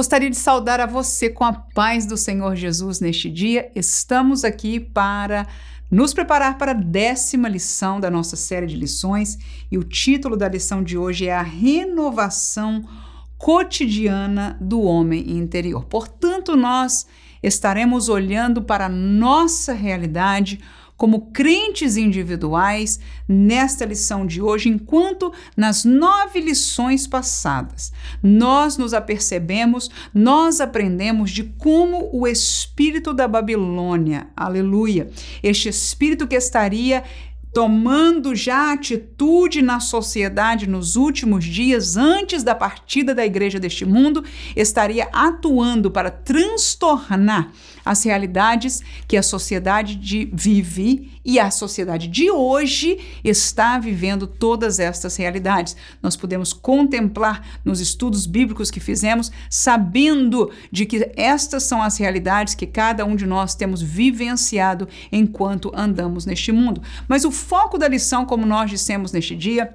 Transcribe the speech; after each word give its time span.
Gostaria 0.00 0.30
de 0.30 0.36
saudar 0.36 0.80
a 0.80 0.86
você 0.86 1.28
com 1.28 1.44
a 1.44 1.52
paz 1.52 2.06
do 2.06 2.16
Senhor 2.16 2.56
Jesus 2.56 3.00
neste 3.00 3.28
dia. 3.28 3.70
Estamos 3.74 4.44
aqui 4.44 4.80
para 4.80 5.46
nos 5.90 6.14
preparar 6.14 6.56
para 6.56 6.70
a 6.70 6.74
décima 6.74 7.46
lição 7.50 8.00
da 8.00 8.10
nossa 8.10 8.34
série 8.34 8.66
de 8.66 8.76
lições 8.76 9.36
e 9.70 9.76
o 9.76 9.84
título 9.84 10.38
da 10.38 10.48
lição 10.48 10.82
de 10.82 10.96
hoje 10.96 11.28
é 11.28 11.34
a 11.34 11.42
renovação 11.42 12.82
cotidiana 13.36 14.56
do 14.58 14.80
homem 14.80 15.32
interior. 15.32 15.84
Portanto, 15.84 16.56
nós 16.56 17.06
estaremos 17.42 18.08
olhando 18.08 18.62
para 18.62 18.86
a 18.86 18.88
nossa 18.88 19.74
realidade 19.74 20.60
como 21.00 21.30
crentes 21.32 21.96
individuais 21.96 23.00
nesta 23.26 23.86
lição 23.86 24.26
de 24.26 24.42
hoje, 24.42 24.68
enquanto 24.68 25.32
nas 25.56 25.82
nove 25.82 26.40
lições 26.40 27.06
passadas 27.06 27.90
nós 28.22 28.76
nos 28.76 28.92
apercebemos, 28.92 29.88
nós 30.12 30.60
aprendemos 30.60 31.30
de 31.30 31.44
como 31.44 32.10
o 32.12 32.26
espírito 32.26 33.14
da 33.14 33.26
Babilônia, 33.26 34.26
aleluia, 34.36 35.08
este 35.42 35.70
espírito 35.70 36.28
que 36.28 36.36
estaria 36.36 37.02
tomando 37.52 38.34
já 38.34 38.72
atitude 38.72 39.62
na 39.62 39.80
sociedade 39.80 40.68
nos 40.68 40.96
últimos 40.96 41.44
dias, 41.44 41.96
antes 41.96 42.42
da 42.42 42.54
partida 42.54 43.14
da 43.14 43.24
igreja 43.24 43.58
deste 43.58 43.84
mundo, 43.84 44.22
estaria 44.54 45.08
atuando 45.12 45.90
para 45.90 46.10
transtornar 46.10 47.50
as 47.84 48.04
realidades 48.04 48.82
que 49.06 49.16
a 49.16 49.22
sociedade 49.22 49.96
de 49.96 50.30
vive 50.32 51.10
e 51.24 51.38
a 51.38 51.50
sociedade 51.50 52.08
de 52.08 52.30
hoje 52.30 52.98
está 53.22 53.78
vivendo 53.78 54.26
todas 54.26 54.78
estas 54.78 55.16
realidades. 55.16 55.76
Nós 56.02 56.16
podemos 56.16 56.52
contemplar 56.52 57.60
nos 57.64 57.80
estudos 57.80 58.26
bíblicos 58.26 58.70
que 58.70 58.80
fizemos, 58.80 59.30
sabendo 59.48 60.50
de 60.72 60.86
que 60.86 61.10
estas 61.16 61.64
são 61.64 61.82
as 61.82 61.98
realidades 61.98 62.54
que 62.54 62.66
cada 62.66 63.04
um 63.04 63.14
de 63.14 63.26
nós 63.26 63.54
temos 63.54 63.82
vivenciado 63.82 64.88
enquanto 65.12 65.72
andamos 65.74 66.24
neste 66.24 66.52
mundo. 66.52 66.82
Mas 67.06 67.24
o 67.24 67.30
foco 67.30 67.78
da 67.78 67.88
lição, 67.88 68.24
como 68.24 68.46
nós 68.46 68.70
dissemos 68.70 69.12
neste 69.12 69.36
dia, 69.36 69.74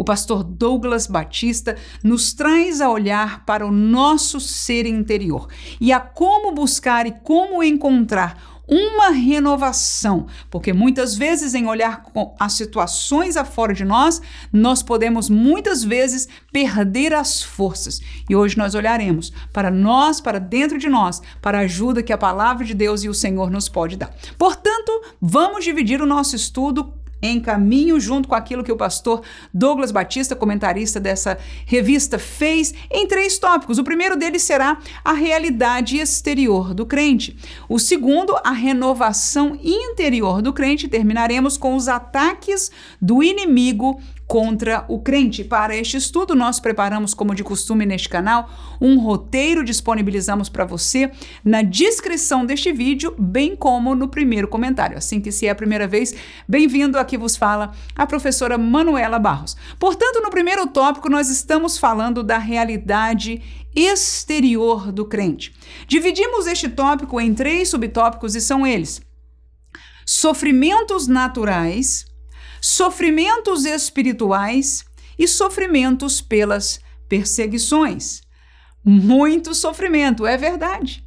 o 0.00 0.04
pastor 0.04 0.42
Douglas 0.42 1.06
Batista 1.06 1.76
nos 2.02 2.32
traz 2.32 2.80
a 2.80 2.88
olhar 2.88 3.44
para 3.44 3.66
o 3.66 3.70
nosso 3.70 4.40
ser 4.40 4.86
interior 4.86 5.46
e 5.78 5.92
a 5.92 6.00
como 6.00 6.52
buscar 6.52 7.06
e 7.06 7.12
como 7.22 7.62
encontrar 7.62 8.62
uma 8.66 9.10
renovação, 9.10 10.26
porque 10.48 10.72
muitas 10.72 11.16
vezes, 11.16 11.54
em 11.54 11.66
olhar 11.66 12.04
as 12.38 12.52
situações 12.54 13.36
afora 13.36 13.74
de 13.74 13.84
nós, 13.84 14.22
nós 14.50 14.82
podemos 14.82 15.28
muitas 15.28 15.84
vezes 15.84 16.28
perder 16.50 17.12
as 17.12 17.42
forças. 17.42 18.00
E 18.28 18.34
hoje 18.34 18.56
nós 18.56 18.74
olharemos 18.74 19.32
para 19.52 19.70
nós, 19.70 20.20
para 20.20 20.38
dentro 20.38 20.78
de 20.78 20.88
nós, 20.88 21.20
para 21.42 21.58
a 21.58 21.62
ajuda 21.62 22.02
que 22.02 22.12
a 22.12 22.18
palavra 22.18 22.64
de 22.64 22.72
Deus 22.72 23.02
e 23.02 23.08
o 23.08 23.14
Senhor 23.14 23.50
nos 23.50 23.68
pode 23.68 23.96
dar. 23.96 24.14
Portanto, 24.38 25.02
vamos 25.20 25.64
dividir 25.64 26.00
o 26.00 26.06
nosso 26.06 26.36
estudo 26.36 26.99
em 27.22 27.40
caminho 27.40 27.98
junto 28.00 28.28
com 28.28 28.34
aquilo 28.34 28.64
que 28.64 28.72
o 28.72 28.76
pastor 28.76 29.22
Douglas 29.52 29.92
Batista, 29.92 30.36
comentarista 30.36 30.98
dessa 31.00 31.38
revista, 31.66 32.18
fez 32.18 32.74
em 32.90 33.06
três 33.06 33.38
tópicos. 33.38 33.78
O 33.78 33.84
primeiro 33.84 34.16
deles 34.16 34.42
será 34.42 34.78
a 35.04 35.12
realidade 35.12 35.98
exterior 35.98 36.74
do 36.74 36.86
crente. 36.86 37.36
O 37.68 37.78
segundo, 37.78 38.36
a 38.44 38.52
renovação 38.52 39.58
interior 39.62 40.42
do 40.42 40.52
crente. 40.52 40.88
Terminaremos 40.88 41.56
com 41.56 41.76
os 41.76 41.88
ataques 41.88 42.70
do 43.00 43.22
inimigo 43.22 44.00
contra 44.30 44.84
o 44.86 45.00
crente. 45.00 45.42
Para 45.42 45.74
este 45.74 45.96
estudo, 45.96 46.36
nós 46.36 46.60
preparamos, 46.60 47.14
como 47.14 47.34
de 47.34 47.42
costume 47.42 47.84
neste 47.84 48.08
canal, 48.08 48.48
um 48.80 49.00
roteiro 49.00 49.64
disponibilizamos 49.64 50.48
para 50.48 50.64
você 50.64 51.10
na 51.44 51.62
descrição 51.62 52.46
deste 52.46 52.72
vídeo, 52.72 53.12
bem 53.18 53.56
como 53.56 53.92
no 53.92 54.06
primeiro 54.06 54.46
comentário. 54.46 54.96
Assim 54.96 55.20
que 55.20 55.32
se 55.32 55.48
é 55.48 55.50
a 55.50 55.54
primeira 55.56 55.88
vez, 55.88 56.14
bem-vindo 56.48 56.96
aqui 56.96 57.18
vos 57.18 57.36
fala 57.36 57.72
a 57.96 58.06
professora 58.06 58.56
Manuela 58.56 59.18
Barros. 59.18 59.56
Portanto, 59.80 60.22
no 60.22 60.30
primeiro 60.30 60.64
tópico, 60.68 61.10
nós 61.10 61.28
estamos 61.28 61.76
falando 61.76 62.22
da 62.22 62.38
realidade 62.38 63.42
exterior 63.74 64.92
do 64.92 65.06
crente. 65.06 65.52
Dividimos 65.88 66.46
este 66.46 66.68
tópico 66.68 67.20
em 67.20 67.34
três 67.34 67.68
subtópicos 67.70 68.36
e 68.36 68.40
são 68.40 68.64
eles: 68.64 69.00
sofrimentos 70.06 71.08
naturais, 71.08 72.08
sofrimentos 72.60 73.64
espirituais 73.64 74.84
e 75.18 75.26
sofrimentos 75.26 76.20
pelas 76.20 76.80
perseguições. 77.08 78.22
Muito 78.84 79.54
sofrimento, 79.54 80.26
é 80.26 80.36
verdade. 80.36 81.04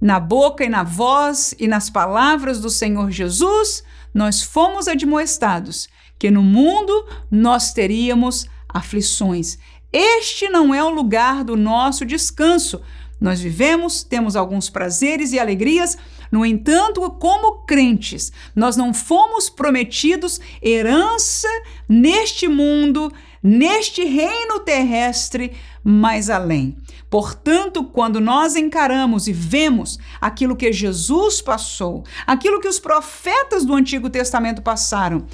Na 0.00 0.20
boca 0.20 0.64
e 0.64 0.68
na 0.68 0.84
voz 0.84 1.54
e 1.58 1.66
nas 1.66 1.90
palavras 1.90 2.60
do 2.60 2.70
Senhor 2.70 3.10
Jesus, 3.10 3.82
nós 4.14 4.42
fomos 4.42 4.86
admoestados 4.86 5.88
que 6.18 6.30
no 6.30 6.42
mundo 6.42 7.06
nós 7.30 7.72
teríamos 7.72 8.46
aflições. 8.68 9.58
Este 9.92 10.48
não 10.48 10.74
é 10.74 10.84
o 10.84 10.90
lugar 10.90 11.42
do 11.42 11.56
nosso 11.56 12.04
descanso. 12.04 12.80
Nós 13.20 13.40
vivemos, 13.40 14.02
temos 14.02 14.36
alguns 14.36 14.70
prazeres 14.70 15.32
e 15.32 15.38
alegrias, 15.38 15.96
no 16.30 16.44
entanto, 16.44 17.00
como 17.12 17.64
crentes, 17.64 18.32
nós 18.54 18.76
não 18.76 18.92
fomos 18.92 19.48
prometidos 19.48 20.40
herança 20.62 21.48
neste 21.88 22.48
mundo, 22.48 23.12
neste 23.42 24.04
reino 24.04 24.60
terrestre, 24.60 25.52
mais 25.82 26.28
além. 26.28 26.76
Portanto, 27.10 27.84
quando 27.84 28.20
nós 28.20 28.54
encaramos 28.54 29.26
e 29.26 29.32
vemos 29.32 29.98
aquilo 30.20 30.56
que 30.56 30.70
Jesus 30.72 31.40
passou, 31.40 32.04
aquilo 32.26 32.60
que 32.60 32.68
os 32.68 32.78
profetas 32.78 33.64
do 33.64 33.74
Antigo 33.74 34.10
Testamento 34.10 34.60
passaram, 34.60 35.26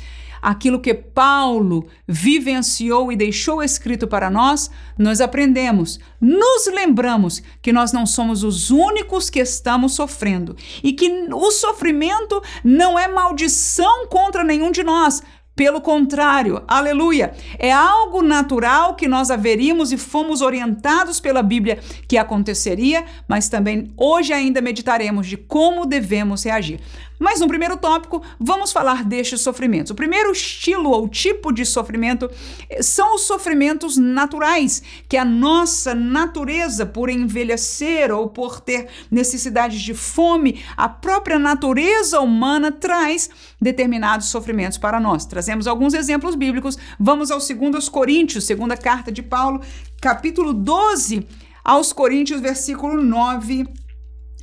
aquilo 0.44 0.78
que 0.78 0.92
Paulo 0.92 1.86
vivenciou 2.06 3.10
e 3.10 3.16
deixou 3.16 3.62
escrito 3.62 4.06
para 4.06 4.28
nós, 4.28 4.70
nós 4.98 5.22
aprendemos, 5.22 5.98
nos 6.20 6.66
lembramos 6.66 7.42
que 7.62 7.72
nós 7.72 7.92
não 7.92 8.04
somos 8.04 8.44
os 8.44 8.70
únicos 8.70 9.30
que 9.30 9.40
estamos 9.40 9.94
sofrendo 9.94 10.54
e 10.82 10.92
que 10.92 11.08
o 11.32 11.50
sofrimento 11.50 12.42
não 12.62 12.98
é 12.98 13.08
maldição 13.08 14.06
contra 14.06 14.44
nenhum 14.44 14.70
de 14.70 14.82
nós. 14.82 15.22
Pelo 15.56 15.80
contrário, 15.80 16.62
aleluia, 16.66 17.32
é 17.60 17.70
algo 17.70 18.22
natural 18.22 18.96
que 18.96 19.06
nós 19.06 19.30
haveríamos 19.30 19.92
e 19.92 19.96
fomos 19.96 20.42
orientados 20.42 21.20
pela 21.20 21.44
Bíblia 21.44 21.78
que 22.08 22.18
aconteceria, 22.18 23.04
mas 23.28 23.48
também 23.48 23.92
hoje 23.96 24.32
ainda 24.32 24.60
meditaremos 24.60 25.28
de 25.28 25.36
como 25.36 25.86
devemos 25.86 26.42
reagir. 26.42 26.80
Mas 27.18 27.40
no 27.40 27.48
primeiro 27.48 27.76
tópico, 27.76 28.22
vamos 28.38 28.72
falar 28.72 29.04
destes 29.04 29.40
sofrimentos. 29.40 29.90
O 29.90 29.94
primeiro 29.94 30.32
estilo 30.32 30.90
ou 30.90 31.08
tipo 31.08 31.52
de 31.52 31.64
sofrimento 31.64 32.30
eh, 32.68 32.82
são 32.82 33.14
os 33.14 33.22
sofrimentos 33.22 33.96
naturais, 33.96 34.82
que 35.08 35.16
a 35.16 35.24
nossa 35.24 35.94
natureza, 35.94 36.84
por 36.84 37.08
envelhecer 37.08 38.12
ou 38.12 38.28
por 38.28 38.60
ter 38.60 38.88
necessidades 39.10 39.80
de 39.80 39.94
fome, 39.94 40.62
a 40.76 40.88
própria 40.88 41.38
natureza 41.38 42.20
humana 42.20 42.72
traz 42.72 43.30
determinados 43.60 44.26
sofrimentos 44.28 44.78
para 44.78 44.98
nós. 44.98 45.24
Trazemos 45.24 45.66
alguns 45.66 45.94
exemplos 45.94 46.34
bíblicos. 46.34 46.76
Vamos 46.98 47.30
ao 47.30 47.38
2 47.38 47.88
Coríntios, 47.88 48.44
segunda 48.44 48.76
carta 48.76 49.12
de 49.12 49.22
Paulo, 49.22 49.60
capítulo 50.00 50.52
12 50.52 51.26
aos 51.64 51.92
Coríntios, 51.92 52.40
versículo 52.40 53.02
9 53.02 53.66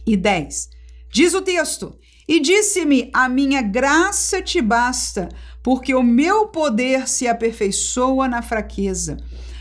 e 0.07 0.17
10. 0.17 0.69
Diz 1.11 1.33
o 1.33 1.41
texto: 1.41 1.93
e 2.31 2.39
disse-me: 2.39 3.09
A 3.11 3.27
minha 3.27 3.61
graça 3.61 4.41
te 4.41 4.61
basta, 4.61 5.27
porque 5.61 5.93
o 5.93 6.01
meu 6.01 6.47
poder 6.47 7.05
se 7.05 7.27
aperfeiçoa 7.27 8.25
na 8.25 8.41
fraqueza. 8.41 9.17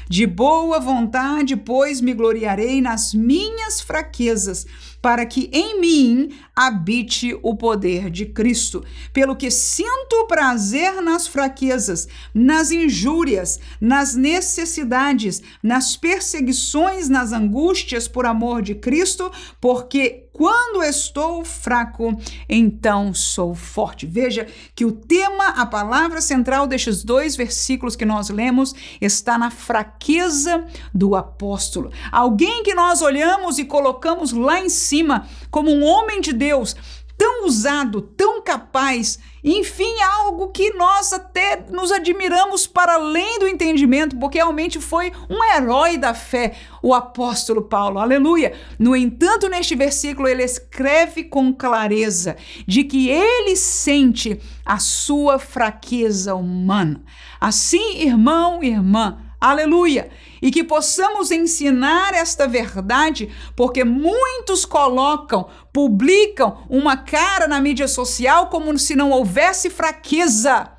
De 0.09 0.25
boa 0.25 0.79
vontade, 0.79 1.57
pois, 1.57 2.01
me 2.01 2.15
gloriarei 2.15 2.81
nas 2.81 3.13
minhas 3.13 3.81
fraquezas 3.81 4.67
para 5.03 5.25
que 5.25 5.49
em 5.53 5.81
mim 5.81 6.31
habite 6.55 7.37
o 7.43 7.57
poder 7.57 8.11
de 8.11 8.27
Cristo. 8.27 8.85
Pelo 9.13 9.35
que 9.35 9.51
sinto 9.51 10.27
prazer 10.27 11.01
nas 11.01 11.27
fraquezas, 11.27 12.07
nas 12.35 12.71
injúrias, 12.71 13.59
nas 13.81 14.15
necessidades, 14.15 15.43
nas 15.63 15.97
perseguições, 15.97 17.09
nas 17.09 17.33
angústias 17.33 18.07
por 18.07 18.27
amor 18.27 18.63
de 18.63 18.75
Cristo, 18.75 19.31
porque 19.61 20.29
quando 20.41 20.83
estou 20.83 21.45
fraco, 21.45 22.19
então 22.49 23.13
sou 23.13 23.55
forte. 23.55 24.07
Veja 24.07 24.47
que 24.75 24.87
o 24.87 24.91
tema, 24.91 25.49
a 25.49 25.67
palavra 25.67 26.23
central 26.23 26.67
destes 26.67 27.05
dois 27.05 27.37
versículos 27.37 27.95
que 27.95 28.07
nós 28.07 28.31
lemos 28.31 28.75
está 29.03 29.37
na 29.37 29.51
fraqueza 29.51 30.65
do 30.95 31.15
apóstolo. 31.15 31.93
Alguém 32.11 32.63
que 32.63 32.73
nós 32.73 33.03
olhamos 33.03 33.59
e 33.59 33.67
colocamos 33.67 34.33
lá 34.33 34.59
em 34.59 34.71
cima 34.71 35.29
como 35.51 35.71
um 35.71 35.85
homem 35.85 36.23
de 36.23 36.33
Deus 36.33 36.75
tão 37.21 37.45
usado, 37.45 38.01
tão 38.01 38.41
capaz, 38.41 39.19
enfim, 39.45 39.95
algo 40.01 40.49
que 40.49 40.73
nós 40.73 41.13
até 41.13 41.67
nos 41.69 41.93
admiramos 41.93 42.67
para 42.67 42.95
além 42.95 43.39
do 43.39 43.47
entendimento, 43.47 44.17
porque 44.17 44.39
realmente 44.39 44.81
foi 44.81 45.13
um 45.29 45.45
herói 45.55 45.99
da 45.99 46.15
fé, 46.15 46.55
o 46.83 46.95
apóstolo 46.95 47.61
Paulo. 47.61 47.99
Aleluia! 47.99 48.55
No 48.79 48.97
entanto, 48.97 49.51
neste 49.51 49.75
versículo 49.75 50.29
ele 50.29 50.43
escreve 50.43 51.25
com 51.25 51.53
clareza 51.53 52.39
de 52.67 52.85
que 52.85 53.11
ele 53.11 53.55
sente 53.55 54.41
a 54.65 54.79
sua 54.79 55.39
fraqueza 55.39 56.35
humana. 56.35 57.03
Assim, 57.39 57.99
irmão, 57.99 58.65
irmã, 58.65 59.19
aleluia! 59.41 60.11
e 60.43 60.51
que 60.51 60.65
possamos 60.65 61.31
ensinar 61.31 62.15
esta 62.15 62.49
verdade, 62.49 63.31
porque 63.55 63.85
muitos 63.85 64.65
colocam, 64.65 65.49
publicam 65.73 66.65
uma 66.69 66.97
cara 66.97 67.47
na 67.47 67.61
mídia 67.61 67.87
social 67.87 68.49
como 68.49 68.77
se 68.79 68.97
não 68.97 69.11
houvesse 69.11 69.69
fraqueza. 69.69 70.71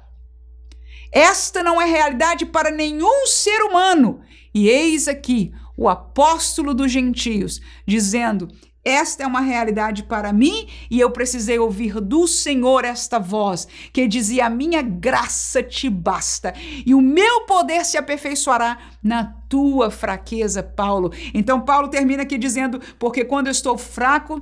Esta 1.12 1.62
não 1.62 1.82
é 1.82 1.86
realidade 1.86 2.46
para 2.46 2.72
nenhum 2.72 3.28
ser 3.28 3.62
humano. 3.64 4.22
E 4.54 4.68
eis 4.68 5.08
aqui 5.08 5.54
o 5.78 5.88
apóstolo 5.88 6.74
dos 6.74 6.92
gentios 6.92 7.62
dizendo: 7.86 8.48
esta 8.84 9.24
é 9.24 9.28
uma 9.28 9.42
realidade 9.42 10.04
para 10.04 10.34
mim 10.34 10.68
e 10.90 11.00
eu 11.00 11.12
precisei 11.12 11.60
ouvir 11.60 12.02
do 12.02 12.28
Senhor 12.28 12.84
esta 12.84 13.20
voz 13.20 13.68
que 13.94 14.08
dizia: 14.08 14.48
A 14.48 14.50
minha 14.50 14.82
graça 14.82 15.62
te 15.62 15.90
basta 15.90 16.54
e 16.86 16.94
o 16.96 17.02
meu 17.02 17.42
poder 17.42 17.86
se 17.86 17.98
aperfeiçoará 17.98 18.80
na 19.04 19.36
tua 19.48 19.92
fraqueza, 19.92 20.64
Paulo. 20.64 21.12
Então, 21.34 21.62
Paulo 21.62 21.90
termina 21.90 22.24
aqui 22.24 22.38
dizendo: 22.38 22.82
Porque 22.98 23.24
quando 23.24 23.48
eu 23.48 23.52
estou 23.52 23.78
fraco, 23.78 24.42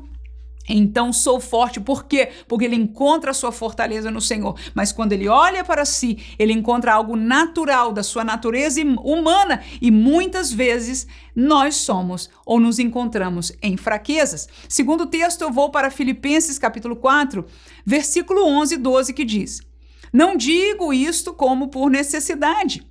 então 0.69 1.11
sou 1.11 1.39
forte. 1.39 1.79
Por 1.79 2.05
quê? 2.05 2.29
Porque 2.47 2.65
ele 2.65 2.75
encontra 2.75 3.31
a 3.31 3.33
sua 3.33 3.51
fortaleza 3.51 4.11
no 4.11 4.21
Senhor. 4.21 4.55
Mas 4.75 4.91
quando 4.91 5.13
ele 5.13 5.27
olha 5.27 5.63
para 5.63 5.83
si, 5.83 6.19
ele 6.37 6.53
encontra 6.53 6.93
algo 6.93 7.15
natural 7.15 7.91
da 7.91 8.03
sua 8.03 8.23
natureza 8.23 8.79
humana. 8.81 9.63
E 9.81 9.89
muitas 9.89 10.51
vezes 10.53 11.07
nós 11.35 11.75
somos 11.75 12.29
ou 12.45 12.59
nos 12.59 12.77
encontramos 12.77 13.51
em 13.61 13.75
fraquezas. 13.75 14.47
Segundo 14.67 15.07
texto, 15.07 15.41
eu 15.41 15.51
vou 15.51 15.71
para 15.71 15.89
Filipenses 15.89 16.59
capítulo 16.59 16.95
4, 16.95 17.45
versículo 17.85 18.45
11 18.45 18.75
e 18.75 18.77
12, 18.77 19.13
que 19.13 19.25
diz: 19.25 19.61
Não 20.13 20.35
digo 20.35 20.93
isto 20.93 21.33
como 21.33 21.69
por 21.69 21.89
necessidade, 21.89 22.85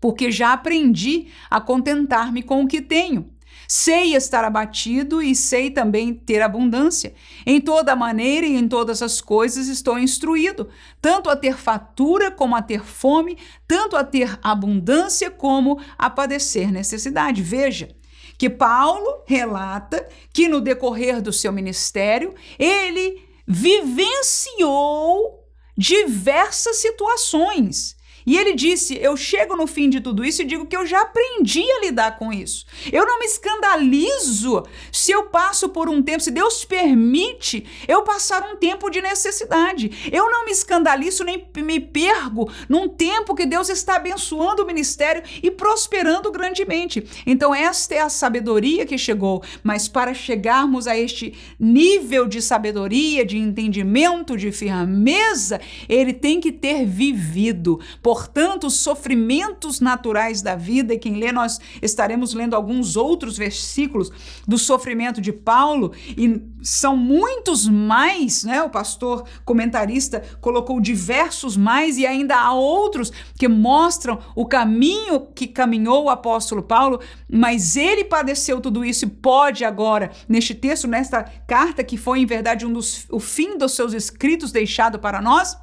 porque 0.00 0.30
já 0.30 0.52
aprendi 0.52 1.28
a 1.48 1.60
contentar-me 1.60 2.42
com 2.42 2.62
o 2.62 2.68
que 2.68 2.82
tenho. 2.82 3.29
Sei 3.72 4.16
estar 4.16 4.42
abatido 4.42 5.22
e 5.22 5.32
sei 5.32 5.70
também 5.70 6.12
ter 6.12 6.42
abundância. 6.42 7.14
Em 7.46 7.60
toda 7.60 7.94
maneira 7.94 8.44
e 8.44 8.56
em 8.56 8.66
todas 8.66 9.00
as 9.00 9.20
coisas 9.20 9.68
estou 9.68 9.96
instruído, 9.96 10.68
tanto 11.00 11.30
a 11.30 11.36
ter 11.36 11.56
fatura 11.56 12.32
como 12.32 12.56
a 12.56 12.62
ter 12.62 12.84
fome, 12.84 13.38
tanto 13.68 13.94
a 13.94 14.02
ter 14.02 14.36
abundância 14.42 15.30
como 15.30 15.80
a 15.96 16.10
padecer 16.10 16.72
necessidade. 16.72 17.44
Veja, 17.44 17.94
que 18.36 18.50
Paulo 18.50 19.22
relata 19.24 20.04
que 20.32 20.48
no 20.48 20.60
decorrer 20.60 21.22
do 21.22 21.32
seu 21.32 21.52
ministério 21.52 22.34
ele 22.58 23.22
vivenciou 23.46 25.46
diversas 25.78 26.78
situações 26.78 27.99
e 28.30 28.38
ele 28.38 28.54
disse: 28.54 28.96
Eu 29.02 29.16
chego 29.16 29.56
no 29.56 29.66
fim 29.66 29.90
de 29.90 30.00
tudo 30.00 30.24
isso 30.24 30.42
e 30.42 30.44
digo 30.44 30.64
que 30.64 30.76
eu 30.76 30.86
já 30.86 31.00
aprendi 31.00 31.68
a 31.68 31.80
lidar 31.80 32.16
com 32.16 32.32
isso. 32.32 32.64
Eu 32.92 33.04
não 33.04 33.18
me 33.18 33.26
escandalizo 33.26 34.62
se 34.92 35.10
eu 35.10 35.24
passo 35.24 35.68
por 35.70 35.88
um 35.88 36.00
tempo, 36.00 36.22
se 36.22 36.30
Deus 36.30 36.64
permite 36.64 37.66
eu 37.88 38.02
passar 38.02 38.48
um 38.48 38.54
tempo 38.54 38.88
de 38.88 39.02
necessidade. 39.02 40.08
Eu 40.12 40.30
não 40.30 40.44
me 40.44 40.52
escandalizo 40.52 41.24
nem 41.24 41.44
me 41.56 41.80
pergo 41.80 42.48
num 42.68 42.88
tempo 42.88 43.34
que 43.34 43.44
Deus 43.44 43.68
está 43.68 43.96
abençoando 43.96 44.62
o 44.62 44.66
ministério 44.66 45.24
e 45.42 45.50
prosperando 45.50 46.30
grandemente. 46.30 47.04
Então, 47.26 47.52
esta 47.52 47.96
é 47.96 48.00
a 48.00 48.08
sabedoria 48.08 48.86
que 48.86 48.96
chegou. 48.96 49.42
Mas 49.64 49.88
para 49.88 50.14
chegarmos 50.14 50.86
a 50.86 50.96
este 50.96 51.36
nível 51.58 52.28
de 52.28 52.40
sabedoria, 52.40 53.26
de 53.26 53.36
entendimento, 53.36 54.36
de 54.36 54.52
firmeza, 54.52 55.60
ele 55.88 56.12
tem 56.12 56.40
que 56.40 56.52
ter 56.52 56.86
vivido. 56.86 57.80
Portanto, 58.20 58.66
os 58.66 58.74
sofrimentos 58.74 59.80
naturais 59.80 60.42
da 60.42 60.54
vida, 60.54 60.92
e 60.92 60.98
quem 60.98 61.14
lê, 61.14 61.32
nós 61.32 61.58
estaremos 61.80 62.34
lendo 62.34 62.54
alguns 62.54 62.94
outros 62.94 63.38
versículos 63.38 64.12
do 64.46 64.58
sofrimento 64.58 65.22
de 65.22 65.32
Paulo, 65.32 65.92
e 66.06 66.42
são 66.62 66.94
muitos 66.94 67.66
mais, 67.66 68.44
né? 68.44 68.62
O 68.62 68.68
pastor 68.68 69.24
comentarista 69.42 70.22
colocou 70.38 70.82
diversos 70.82 71.56
mais, 71.56 71.96
e 71.96 72.06
ainda 72.06 72.36
há 72.36 72.52
outros 72.52 73.10
que 73.38 73.48
mostram 73.48 74.18
o 74.36 74.44
caminho 74.44 75.28
que 75.34 75.46
caminhou 75.46 76.04
o 76.04 76.10
apóstolo 76.10 76.62
Paulo, 76.62 77.00
mas 77.26 77.74
ele 77.74 78.04
padeceu 78.04 78.60
tudo 78.60 78.84
isso 78.84 79.06
e 79.06 79.08
pode 79.08 79.64
agora, 79.64 80.10
neste 80.28 80.54
texto, 80.54 80.86
nesta 80.86 81.22
carta, 81.46 81.82
que 81.82 81.96
foi 81.96 82.18
em 82.18 82.26
verdade 82.26 82.66
um 82.66 82.72
dos, 82.72 83.06
o 83.08 83.18
fim 83.18 83.56
dos 83.56 83.72
seus 83.72 83.94
escritos 83.94 84.52
deixado 84.52 84.98
para 84.98 85.22
nós 85.22 85.56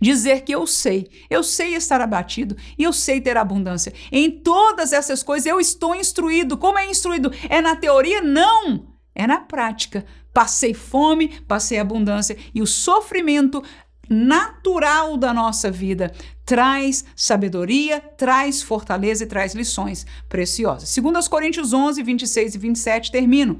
Dizer 0.00 0.42
que 0.42 0.52
eu 0.52 0.66
sei, 0.66 1.08
eu 1.30 1.42
sei 1.42 1.74
estar 1.74 2.00
abatido 2.00 2.56
e 2.78 2.82
eu 2.82 2.92
sei 2.92 3.20
ter 3.20 3.36
abundância. 3.36 3.92
Em 4.10 4.30
todas 4.30 4.92
essas 4.92 5.22
coisas 5.22 5.46
eu 5.46 5.60
estou 5.60 5.94
instruído. 5.94 6.56
Como 6.56 6.78
é 6.78 6.90
instruído? 6.90 7.32
É 7.48 7.60
na 7.60 7.76
teoria? 7.76 8.20
Não! 8.20 8.86
É 9.14 9.26
na 9.26 9.40
prática. 9.40 10.04
Passei 10.32 10.74
fome, 10.74 11.28
passei 11.46 11.78
abundância 11.78 12.36
e 12.52 12.60
o 12.60 12.66
sofrimento 12.66 13.62
natural 14.08 15.16
da 15.16 15.32
nossa 15.32 15.70
vida 15.70 16.12
traz 16.44 17.04
sabedoria, 17.16 18.00
traz 18.00 18.62
fortaleza 18.62 19.24
e 19.24 19.26
traz 19.26 19.54
lições 19.54 20.06
preciosas. 20.28 20.88
Segundo 20.88 21.16
aos 21.16 21.28
Coríntios 21.28 21.72
11, 21.72 22.02
26 22.02 22.54
e 22.54 22.58
27, 22.58 23.10
termino. 23.12 23.58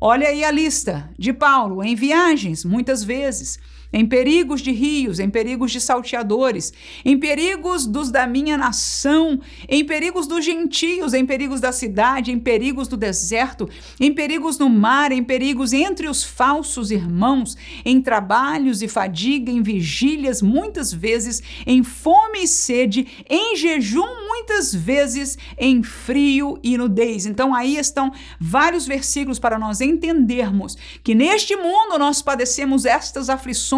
Olha 0.00 0.28
aí 0.28 0.44
a 0.44 0.50
lista 0.50 1.10
de 1.18 1.32
Paulo 1.32 1.82
em 1.82 1.94
viagens, 1.94 2.64
muitas 2.64 3.02
vezes 3.02 3.58
em 3.92 4.06
perigos 4.06 4.60
de 4.60 4.70
rios, 4.70 5.18
em 5.18 5.30
perigos 5.30 5.72
de 5.72 5.80
salteadores, 5.80 6.72
em 7.04 7.18
perigos 7.18 7.86
dos 7.86 8.10
da 8.10 8.26
minha 8.26 8.56
nação, 8.56 9.40
em 9.68 9.84
perigos 9.84 10.26
dos 10.26 10.44
gentios, 10.44 11.14
em 11.14 11.24
perigos 11.24 11.60
da 11.60 11.72
cidade, 11.72 12.30
em 12.30 12.38
perigos 12.38 12.86
do 12.86 12.96
deserto, 12.96 13.68
em 13.98 14.12
perigos 14.12 14.58
no 14.58 14.68
mar, 14.68 15.10
em 15.10 15.24
perigos 15.24 15.72
entre 15.72 16.06
os 16.06 16.22
falsos 16.22 16.90
irmãos, 16.90 17.56
em 17.84 18.00
trabalhos 18.00 18.82
e 18.82 18.88
fadiga, 18.88 19.50
em 19.50 19.62
vigílias, 19.62 20.42
muitas 20.42 20.92
vezes 20.92 21.42
em 21.66 21.82
fome 21.82 22.42
e 22.42 22.48
sede, 22.48 23.06
em 23.28 23.56
jejum, 23.56 24.06
muitas 24.28 24.74
vezes 24.74 25.38
em 25.58 25.82
frio 25.82 26.58
e 26.62 26.76
nudez. 26.76 27.24
Então 27.24 27.54
aí 27.54 27.76
estão 27.76 28.12
vários 28.38 28.86
versículos 28.86 29.38
para 29.38 29.58
nós 29.58 29.80
entendermos 29.80 30.76
que 31.02 31.14
neste 31.14 31.56
mundo 31.56 31.98
nós 31.98 32.20
padecemos 32.20 32.84
estas 32.84 33.30
aflições 33.30 33.77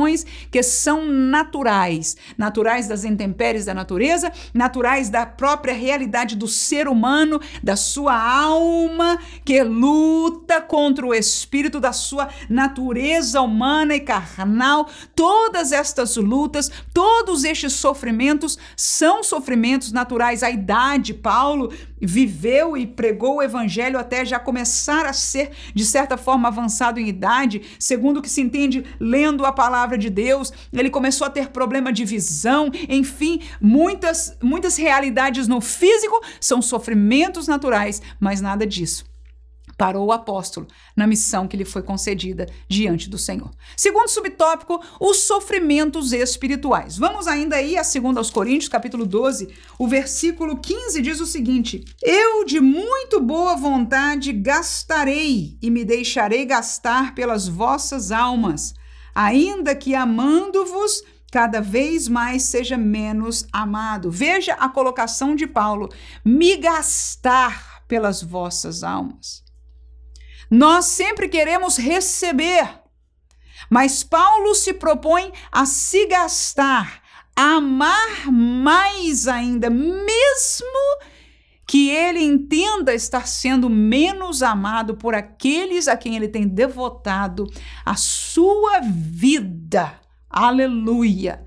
que 0.50 0.62
são 0.62 1.06
naturais, 1.06 2.16
naturais 2.36 2.88
das 2.88 3.04
intempéries 3.04 3.64
da 3.64 3.74
natureza, 3.74 4.32
naturais 4.54 5.08
da 5.08 5.26
própria 5.26 5.74
realidade 5.74 6.36
do 6.36 6.48
ser 6.48 6.88
humano, 6.88 7.40
da 7.62 7.76
sua 7.76 8.14
alma 8.14 9.18
que 9.44 9.62
luta 9.62 10.60
contra 10.60 11.06
o 11.06 11.14
espírito 11.14 11.80
da 11.80 11.92
sua 11.92 12.28
natureza 12.48 13.40
humana 13.40 13.94
e 13.94 14.00
carnal. 14.00 14.88
Todas 15.14 15.72
estas 15.72 16.16
lutas, 16.16 16.70
todos 16.92 17.44
estes 17.44 17.72
sofrimentos 17.72 18.58
são 18.76 19.22
sofrimentos 19.22 19.92
naturais. 19.92 20.42
A 20.42 20.50
idade, 20.50 21.14
Paulo 21.14 21.72
viveu 22.00 22.76
e 22.76 22.86
pregou 22.86 23.36
o 23.36 23.42
evangelho 23.42 23.98
até 23.98 24.24
já 24.24 24.38
começar 24.38 25.04
a 25.04 25.12
ser, 25.12 25.50
de 25.74 25.84
certa 25.84 26.16
forma, 26.16 26.48
avançado 26.48 26.98
em 26.98 27.08
idade, 27.08 27.62
segundo 27.78 28.18
o 28.18 28.22
que 28.22 28.30
se 28.30 28.40
entende 28.40 28.84
lendo 28.98 29.44
a 29.44 29.52
palavra 29.52 29.89
de 29.96 30.10
Deus, 30.10 30.52
ele 30.72 30.90
começou 30.90 31.26
a 31.26 31.30
ter 31.30 31.48
problema 31.48 31.92
de 31.92 32.04
visão, 32.04 32.70
enfim, 32.88 33.40
muitas, 33.60 34.36
muitas 34.42 34.76
realidades 34.76 35.46
no 35.48 35.60
físico 35.60 36.20
são 36.40 36.60
sofrimentos 36.60 37.46
naturais, 37.46 38.00
mas 38.18 38.40
nada 38.40 38.66
disso 38.66 39.10
parou 39.80 40.08
o 40.08 40.12
apóstolo 40.12 40.66
na 40.94 41.06
missão 41.06 41.48
que 41.48 41.56
lhe 41.56 41.64
foi 41.64 41.82
concedida 41.82 42.44
diante 42.68 43.08
do 43.08 43.16
Senhor. 43.16 43.50
Segundo 43.74 44.10
subtópico, 44.10 44.78
os 45.00 45.22
sofrimentos 45.22 46.12
espirituais. 46.12 46.98
Vamos 46.98 47.26
ainda 47.26 47.56
aí 47.56 47.78
a 47.78 47.82
2 47.82 48.18
aos 48.18 48.28
Coríntios, 48.28 48.68
capítulo 48.68 49.06
12, 49.06 49.48
o 49.78 49.88
versículo 49.88 50.58
15 50.58 51.00
diz 51.00 51.18
o 51.18 51.24
seguinte: 51.24 51.82
Eu 52.02 52.44
de 52.44 52.60
muito 52.60 53.22
boa 53.22 53.56
vontade 53.56 54.34
gastarei 54.34 55.56
e 55.62 55.70
me 55.70 55.82
deixarei 55.82 56.44
gastar 56.44 57.14
pelas 57.14 57.48
vossas 57.48 58.12
almas, 58.12 58.74
ainda 59.14 59.74
que 59.74 59.94
amando-vos 59.94 61.02
cada 61.30 61.60
vez 61.60 62.08
mais 62.08 62.42
seja 62.44 62.76
menos 62.76 63.46
amado. 63.52 64.10
Veja 64.10 64.54
a 64.54 64.68
colocação 64.68 65.34
de 65.34 65.46
Paulo: 65.46 65.88
me 66.24 66.56
gastar 66.56 67.84
pelas 67.86 68.22
vossas 68.22 68.82
almas. 68.82 69.42
Nós 70.50 70.86
sempre 70.86 71.28
queremos 71.28 71.76
receber, 71.76 72.68
Mas 73.70 74.02
Paulo 74.02 74.52
se 74.54 74.74
propõe 74.74 75.32
a 75.52 75.64
se 75.64 76.06
gastar, 76.06 77.02
a 77.36 77.54
amar 77.54 78.26
mais 78.32 79.28
ainda, 79.28 79.70
mesmo 79.70 80.98
que 81.70 81.88
ele 81.88 82.18
entenda 82.18 82.92
estar 82.92 83.28
sendo 83.28 83.70
menos 83.70 84.42
amado 84.42 84.96
por 84.96 85.14
aqueles 85.14 85.86
a 85.86 85.96
quem 85.96 86.16
ele 86.16 86.26
tem 86.26 86.44
devotado 86.44 87.46
a 87.86 87.94
sua 87.94 88.80
vida. 88.80 89.92
Aleluia! 90.28 91.44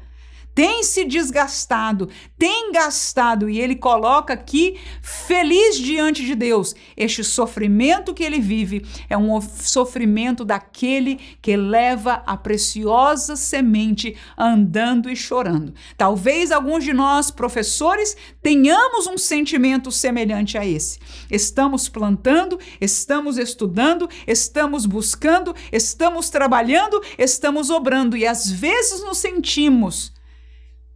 Tem 0.55 0.83
se 0.83 1.03
desgastado, 1.03 2.10
tem 2.38 2.72
gastado, 2.72 3.50
e 3.50 3.60
ele 3.60 3.75
coloca 3.75 4.33
aqui, 4.33 4.79
feliz 5.01 5.77
diante 5.77 6.24
de 6.25 6.36
Deus. 6.36 6.75
Este 6.95 7.24
sofrimento 7.24 8.13
que 8.13 8.24
ele 8.24 8.39
vive 8.39 8.86
é 9.10 9.17
um 9.17 9.41
sofrimento 9.41 10.45
daquele 10.45 11.19
que 11.41 11.57
leva 11.57 12.24
a 12.25 12.38
preciosa 12.38 13.36
semente 13.36 14.15
andando 14.38 15.10
e 15.10 15.15
chorando. 15.15 15.74
Talvez 15.98 16.51
alguns 16.51 16.83
de 16.83 16.93
nós, 16.93 17.31
professores, 17.31 18.15
tenhamos 18.41 19.07
um 19.07 19.17
sentimento 19.17 19.91
semelhante 19.91 20.57
a 20.57 20.65
esse. 20.65 21.00
Estamos 21.31 21.89
plantando, 21.89 22.60
estamos 22.79 23.38
estudando, 23.38 24.07
estamos 24.27 24.86
buscando, 24.86 25.55
estamos 25.72 26.29
trabalhando, 26.29 27.01
estamos 27.17 27.69
obrando, 27.69 28.15
e 28.15 28.27
às 28.27 28.51
vezes 28.51 29.03
nos 29.03 29.17
sentimos 29.17 30.12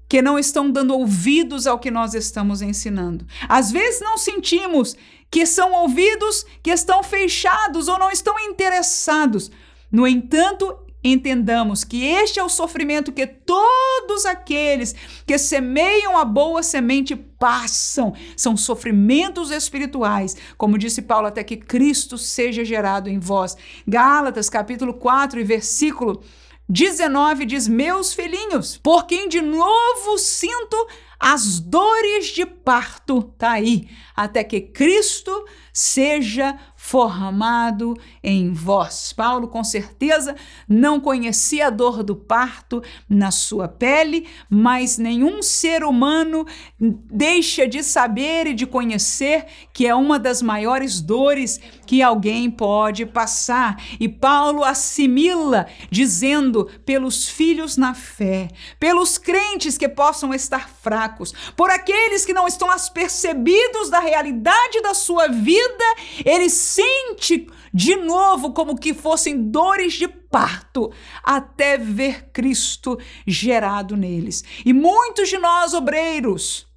que 0.07 0.21
não 0.21 0.39
estão 0.39 0.69
dando 0.71 0.93
ouvidos 0.93 1.67
ao 1.67 1.79
que 1.79 1.91
nós 1.91 2.13
estamos 2.13 2.61
ensinando. 2.61 3.25
Às 3.47 3.71
vezes 3.71 4.01
não 4.01 4.17
sentimos 4.17 4.95
que 5.29 5.45
são 5.45 5.73
ouvidos 5.73 6.45
que 6.63 6.71
estão 6.71 7.03
fechados 7.03 7.87
ou 7.87 7.99
não 7.99 8.09
estão 8.09 8.39
interessados. 8.39 9.51
No 9.91 10.07
entanto, 10.07 10.77
entendamos 11.03 11.83
que 11.83 12.03
este 12.03 12.39
é 12.39 12.43
o 12.43 12.49
sofrimento 12.49 13.11
que 13.11 13.27
todos 13.27 14.25
aqueles 14.25 14.95
que 15.25 15.37
semeiam 15.37 16.17
a 16.17 16.25
boa 16.25 16.63
semente 16.63 17.15
passam. 17.15 18.13
São 18.35 18.55
sofrimentos 18.57 19.51
espirituais, 19.51 20.35
como 20.57 20.77
disse 20.77 21.01
Paulo, 21.01 21.27
até 21.27 21.43
que 21.43 21.57
Cristo 21.57 22.17
seja 22.17 22.63
gerado 22.63 23.09
em 23.09 23.19
vós. 23.19 23.55
Gálatas, 23.87 24.49
capítulo 24.49 24.93
4 24.93 25.39
e 25.39 25.43
versículo 25.43 26.23
19 26.69 27.45
diz: 27.45 27.67
Meus 27.67 28.13
filhinhos, 28.13 28.77
por 28.77 29.05
quem 29.05 29.29
de 29.29 29.41
novo 29.41 30.17
sinto 30.17 30.75
as 31.19 31.59
dores 31.59 32.27
de 32.27 32.45
parto, 32.45 33.23
tá 33.39 33.51
aí, 33.51 33.89
até 34.15 34.43
que 34.43 34.61
Cristo 34.61 35.45
seja 35.73 36.57
formado 36.75 37.95
em 38.23 38.53
vós. 38.53 39.13
Paulo, 39.13 39.47
com 39.47 39.63
certeza, 39.63 40.35
não 40.69 40.99
conhecia 40.99 41.67
a 41.67 41.69
dor 41.71 42.03
do 42.03 42.15
parto 42.15 42.83
na 43.09 43.31
sua 43.31 43.67
pele, 43.67 44.27
mas 44.49 44.97
nenhum 44.97 45.41
ser 45.41 45.83
humano 45.83 46.45
deixa 46.79 47.67
de 47.67 47.83
saber 47.83 48.47
e 48.47 48.53
de 48.53 48.67
conhecer 48.67 49.45
que 49.73 49.87
é 49.87 49.95
uma 49.95 50.19
das 50.19 50.41
maiores 50.41 51.01
dores 51.01 51.59
que 51.87 52.03
alguém 52.03 52.51
pode 52.51 53.05
passar. 53.05 53.81
E 53.99 54.07
Paulo 54.09 54.63
assimila, 54.63 55.65
dizendo: 55.89 56.69
pelos 56.85 57.27
filhos 57.29 57.77
na 57.77 57.93
fé, 57.93 58.49
pelos 58.79 59.17
crentes 59.17 59.77
que 59.77 59.87
possam 59.87 60.33
estar 60.33 60.69
fracos, 60.69 61.33
por 61.55 61.71
aqueles 61.71 62.25
que 62.25 62.33
não 62.33 62.47
estão 62.47 62.69
apercebidos 62.69 63.89
da 63.89 63.99
realidade 63.99 64.81
da 64.81 64.93
sua 64.93 65.27
vida, 65.27 65.85
ele 66.25 66.49
sente 66.49 67.47
de 67.73 67.95
novo 67.95 68.53
como 68.53 68.77
que 68.77 68.93
fossem 68.93 69.49
dores 69.49 69.93
de 69.93 70.07
parto 70.07 70.91
até 71.23 71.77
ver 71.77 72.29
Cristo 72.31 72.97
gerado 73.25 73.95
neles. 73.95 74.43
E 74.65 74.73
muitos 74.73 75.29
de 75.29 75.37
nós, 75.37 75.73
obreiros, 75.73 76.67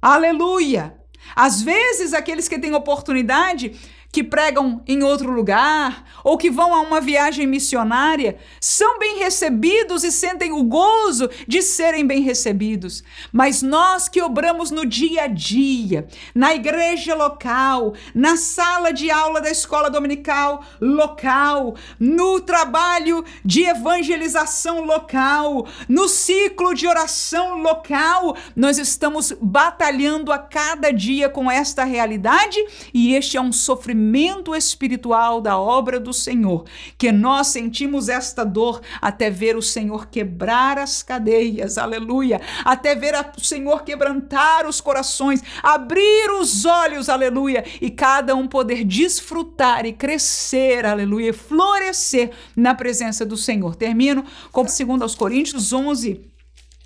aleluia, 0.00 0.96
às 1.34 1.62
vezes 1.62 2.12
aqueles 2.12 2.48
que 2.48 2.58
têm 2.58 2.74
oportunidade 2.74 3.78
que 4.10 4.24
pregam 4.24 4.82
em 4.86 5.02
outro 5.02 5.30
lugar 5.30 6.04
ou 6.24 6.38
que 6.38 6.50
vão 6.50 6.74
a 6.74 6.80
uma 6.80 7.00
viagem 7.00 7.46
missionária 7.46 8.38
são 8.60 8.98
bem 8.98 9.18
recebidos 9.18 10.02
e 10.02 10.10
sentem 10.10 10.50
o 10.52 10.64
gozo 10.64 11.28
de 11.46 11.60
serem 11.60 12.06
bem 12.06 12.22
recebidos. 12.22 13.04
Mas 13.30 13.60
nós 13.62 14.08
que 14.08 14.22
obramos 14.22 14.70
no 14.70 14.86
dia 14.86 15.24
a 15.24 15.26
dia, 15.26 16.06
na 16.34 16.54
igreja 16.54 17.14
local, 17.14 17.94
na 18.14 18.36
sala 18.36 18.92
de 18.92 19.10
aula 19.10 19.40
da 19.40 19.50
escola 19.50 19.90
dominical 19.90 20.64
local, 20.80 21.76
no 22.00 22.40
trabalho 22.40 23.24
de 23.44 23.64
evangelização 23.64 24.84
local, 24.84 25.66
no 25.88 26.08
ciclo 26.08 26.74
de 26.74 26.86
oração 26.86 27.58
local, 27.58 28.36
nós 28.56 28.78
estamos 28.78 29.32
batalhando 29.40 30.32
a 30.32 30.38
cada 30.38 30.90
dia 30.92 31.28
com 31.28 31.50
esta 31.50 31.84
realidade 31.84 32.58
e 32.92 33.14
este 33.14 33.36
é 33.36 33.40
um 33.40 33.52
sofrimento 33.52 33.97
sofrimento 33.98 34.54
espiritual 34.54 35.40
da 35.40 35.58
obra 35.58 35.98
do 35.98 36.12
Senhor, 36.12 36.64
que 36.96 37.10
nós 37.10 37.48
sentimos 37.48 38.08
esta 38.08 38.44
dor 38.44 38.80
até 39.02 39.28
ver 39.28 39.56
o 39.56 39.62
Senhor 39.62 40.06
quebrar 40.06 40.78
as 40.78 41.02
cadeias, 41.02 41.76
aleluia, 41.76 42.40
até 42.64 42.94
ver 42.94 43.14
o 43.36 43.40
Senhor 43.40 43.82
quebrantar 43.82 44.68
os 44.68 44.80
corações, 44.80 45.42
abrir 45.62 46.30
os 46.40 46.64
olhos, 46.64 47.08
aleluia, 47.08 47.64
e 47.80 47.90
cada 47.90 48.36
um 48.36 48.46
poder 48.46 48.84
desfrutar 48.84 49.84
e 49.84 49.92
crescer, 49.92 50.86
aleluia, 50.86 51.34
florescer 51.34 52.30
na 52.54 52.74
presença 52.76 53.26
do 53.26 53.36
Senhor. 53.36 53.74
Termino 53.74 54.24
com 54.52 54.62
2 54.62 55.14
Coríntios 55.16 55.72
11, 55.72 56.20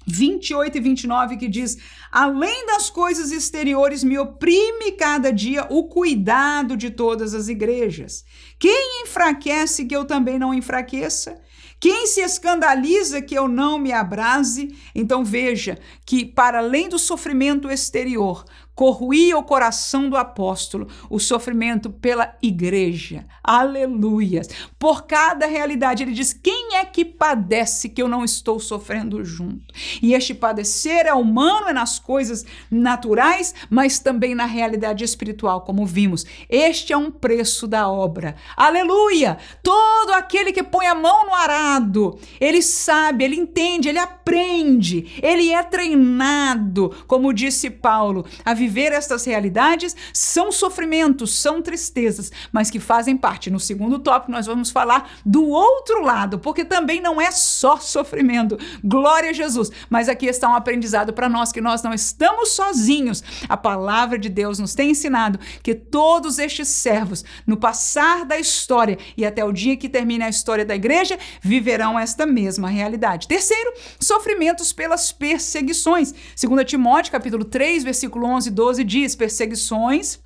28 0.06 0.78
e 0.78 0.80
29 0.80 1.36
que 1.36 1.48
diz: 1.48 1.76
Além 2.12 2.66
das 2.66 2.90
coisas 2.90 3.32
exteriores, 3.32 4.04
me 4.04 4.18
oprime 4.18 4.92
cada 4.92 5.32
dia 5.32 5.66
o 5.70 5.84
cuidado 5.84 6.76
de 6.76 6.90
todas 6.90 7.32
as 7.32 7.48
igrejas. 7.48 8.22
Quem 8.58 9.02
enfraquece 9.02 9.86
que 9.86 9.96
eu 9.96 10.04
também 10.04 10.38
não 10.38 10.52
enfraqueça? 10.52 11.40
Quem 11.80 12.06
se 12.06 12.20
escandaliza 12.20 13.22
que 13.22 13.34
eu 13.34 13.48
não 13.48 13.78
me 13.78 13.92
abrase? 13.92 14.76
Então 14.94 15.24
veja 15.24 15.78
que, 16.04 16.22
para 16.22 16.58
além 16.58 16.86
do 16.86 16.98
sofrimento 16.98 17.70
exterior, 17.70 18.44
corruía 18.74 19.36
o 19.36 19.42
coração 19.42 20.08
do 20.08 20.16
apóstolo 20.16 20.88
o 21.10 21.18
sofrimento 21.18 21.90
pela 21.90 22.36
igreja. 22.42 23.26
Aleluias! 23.42 24.48
Por 24.78 25.02
cada 25.02 25.46
realidade, 25.46 26.02
ele 26.02 26.12
diz: 26.12 26.32
quem 26.32 26.76
é 26.76 26.84
que 26.84 27.04
padece 27.04 27.88
que 27.88 28.02
eu 28.02 28.08
não 28.08 28.24
estou 28.24 28.58
sofrendo 28.58 29.24
junto? 29.24 29.74
E 30.00 30.14
este 30.14 30.34
padecer 30.34 31.06
é 31.06 31.14
humano, 31.14 31.68
é 31.68 31.72
nas 31.72 31.98
coisas 31.98 32.44
naturais, 32.70 33.54
mas 33.68 33.98
também 33.98 34.34
na 34.34 34.46
realidade 34.46 35.04
espiritual, 35.04 35.62
como 35.62 35.86
vimos. 35.86 36.24
Este 36.48 36.92
é 36.92 36.96
um 36.96 37.10
preço 37.10 37.66
da 37.66 37.88
obra. 37.88 38.36
Aleluia! 38.56 39.38
Todo 39.62 40.12
aquele 40.12 40.52
que 40.52 40.62
põe 40.62 40.86
a 40.86 40.94
mão 40.94 41.26
no 41.26 41.34
arado, 41.34 42.18
ele 42.40 42.62
sabe, 42.62 43.24
ele 43.24 43.36
entende, 43.36 43.88
ele 43.88 43.98
aprende, 43.98 45.20
ele 45.22 45.50
é 45.52 45.62
treinado, 45.62 46.94
como 47.06 47.32
disse 47.32 47.70
Paulo, 47.70 48.24
a 48.44 48.54
viver 48.62 48.92
estas 48.92 49.24
realidades 49.24 49.96
são 50.12 50.52
sofrimentos, 50.52 51.34
são 51.34 51.60
tristezas, 51.60 52.30
mas 52.52 52.70
que 52.70 52.78
fazem 52.78 53.16
parte. 53.16 53.50
No 53.50 53.58
segundo 53.58 53.98
tópico, 53.98 54.30
nós 54.30 54.46
vamos 54.46 54.70
falar 54.70 55.10
do 55.26 55.48
outro 55.48 56.00
lado, 56.02 56.38
porque 56.38 56.64
também 56.64 57.00
não 57.00 57.20
é 57.20 57.32
só 57.32 57.76
sofrimento. 57.78 58.56
Glória 58.84 59.30
a 59.30 59.32
Jesus. 59.32 59.70
Mas 59.90 60.08
aqui 60.08 60.26
está 60.26 60.48
um 60.48 60.54
aprendizado 60.54 61.12
para 61.12 61.28
nós 61.28 61.50
que 61.50 61.60
nós 61.60 61.82
não 61.82 61.92
estamos 61.92 62.50
sozinhos. 62.50 63.24
A 63.48 63.56
palavra 63.56 64.16
de 64.16 64.28
Deus 64.28 64.60
nos 64.60 64.74
tem 64.74 64.90
ensinado 64.90 65.40
que 65.60 65.74
todos 65.74 66.38
estes 66.38 66.68
servos, 66.68 67.24
no 67.44 67.56
passar 67.56 68.24
da 68.24 68.38
história 68.38 68.96
e 69.16 69.26
até 69.26 69.44
o 69.44 69.52
dia 69.52 69.76
que 69.76 69.88
termine 69.88 70.22
a 70.22 70.28
história 70.28 70.64
da 70.64 70.76
igreja, 70.76 71.18
viverão 71.40 71.98
esta 71.98 72.24
mesma 72.24 72.68
realidade. 72.68 73.26
Terceiro, 73.26 73.72
sofrimentos 73.98 74.72
pelas 74.72 75.10
perseguições. 75.10 76.14
2 76.40 76.64
Timóteo, 76.64 77.10
capítulo 77.10 77.44
3, 77.44 77.82
versículo 77.82 78.26
11 78.26 78.51
12 78.52 78.84
diz: 78.84 79.16
perseguições 79.16 80.20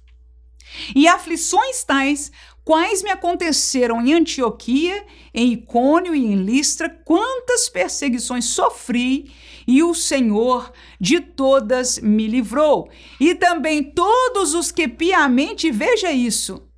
e 0.95 1.07
aflições 1.09 1.85
tais 1.85 2.31
quais 2.65 3.01
me 3.01 3.11
aconteceram 3.11 4.05
em 4.05 4.13
Antioquia, 4.13 5.07
em 5.33 5.53
Icônio 5.53 6.15
e 6.15 6.27
em 6.27 6.35
Listra, 6.35 6.91
quantas 6.91 7.69
perseguições 7.69 8.47
sofri, 8.47 9.33
e 9.69 9.83
o 9.85 9.95
Senhor 9.95 10.73
de 11.01 11.21
todas 11.21 11.99
me 12.01 12.27
livrou. 12.27 12.91
E 13.21 13.37
também 13.37 13.85
todos 13.85 14.53
os 14.53 14.73
que 14.73 14.89
piamente, 14.89 15.71
veja 15.71 16.11
isso, 16.11 16.69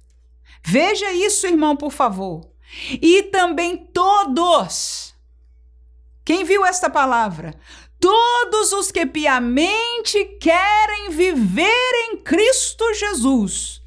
veja 0.63 1.11
isso, 1.13 1.47
irmão, 1.47 1.75
por 1.75 1.91
favor. 1.91 2.47
E 3.01 3.23
também 3.25 3.77
todos. 3.77 5.15
Quem 6.23 6.45
viu 6.45 6.67
esta 6.67 6.91
palavra? 6.91 7.59
Todos 8.01 8.73
os 8.73 8.91
que 8.91 9.05
piamente 9.07 10.25
querem 10.41 11.11
viver 11.11 12.11
em 12.11 12.17
Cristo 12.19 12.95
Jesus. 12.95 13.83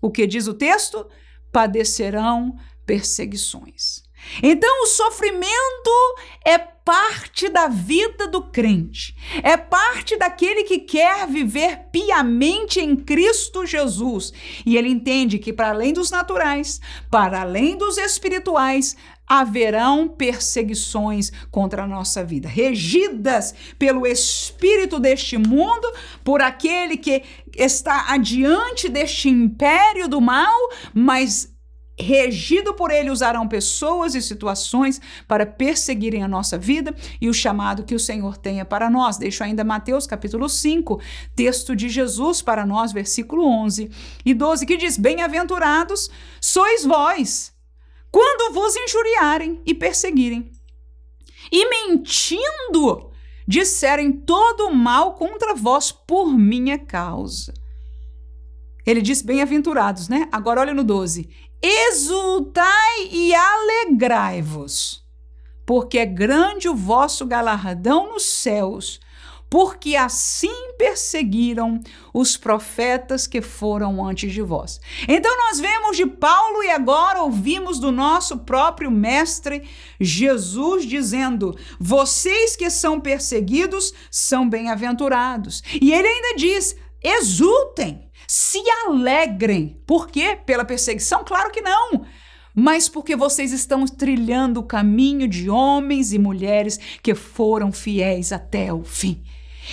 O 0.00 0.10
que 0.10 0.26
diz 0.26 0.46
o 0.46 0.54
texto? 0.54 1.06
Padecerão 1.50 2.56
perseguições. 2.84 4.02
Então, 4.42 4.82
o 4.82 4.86
sofrimento 4.86 5.90
é 6.44 6.58
parte 6.58 7.48
da 7.48 7.66
vida 7.66 8.26
do 8.26 8.42
crente, 8.42 9.16
é 9.42 9.56
parte 9.56 10.16
daquele 10.18 10.64
que 10.64 10.80
quer 10.80 11.26
viver 11.26 11.86
piamente 11.90 12.78
em 12.78 12.94
Cristo 12.94 13.64
Jesus. 13.64 14.32
E 14.66 14.76
ele 14.76 14.88
entende 14.88 15.38
que, 15.38 15.52
para 15.52 15.70
além 15.70 15.92
dos 15.94 16.10
naturais, 16.10 16.80
para 17.10 17.40
além 17.40 17.76
dos 17.76 17.96
espirituais, 17.96 18.96
haverão 19.26 20.08
perseguições 20.08 21.30
contra 21.50 21.84
a 21.84 21.86
nossa 21.86 22.22
vida, 22.22 22.48
regidas 22.48 23.54
pelo 23.78 24.06
espírito 24.06 24.98
deste 25.00 25.36
mundo, 25.38 25.90
por 26.22 26.42
aquele 26.42 26.96
que 26.96 27.22
está 27.56 28.12
adiante 28.12 28.88
deste 28.88 29.28
império 29.28 30.08
do 30.08 30.20
mal, 30.20 30.54
mas 30.92 31.54
regido 31.98 32.74
por 32.74 32.90
ele 32.90 33.10
usarão 33.10 33.46
pessoas 33.46 34.14
e 34.14 34.22
situações 34.22 35.00
para 35.28 35.46
perseguirem 35.46 36.22
a 36.22 36.28
nossa 36.28 36.58
vida 36.58 36.94
e 37.20 37.28
o 37.28 37.34
chamado 37.34 37.84
que 37.84 37.94
o 37.94 38.00
Senhor 38.00 38.36
tenha 38.36 38.64
para 38.64 38.90
nós. 38.90 39.16
Deixo 39.16 39.44
ainda 39.44 39.64
Mateus 39.64 40.06
capítulo 40.06 40.48
5, 40.48 41.00
texto 41.34 41.74
de 41.76 41.88
Jesus 41.88 42.42
para 42.42 42.66
nós, 42.66 42.92
versículo 42.92 43.46
11 43.46 43.90
e 44.24 44.34
12, 44.34 44.66
que 44.66 44.76
diz: 44.76 44.98
Bem-aventurados 44.98 46.10
sois 46.40 46.84
vós, 46.84 47.53
quando 48.14 48.54
vos 48.54 48.76
injuriarem 48.76 49.60
e 49.66 49.74
perseguirem, 49.74 50.48
e 51.50 51.68
mentindo 51.68 53.10
disserem 53.44 54.12
todo 54.12 54.68
o 54.68 54.72
mal 54.72 55.14
contra 55.14 55.52
vós 55.52 55.90
por 55.90 56.32
minha 56.32 56.78
causa. 56.78 57.52
Ele 58.86 59.02
diz 59.02 59.20
bem-aventurados, 59.20 60.08
né? 60.08 60.28
Agora 60.30 60.60
olha 60.60 60.72
no 60.72 60.84
12 60.84 61.28
exultai 61.60 63.08
e 63.10 63.34
alegrai-vos, 63.34 65.02
porque 65.66 65.98
é 65.98 66.06
grande 66.06 66.68
o 66.68 66.74
vosso 66.74 67.26
galardão 67.26 68.12
nos 68.12 68.26
céus, 68.26 69.00
porque 69.54 69.94
assim 69.94 70.72
perseguiram 70.76 71.78
os 72.12 72.36
profetas 72.36 73.24
que 73.24 73.40
foram 73.40 74.04
antes 74.04 74.32
de 74.32 74.42
vós. 74.42 74.80
Então 75.06 75.32
nós 75.46 75.60
vemos 75.60 75.96
de 75.96 76.04
Paulo 76.06 76.60
e 76.64 76.70
agora 76.70 77.22
ouvimos 77.22 77.78
do 77.78 77.92
nosso 77.92 78.38
próprio 78.38 78.90
mestre 78.90 79.62
Jesus 80.00 80.84
dizendo: 80.84 81.56
"Vocês 81.78 82.56
que 82.56 82.68
são 82.68 82.98
perseguidos 82.98 83.94
são 84.10 84.50
bem-aventurados". 84.50 85.62
E 85.80 85.92
ele 85.92 86.08
ainda 86.08 86.34
diz: 86.34 86.74
"Exultem, 87.00 88.10
se 88.26 88.60
alegrem. 88.88 89.80
Por 89.86 90.08
quê? 90.08 90.36
Pela 90.44 90.64
perseguição? 90.64 91.22
Claro 91.22 91.52
que 91.52 91.60
não 91.60 92.04
mas 92.56 92.88
porque 92.88 93.16
vocês 93.16 93.50
estão 93.52 93.84
trilhando 93.84 94.60
o 94.60 94.64
caminho 94.64 95.26
de 95.26 95.50
homens 95.50 96.12
e 96.12 96.20
mulheres 96.20 96.78
que 97.02 97.12
foram 97.12 97.72
fiéis 97.72 98.30
até 98.30 98.72
o 98.72 98.84
fim. 98.84 99.20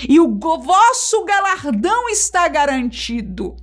E 0.08 0.20
o 0.20 0.38
vosso 0.38 1.24
galardão 1.26 2.10
está 2.10 2.48
garantido. 2.48 3.56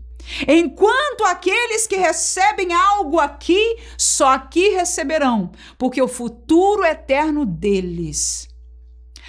Enquanto 0.47 1.25
aqueles 1.25 1.87
que 1.87 1.97
recebem 1.97 2.73
algo 2.73 3.19
aqui, 3.19 3.79
só 3.97 4.29
aqui 4.29 4.71
receberão, 4.71 5.51
porque 5.79 6.03
o 6.03 6.09
futuro 6.09 6.85
eterno 6.85 7.47
deles 7.47 8.48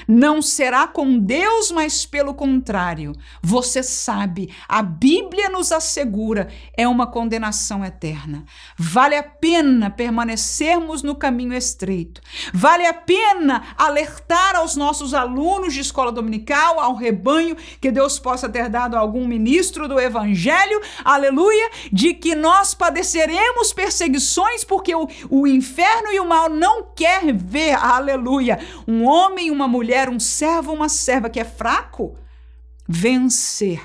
não 0.10 0.42
será 0.42 0.88
com 0.88 1.20
Deus, 1.20 1.70
mas 1.70 2.04
pelo 2.04 2.34
contrário. 2.34 3.14
Você 3.44 3.84
sabe, 3.84 4.52
a 4.68 4.82
Bíblia 4.82 5.50
nos 5.50 5.72
assegura, 5.72 6.48
é 6.76 6.88
uma 6.88 7.06
condenação 7.06 7.86
eterna. 7.86 8.44
Vale 8.76 9.16
a 9.16 9.22
pena 9.22 9.92
permanecermos 9.92 11.04
no 11.04 11.14
caminho 11.14 11.54
estreito. 11.54 12.22
Vale 12.52 12.88
a 12.88 12.94
pena 12.94 13.76
alertar 13.78 14.56
aos 14.56 14.76
nossos 14.76 15.14
alunos 15.14 15.76
de 15.76 15.82
escola 15.82 16.12
dominical, 16.12 16.80
ao 16.80 16.96
rebanho, 16.96 17.56
que 17.80 17.92
Deus 17.92 18.18
possa 18.18 18.50
ter 18.50 18.68
dado 18.68 18.96
a 18.96 19.00
algum 19.00 19.28
ministro 19.28 19.88
do 19.88 20.00
evangelho, 20.00 20.82
aleluia, 21.06 21.70
de 21.94 22.16
que 22.16 22.34
nós 22.34 22.74
padeceremos 22.74 23.74
perseguições 23.74 24.64
porque 24.64 24.96
o, 24.96 25.08
o 25.30 25.46
inferno 25.46 26.12
e 26.12 26.20
o 26.20 26.26
mal 26.26 26.50
não 26.50 26.88
quer 26.96 27.32
ver, 27.32 27.74
aleluia, 27.76 28.58
um 28.88 29.06
homem 29.06 29.50
e 29.50 29.52
uma 29.52 29.68
mulher 29.68 29.99
mulher, 30.00 30.10
um 30.10 30.20
servo, 30.20 30.74
uma 30.74 30.88
serva 30.88 31.30
que 31.30 31.40
é 31.40 31.46
fraco, 31.46 32.16
vencer. 32.88 33.82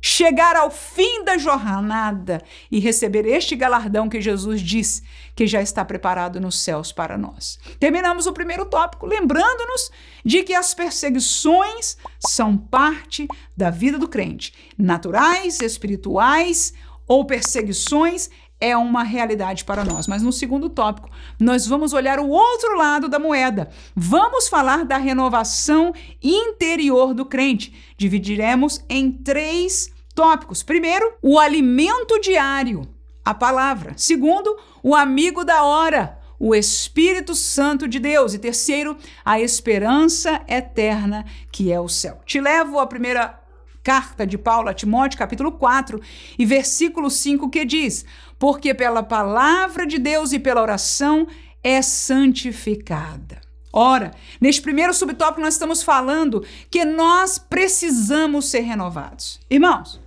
Chegar 0.00 0.54
ao 0.54 0.70
fim 0.70 1.24
da 1.24 1.36
jornada 1.36 2.40
e 2.70 2.78
receber 2.78 3.26
este 3.26 3.56
galardão 3.56 4.08
que 4.08 4.20
Jesus 4.20 4.60
diz 4.60 5.02
que 5.34 5.48
já 5.48 5.60
está 5.60 5.84
preparado 5.84 6.40
nos 6.40 6.62
céus 6.62 6.92
para 6.92 7.18
nós. 7.18 7.58
Terminamos 7.80 8.26
o 8.26 8.32
primeiro 8.32 8.66
tópico, 8.66 9.04
lembrando-nos 9.04 9.90
de 10.24 10.44
que 10.44 10.54
as 10.54 10.74
perseguições 10.74 11.96
são 12.20 12.56
parte 12.56 13.26
da 13.56 13.68
vida 13.68 13.98
do 13.98 14.06
crente, 14.06 14.54
naturais, 14.78 15.60
espirituais 15.60 16.72
ou 17.08 17.24
perseguições 17.24 18.30
é 18.60 18.76
uma 18.76 19.02
realidade 19.02 19.64
para 19.64 19.84
nós. 19.84 20.06
Mas 20.06 20.22
no 20.22 20.32
segundo 20.32 20.68
tópico, 20.68 21.10
nós 21.38 21.66
vamos 21.66 21.92
olhar 21.92 22.18
o 22.18 22.28
outro 22.28 22.76
lado 22.76 23.08
da 23.08 23.18
moeda. 23.18 23.68
Vamos 23.94 24.48
falar 24.48 24.84
da 24.84 24.96
renovação 24.96 25.92
interior 26.22 27.14
do 27.14 27.24
crente. 27.24 27.74
Dividiremos 27.96 28.84
em 28.88 29.10
três 29.10 29.90
tópicos. 30.14 30.62
Primeiro, 30.62 31.14
o 31.22 31.38
alimento 31.38 32.18
diário, 32.20 32.82
a 33.24 33.34
palavra. 33.34 33.92
Segundo, 33.96 34.56
o 34.82 34.94
amigo 34.94 35.44
da 35.44 35.62
hora, 35.62 36.18
o 36.38 36.54
Espírito 36.54 37.34
Santo 37.34 37.86
de 37.86 37.98
Deus. 37.98 38.32
E 38.32 38.38
terceiro, 38.38 38.96
a 39.24 39.38
esperança 39.38 40.42
eterna, 40.48 41.24
que 41.52 41.70
é 41.70 41.80
o 41.80 41.88
céu. 41.88 42.20
Te 42.24 42.40
levo 42.40 42.78
à 42.78 42.86
primeira 42.86 43.38
carta 43.86 44.26
de 44.26 44.36
Paulo 44.36 44.68
a 44.68 44.74
Timóteo, 44.74 45.16
capítulo 45.16 45.52
4, 45.52 46.02
e 46.36 46.44
versículo 46.44 47.08
5, 47.08 47.48
que 47.48 47.64
diz: 47.64 48.04
Porque 48.36 48.74
pela 48.74 49.00
palavra 49.00 49.86
de 49.86 49.96
Deus 49.96 50.32
e 50.32 50.40
pela 50.40 50.60
oração 50.60 51.28
é 51.62 51.80
santificada. 51.80 53.40
Ora, 53.72 54.10
neste 54.40 54.60
primeiro 54.60 54.92
subtópico 54.92 55.40
nós 55.40 55.54
estamos 55.54 55.84
falando 55.84 56.44
que 56.68 56.84
nós 56.84 57.38
precisamos 57.38 58.46
ser 58.46 58.62
renovados. 58.62 59.38
Irmãos, 59.48 60.00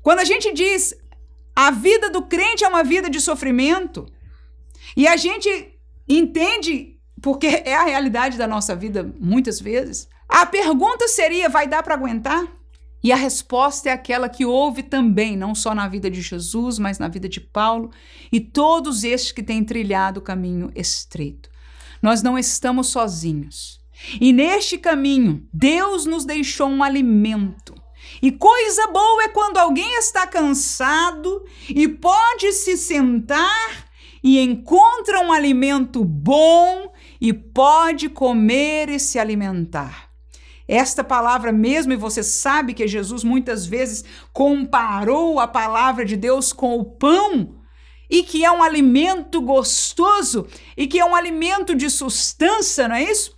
quando 0.00 0.20
a 0.20 0.24
gente 0.24 0.52
diz 0.52 0.94
a 1.56 1.72
vida 1.72 2.10
do 2.10 2.22
crente 2.22 2.62
é 2.62 2.68
uma 2.68 2.84
vida 2.84 3.10
de 3.10 3.20
sofrimento, 3.20 4.06
e 4.96 5.08
a 5.08 5.16
gente 5.16 5.50
entende, 6.08 7.00
porque 7.20 7.48
é 7.48 7.74
a 7.74 7.82
realidade 7.82 8.38
da 8.38 8.46
nossa 8.46 8.76
vida 8.76 9.12
muitas 9.18 9.60
vezes, 9.60 10.08
a 10.28 10.46
pergunta 10.46 11.08
seria: 11.08 11.48
vai 11.48 11.66
dar 11.66 11.82
para 11.82 11.94
aguentar? 11.94 12.57
E 13.02 13.12
a 13.12 13.16
resposta 13.16 13.88
é 13.88 13.92
aquela 13.92 14.28
que 14.28 14.44
houve 14.44 14.82
também, 14.82 15.36
não 15.36 15.54
só 15.54 15.74
na 15.74 15.86
vida 15.86 16.10
de 16.10 16.20
Jesus, 16.20 16.78
mas 16.78 16.98
na 16.98 17.08
vida 17.08 17.28
de 17.28 17.40
Paulo 17.40 17.90
e 18.32 18.40
todos 18.40 19.04
estes 19.04 19.32
que 19.32 19.42
têm 19.42 19.64
trilhado 19.64 20.20
o 20.20 20.22
caminho 20.22 20.70
estreito. 20.74 21.48
Nós 22.02 22.22
não 22.22 22.38
estamos 22.38 22.88
sozinhos. 22.88 23.78
E 24.20 24.32
neste 24.32 24.78
caminho, 24.78 25.46
Deus 25.52 26.06
nos 26.06 26.24
deixou 26.24 26.68
um 26.68 26.82
alimento. 26.82 27.74
E 28.22 28.32
coisa 28.32 28.86
boa 28.88 29.24
é 29.24 29.28
quando 29.28 29.58
alguém 29.58 29.96
está 29.98 30.26
cansado 30.26 31.44
e 31.68 31.86
pode 31.88 32.52
se 32.52 32.76
sentar 32.76 33.88
e 34.22 34.38
encontra 34.40 35.20
um 35.20 35.32
alimento 35.32 36.04
bom 36.04 36.92
e 37.20 37.32
pode 37.32 38.08
comer 38.08 38.88
e 38.88 38.98
se 38.98 39.18
alimentar. 39.18 40.07
Esta 40.68 41.02
palavra 41.02 41.50
mesmo, 41.50 41.94
e 41.94 41.96
você 41.96 42.22
sabe 42.22 42.74
que 42.74 42.86
Jesus 42.86 43.24
muitas 43.24 43.64
vezes 43.64 44.04
comparou 44.34 45.40
a 45.40 45.48
palavra 45.48 46.04
de 46.04 46.14
Deus 46.14 46.52
com 46.52 46.78
o 46.78 46.84
pão, 46.84 47.56
e 48.10 48.22
que 48.22 48.44
é 48.44 48.52
um 48.52 48.62
alimento 48.62 49.40
gostoso, 49.40 50.46
e 50.76 50.86
que 50.86 50.98
é 50.98 51.04
um 51.04 51.14
alimento 51.14 51.74
de 51.74 51.88
sustância, 51.88 52.86
não 52.86 52.96
é 52.96 53.02
isso? 53.02 53.36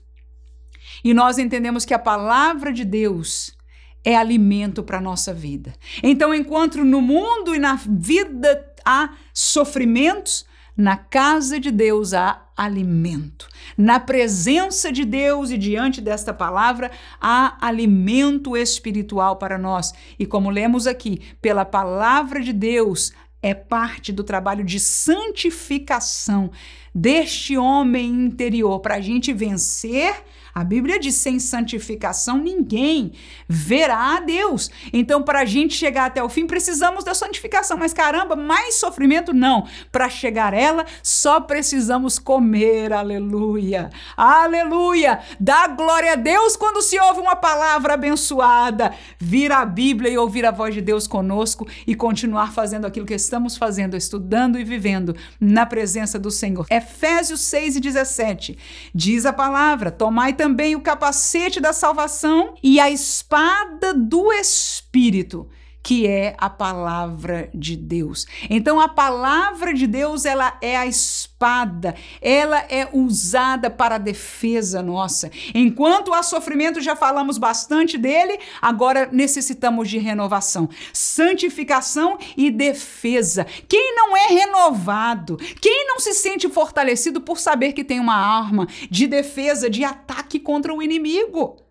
E 1.05 1.15
nós 1.15 1.39
entendemos 1.39 1.85
que 1.85 1.95
a 1.95 1.99
palavra 1.99 2.73
de 2.73 2.85
Deus 2.85 3.57
é 4.05 4.17
alimento 4.17 4.83
para 4.83 4.99
a 4.99 5.01
nossa 5.01 5.33
vida. 5.33 5.75
Então, 6.03 6.35
enquanto 6.35 6.85
no 6.85 7.01
mundo 7.01 7.55
e 7.55 7.59
na 7.59 7.75
vida 7.75 8.75
há 8.85 9.11
sofrimentos, 9.33 10.45
na 10.77 10.97
casa 10.97 11.61
de 11.61 11.71
Deus 11.71 12.13
há 12.15 12.50
alimento. 12.61 13.49
Na 13.75 13.99
presença 13.99 14.93
de 14.93 15.07
Deus 15.07 15.51
e 15.51 15.57
diante 15.57 15.99
desta 16.03 16.35
palavra 16.35 16.91
há 17.19 17.57
alimento 17.67 18.55
espiritual 18.55 19.37
para 19.37 19.57
nós. 19.57 19.95
E 20.19 20.27
como 20.27 20.51
lemos 20.51 20.87
aqui, 20.87 21.23
pela 21.41 21.65
palavra 21.65 22.43
de 22.43 22.53
Deus 22.53 23.13
é 23.43 23.55
parte 23.55 24.13
do 24.13 24.23
trabalho 24.23 24.63
de 24.63 24.79
santificação 24.79 26.51
deste 26.95 27.57
homem 27.57 28.11
interior 28.11 28.81
para 28.81 28.97
a 28.97 29.01
gente 29.01 29.33
vencer 29.33 30.23
A 30.61 30.65
Bíblia 30.65 31.01
diz: 31.01 31.15
sem 31.15 31.39
santificação 31.39 32.37
ninguém 32.37 33.13
verá 33.49 34.17
a 34.17 34.21
Deus. 34.21 34.71
Então, 34.93 35.23
para 35.23 35.41
a 35.41 35.45
gente 35.47 35.73
chegar 35.73 36.05
até 36.05 36.23
o 36.23 36.29
fim, 36.29 36.47
precisamos 36.47 37.03
da 37.03 37.15
santificação. 37.15 37.79
Mas 37.79 37.95
caramba, 37.95 38.37
mais 38.37 38.75
sofrimento? 38.75 39.33
Não. 39.33 39.67
Para 39.91 40.11
chegar 40.11 40.53
ela, 40.53 40.85
só 41.03 41.41
precisamos 41.41 42.19
comer. 42.19 42.93
Aleluia. 42.93 43.89
Aleluia. 44.15 45.21
Dá 45.41 45.67
glória 45.67 46.13
a 46.13 46.17
Deus 46.17 46.57
quando 46.57 46.83
se 46.83 47.01
ouve 47.01 47.21
uma 47.21 47.37
palavra 47.37 47.95
abençoada. 47.95 48.93
Vir 49.19 49.53
a 49.53 49.65
Bíblia 49.65 50.11
e 50.11 50.19
ouvir 50.19 50.45
a 50.45 50.51
voz 50.51 50.75
de 50.75 50.83
Deus 50.83 51.07
conosco 51.07 51.67
e 51.87 51.95
continuar 51.95 52.53
fazendo 52.53 52.87
aquilo 52.87 53.07
que 53.07 53.15
estamos 53.15 53.57
fazendo, 53.57 53.97
estudando 53.97 54.59
e 54.59 54.65
vivendo 54.65 55.17
na 55.41 55.65
presença 55.65 56.19
do 56.19 56.31
Senhor. 56.31 56.67
Efésios 56.71 57.41
6 57.41 57.77
e 57.77 57.81
17 57.81 58.59
diz 58.95 59.25
a 59.25 59.33
palavra: 59.33 59.91
Tomai 59.91 60.35
também 60.35 60.50
o 60.77 60.81
capacete 60.81 61.61
da 61.61 61.73
salvação 61.73 62.55
e 62.63 62.79
a 62.81 62.91
espada 62.91 63.95
do 63.95 64.33
Espírito 64.33 65.49
que 65.83 66.07
é 66.07 66.35
a 66.39 66.51
palavra 66.51 67.51
de 67.55 67.77
Deus. 67.77 68.27
Então 68.49 68.81
a 68.81 68.89
palavra 68.89 69.73
de 69.73 69.87
Deus, 69.87 70.25
ela 70.25 70.57
é 70.61 70.77
a 70.77 70.87
espada, 70.87 71.95
ela 72.21 72.59
é 72.69 72.89
usada 72.93 73.71
para 73.71 73.95
a 73.95 73.99
defesa 73.99 74.83
nossa. 74.83 75.31
Enquanto 75.55 76.13
há 76.13 76.23
sofrimento, 76.23 76.81
já 76.81 76.95
falamos 76.95 77.39
bastante 77.39 77.97
dele, 77.97 78.39
agora 78.61 79.09
necessitamos 79.11 79.89
de 79.89 79.99
renovação, 79.99 80.69
santificação 80.93 82.19
e 82.37 82.51
defesa. 82.51 83.47
Quem 83.69 83.95
não 83.95 84.17
é 84.17 84.27
renovado, 84.27 85.37
quem 85.61 85.87
não 85.87 85.99
se 85.99 86.13
sente 86.13 86.49
fortalecido 86.49 87.21
por 87.21 87.39
saber 87.39 87.73
que 87.73 87.85
tem 87.85 88.01
uma 88.01 88.17
arma 88.17 88.67
de 88.91 89.07
defesa, 89.07 89.71
de 89.71 89.85
ataque 89.85 90.39
contra 90.39 90.75
o 90.75 90.83
inimigo? 90.83 91.70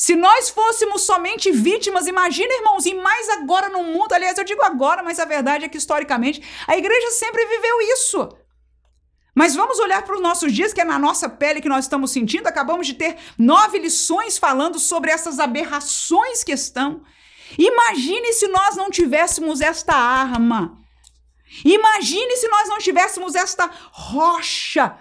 Se 0.00 0.14
nós 0.14 0.48
fôssemos 0.48 1.02
somente 1.02 1.50
vítimas, 1.50 2.06
imagina, 2.06 2.54
irmãos, 2.54 2.86
e 2.86 2.94
mais 2.94 3.28
agora 3.30 3.68
no 3.68 3.82
mundo, 3.82 4.12
aliás, 4.12 4.38
eu 4.38 4.44
digo 4.44 4.62
agora, 4.62 5.02
mas 5.02 5.18
a 5.18 5.24
verdade 5.24 5.64
é 5.64 5.68
que 5.68 5.76
historicamente 5.76 6.40
a 6.68 6.76
igreja 6.76 7.10
sempre 7.10 7.44
viveu 7.44 7.80
isso. 7.94 8.28
Mas 9.34 9.56
vamos 9.56 9.80
olhar 9.80 10.02
para 10.02 10.14
os 10.14 10.20
nossos 10.20 10.52
dias, 10.52 10.72
que 10.72 10.80
é 10.80 10.84
na 10.84 11.00
nossa 11.00 11.28
pele 11.28 11.60
que 11.60 11.68
nós 11.68 11.84
estamos 11.84 12.12
sentindo. 12.12 12.46
Acabamos 12.46 12.86
de 12.86 12.94
ter 12.94 13.16
nove 13.36 13.80
lições 13.80 14.38
falando 14.38 14.78
sobre 14.78 15.10
essas 15.10 15.40
aberrações 15.40 16.44
que 16.44 16.52
estão. 16.52 17.02
Imagine 17.58 18.32
se 18.34 18.46
nós 18.46 18.76
não 18.76 18.90
tivéssemos 18.90 19.60
esta 19.60 19.94
arma. 19.94 20.78
Imagine 21.64 22.36
se 22.36 22.46
nós 22.46 22.68
não 22.68 22.78
tivéssemos 22.78 23.34
esta 23.34 23.68
rocha 23.90 24.96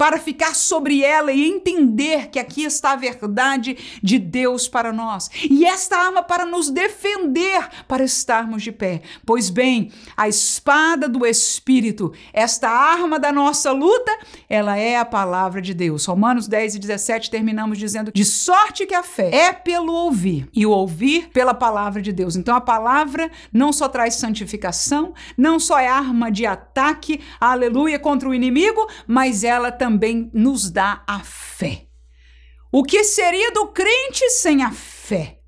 para 0.00 0.18
ficar 0.18 0.54
sobre 0.54 1.02
ela 1.04 1.30
e 1.30 1.46
entender 1.46 2.28
que 2.28 2.38
aqui 2.38 2.64
está 2.64 2.92
a 2.92 2.96
verdade 2.96 3.76
de 4.02 4.18
Deus 4.18 4.66
para 4.66 4.94
nós. 4.94 5.28
E 5.42 5.66
esta 5.66 5.94
arma 5.94 6.22
para 6.22 6.46
nos 6.46 6.70
defender, 6.70 7.68
para 7.86 8.02
estarmos 8.02 8.62
de 8.62 8.72
pé. 8.72 9.02
Pois 9.26 9.50
bem, 9.50 9.92
a 10.16 10.26
espada 10.26 11.06
do 11.06 11.26
Espírito, 11.26 12.14
esta 12.32 12.70
arma 12.70 13.18
da 13.18 13.30
nossa 13.30 13.72
luta, 13.72 14.10
ela 14.48 14.74
é 14.74 14.96
a 14.96 15.04
palavra 15.04 15.60
de 15.60 15.74
Deus. 15.74 16.06
Romanos 16.06 16.48
10 16.48 16.76
e 16.76 16.78
17 16.78 17.30
terminamos 17.30 17.76
dizendo: 17.76 18.10
de 18.10 18.24
sorte 18.24 18.86
que 18.86 18.94
a 18.94 19.02
fé 19.02 19.28
é 19.30 19.52
pelo 19.52 19.92
ouvir, 19.92 20.48
e 20.54 20.64
o 20.64 20.70
ouvir 20.70 21.28
pela 21.28 21.52
palavra 21.52 22.00
de 22.00 22.10
Deus. 22.10 22.36
Então 22.36 22.56
a 22.56 22.60
palavra 22.62 23.30
não 23.52 23.70
só 23.70 23.86
traz 23.86 24.14
santificação, 24.14 25.12
não 25.36 25.60
só 25.60 25.78
é 25.78 25.88
arma 25.88 26.30
de 26.30 26.46
ataque, 26.46 27.20
aleluia, 27.38 27.98
contra 27.98 28.26
o 28.26 28.34
inimigo, 28.34 28.88
mas 29.06 29.44
ela 29.44 29.70
também 29.70 29.89
também 29.90 30.30
nos 30.32 30.70
dá 30.70 31.02
a 31.04 31.18
fé. 31.18 31.88
O 32.70 32.84
que 32.84 33.02
seria 33.02 33.50
do 33.50 33.66
crente 33.68 34.30
sem 34.30 34.62
a 34.62 34.70
fé? 34.70 35.40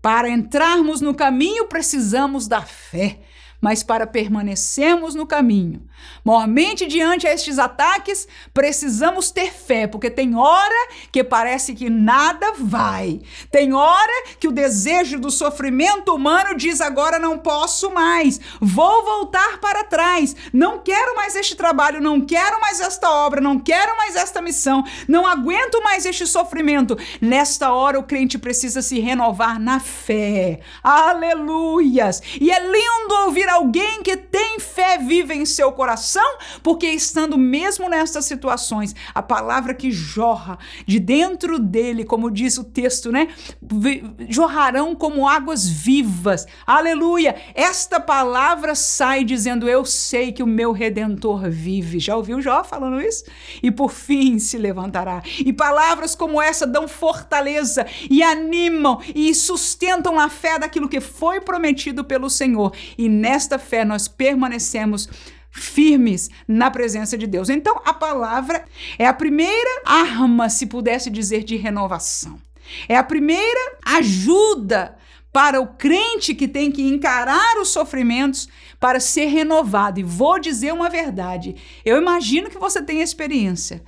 Para 0.00 0.30
entrarmos 0.30 1.00
no 1.00 1.12
caminho, 1.12 1.66
precisamos 1.66 2.46
da 2.46 2.62
fé 2.62 3.23
mas 3.64 3.82
para 3.82 4.06
permanecermos 4.06 5.14
no 5.14 5.24
caminho. 5.24 5.80
Mormente 6.22 6.86
diante 6.86 7.26
a 7.26 7.32
estes 7.32 7.58
ataques, 7.58 8.28
precisamos 8.52 9.30
ter 9.30 9.54
fé, 9.54 9.86
porque 9.86 10.10
tem 10.10 10.36
hora 10.36 10.88
que 11.10 11.24
parece 11.24 11.72
que 11.72 11.88
nada 11.88 12.52
vai. 12.58 13.22
Tem 13.50 13.72
hora 13.72 14.24
que 14.38 14.46
o 14.46 14.52
desejo 14.52 15.18
do 15.18 15.30
sofrimento 15.30 16.14
humano 16.14 16.54
diz 16.54 16.82
agora 16.82 17.18
não 17.18 17.38
posso 17.38 17.90
mais. 17.90 18.38
Vou 18.60 19.02
voltar 19.02 19.58
para 19.60 19.82
trás. 19.82 20.36
Não 20.52 20.80
quero 20.80 21.16
mais 21.16 21.34
este 21.34 21.56
trabalho, 21.56 22.02
não 22.02 22.20
quero 22.20 22.60
mais 22.60 22.80
esta 22.80 23.10
obra, 23.10 23.40
não 23.40 23.58
quero 23.58 23.96
mais 23.96 24.14
esta 24.14 24.42
missão. 24.42 24.84
Não 25.08 25.26
aguento 25.26 25.82
mais 25.82 26.04
este 26.04 26.26
sofrimento. 26.26 26.98
Nesta 27.18 27.72
hora 27.72 27.98
o 27.98 28.02
crente 28.02 28.36
precisa 28.36 28.82
se 28.82 29.00
renovar 29.00 29.58
na 29.58 29.80
fé. 29.80 30.60
Aleluias! 30.82 32.20
E 32.38 32.50
é 32.50 32.60
lindo 32.60 33.14
ouvir 33.24 33.53
alguém 33.54 34.02
que 34.02 34.16
tem 34.16 34.58
fé 34.60 34.98
viva 34.98 35.34
em 35.34 35.44
seu 35.44 35.72
coração, 35.72 36.38
porque 36.62 36.86
estando 36.86 37.38
mesmo 37.38 37.88
nessas 37.88 38.24
situações, 38.24 38.94
a 39.14 39.22
palavra 39.22 39.74
que 39.74 39.90
jorra 39.90 40.58
de 40.86 40.98
dentro 40.98 41.58
dele, 41.58 42.04
como 42.04 42.30
diz 42.30 42.58
o 42.58 42.64
texto, 42.64 43.10
né? 43.10 43.28
Jorrarão 44.28 44.94
como 44.94 45.28
águas 45.28 45.68
vivas. 45.68 46.46
Aleluia! 46.66 47.36
Esta 47.54 48.00
palavra 48.00 48.74
sai 48.74 49.24
dizendo: 49.24 49.68
Eu 49.68 49.84
sei 49.84 50.32
que 50.32 50.42
o 50.42 50.46
meu 50.46 50.72
redentor 50.72 51.48
vive. 51.48 51.98
Já 51.98 52.16
ouviu 52.16 52.40
Jó 52.40 52.64
falando 52.64 53.00
isso? 53.00 53.24
E 53.62 53.70
por 53.70 53.90
fim 53.90 54.38
se 54.38 54.58
levantará. 54.58 55.22
E 55.38 55.52
palavras 55.52 56.14
como 56.14 56.40
essa 56.40 56.66
dão 56.66 56.88
fortaleza 56.88 57.86
e 58.10 58.22
animam 58.22 59.00
e 59.14 59.34
sustentam 59.34 60.18
a 60.18 60.28
fé 60.28 60.58
daquilo 60.58 60.88
que 60.88 61.00
foi 61.00 61.40
prometido 61.40 62.04
pelo 62.04 62.28
Senhor. 62.28 62.72
E 62.96 63.08
nessa 63.08 63.33
nesta 63.34 63.58
fé 63.58 63.84
nós 63.84 64.06
permanecemos 64.06 65.08
firmes 65.50 66.30
na 66.46 66.70
presença 66.70 67.18
de 67.18 67.26
Deus. 67.26 67.48
Então, 67.48 67.80
a 67.84 67.92
palavra 67.92 68.64
é 68.96 69.06
a 69.06 69.12
primeira 69.12 69.82
arma, 69.84 70.48
se 70.48 70.66
pudesse 70.66 71.10
dizer, 71.10 71.42
de 71.42 71.56
renovação. 71.56 72.38
É 72.88 72.96
a 72.96 73.02
primeira 73.02 73.78
ajuda 73.84 74.96
para 75.32 75.60
o 75.60 75.66
crente 75.66 76.32
que 76.32 76.46
tem 76.46 76.70
que 76.70 76.82
encarar 76.82 77.60
os 77.60 77.70
sofrimentos 77.70 78.48
para 78.78 79.00
ser 79.00 79.26
renovado. 79.26 79.98
E 79.98 80.04
vou 80.04 80.38
dizer 80.38 80.72
uma 80.72 80.88
verdade: 80.88 81.56
eu 81.84 81.98
imagino 81.98 82.48
que 82.48 82.58
você 82.58 82.80
tem 82.80 83.00
experiência, 83.00 83.82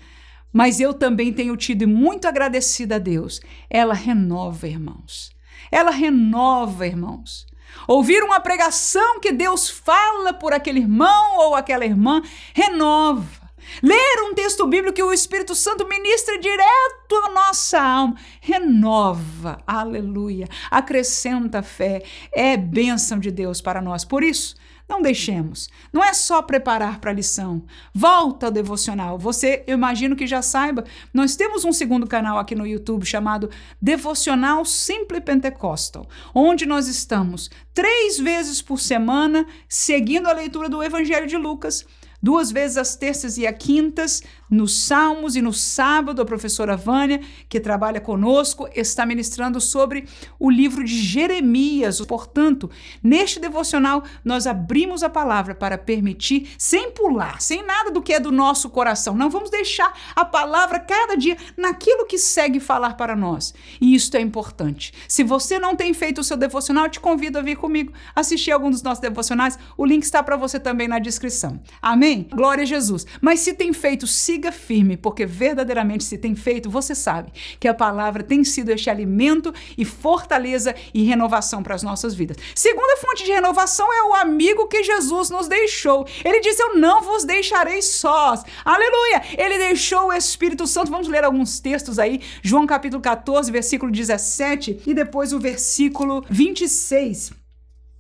mas 0.52 0.80
eu 0.80 0.92
também 0.92 1.32
tenho 1.32 1.56
tido 1.56 1.82
e 1.82 1.86
muito 1.86 2.26
agradecida 2.26 2.96
a 2.96 2.98
Deus. 2.98 3.40
Ela 3.70 3.94
renova, 3.94 4.66
irmãos. 4.66 5.30
Ela 5.70 5.90
renova, 5.90 6.86
irmãos. 6.86 7.46
Ouvir 7.86 8.22
uma 8.22 8.40
pregação 8.40 9.20
que 9.20 9.32
Deus 9.32 9.68
fala 9.68 10.32
por 10.32 10.52
aquele 10.52 10.80
irmão 10.80 11.38
ou 11.38 11.54
aquela 11.54 11.84
irmã 11.84 12.22
renova. 12.54 13.46
Ler 13.82 14.22
um 14.22 14.34
texto 14.34 14.66
bíblico 14.66 14.94
que 14.94 15.02
o 15.02 15.12
Espírito 15.12 15.54
Santo 15.54 15.86
ministra 15.86 16.38
direto 16.38 17.14
à 17.24 17.30
nossa 17.30 17.80
alma, 17.80 18.16
renova, 18.40 19.58
aleluia, 19.66 20.48
acrescenta 20.70 21.62
fé, 21.62 22.02
é 22.32 22.56
bênção 22.56 23.18
de 23.18 23.30
Deus 23.30 23.60
para 23.60 23.82
nós. 23.82 24.04
Por 24.04 24.22
isso, 24.22 24.54
não 24.88 25.02
deixemos. 25.02 25.68
Não 25.92 26.02
é 26.02 26.14
só 26.14 26.40
preparar 26.42 27.00
para 27.00 27.10
a 27.10 27.14
lição. 27.14 27.64
Volta 27.94 28.46
ao 28.46 28.52
devocional. 28.52 29.18
Você, 29.18 29.64
eu 29.66 29.74
imagino 29.74 30.14
que 30.14 30.26
já 30.26 30.42
saiba, 30.42 30.84
nós 31.12 31.34
temos 31.34 31.64
um 31.64 31.72
segundo 31.72 32.06
canal 32.06 32.38
aqui 32.38 32.54
no 32.54 32.66
YouTube 32.66 33.04
chamado 33.04 33.50
Devocional 33.82 34.64
Simple 34.64 35.20
Pentecostal, 35.20 36.06
onde 36.34 36.66
nós 36.66 36.86
estamos 36.86 37.50
três 37.74 38.18
vezes 38.18 38.62
por 38.62 38.78
semana 38.78 39.46
seguindo 39.68 40.28
a 40.28 40.32
leitura 40.32 40.68
do 40.68 40.82
Evangelho 40.82 41.26
de 41.26 41.36
Lucas 41.36 41.84
duas 42.22 42.50
vezes 42.50 42.76
às 42.76 42.96
terças 42.96 43.38
e 43.38 43.46
às 43.46 43.56
quintas, 43.56 44.22
nos 44.50 44.86
Salmos 44.86 45.36
e 45.36 45.42
no 45.42 45.52
sábado, 45.52 46.22
a 46.22 46.24
professora 46.24 46.76
Vânia, 46.76 47.20
que 47.48 47.60
trabalha 47.60 48.00
conosco, 48.00 48.68
está 48.74 49.04
ministrando 49.04 49.60
sobre 49.60 50.06
o 50.38 50.50
livro 50.50 50.82
de 50.82 50.98
Jeremias. 50.98 52.00
Portanto, 52.00 52.70
neste 53.02 53.38
devocional, 53.38 54.02
nós 54.24 54.46
abrimos 54.46 55.02
a 55.02 55.10
palavra 55.10 55.54
para 55.54 55.76
permitir, 55.76 56.48
sem 56.56 56.90
pular, 56.90 57.40
sem 57.40 57.64
nada 57.64 57.90
do 57.90 58.00
que 58.00 58.12
é 58.12 58.20
do 58.20 58.32
nosso 58.32 58.70
coração. 58.70 59.14
Não 59.14 59.28
vamos 59.28 59.50
deixar 59.50 59.92
a 60.14 60.24
palavra 60.24 60.80
cada 60.80 61.16
dia 61.16 61.36
naquilo 61.56 62.06
que 62.06 62.18
segue 62.18 62.60
falar 62.60 62.94
para 62.94 63.14
nós. 63.14 63.52
E 63.80 63.94
isto 63.94 64.16
é 64.16 64.20
importante. 64.20 64.92
Se 65.08 65.22
você 65.22 65.58
não 65.58 65.76
tem 65.76 65.92
feito 65.92 66.20
o 66.20 66.24
seu 66.24 66.36
devocional, 66.36 66.88
te 66.88 67.00
convido 67.00 67.38
a 67.38 67.42
vir 67.42 67.56
comigo 67.56 67.92
assistir 68.14 68.52
algum 68.52 68.70
dos 68.70 68.82
nossos 68.82 69.00
devocionais. 69.00 69.58
O 69.76 69.84
link 69.84 70.02
está 70.02 70.22
para 70.22 70.36
você 70.36 70.58
também 70.58 70.88
na 70.88 70.98
descrição. 70.98 71.60
Amém? 71.82 72.06
Amém? 72.06 72.28
Glória 72.30 72.62
a 72.62 72.66
Jesus. 72.66 73.04
Mas 73.20 73.40
se 73.40 73.52
tem 73.52 73.72
feito, 73.72 74.06
siga 74.06 74.35
firme, 74.52 74.96
porque 74.96 75.26
verdadeiramente 75.26 76.04
se 76.04 76.18
tem 76.18 76.34
feito, 76.34 76.70
você 76.70 76.94
sabe 76.94 77.32
que 77.58 77.68
a 77.68 77.74
palavra 77.74 78.22
tem 78.22 78.44
sido 78.44 78.70
este 78.70 78.90
alimento 78.90 79.52
e 79.76 79.84
fortaleza 79.84 80.74
e 80.92 81.04
renovação 81.04 81.62
para 81.62 81.74
as 81.74 81.82
nossas 81.82 82.14
vidas. 82.14 82.36
Segunda 82.54 82.96
fonte 82.98 83.24
de 83.24 83.32
renovação 83.32 83.92
é 83.92 84.02
o 84.02 84.14
amigo 84.14 84.68
que 84.68 84.82
Jesus 84.82 85.30
nos 85.30 85.48
deixou. 85.48 86.06
Ele 86.24 86.40
disse: 86.40 86.62
Eu 86.62 86.76
não 86.76 87.02
vos 87.02 87.24
deixarei 87.24 87.82
sós. 87.82 88.42
Aleluia! 88.64 89.22
Ele 89.36 89.58
deixou 89.58 90.08
o 90.08 90.12
Espírito 90.12 90.66
Santo. 90.66 90.90
Vamos 90.90 91.08
ler 91.08 91.24
alguns 91.24 91.60
textos 91.60 91.98
aí. 91.98 92.20
João 92.42 92.66
capítulo 92.66 93.02
14, 93.02 93.50
versículo 93.50 93.90
17 93.90 94.82
e 94.86 94.94
depois 94.94 95.32
o 95.32 95.40
versículo 95.40 96.24
26. 96.28 97.32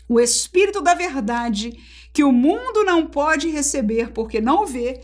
O 0.08 0.20
Espírito 0.20 0.80
da 0.80 0.94
Verdade, 0.94 1.78
que 2.12 2.22
o 2.22 2.32
mundo 2.32 2.84
não 2.84 3.06
pode 3.06 3.48
receber 3.48 4.10
porque 4.12 4.40
não 4.40 4.62
o 4.62 4.66
vê, 4.66 5.00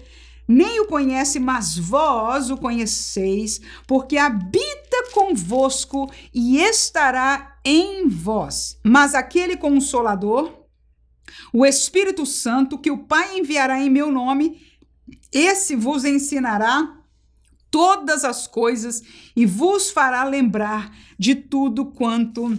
nem 0.47 0.81
o 0.81 0.87
conhece, 0.87 1.39
mas 1.39 1.79
vós 1.79 2.51
o 2.51 2.57
conheceis, 2.57 3.61
porque 3.87 4.17
habita 4.17 5.11
convosco 5.13 6.11
e 6.35 6.59
estará 6.59 7.59
em 7.65 8.09
vós. 8.09 8.79
Mas 8.85 9.15
aquele 9.15 9.57
consolador, 9.57 10.53
o 11.53 11.65
Espírito 11.65 12.27
Santo, 12.27 12.79
que 12.79 12.91
o 12.91 12.99
Pai 12.99 13.39
enviará 13.39 13.81
em 13.81 13.91
meu 13.91 14.11
nome, 14.11 14.61
esse 15.33 15.75
vos 15.77 16.05
ensinará 16.05 16.99
todas 17.71 18.23
as 18.25 18.47
coisas 18.47 19.03
e 19.35 19.47
vos 19.47 19.91
fará 19.91 20.25
lembrar 20.25 20.95
de 21.19 21.35
tudo 21.35 21.87
quanto 21.87 22.59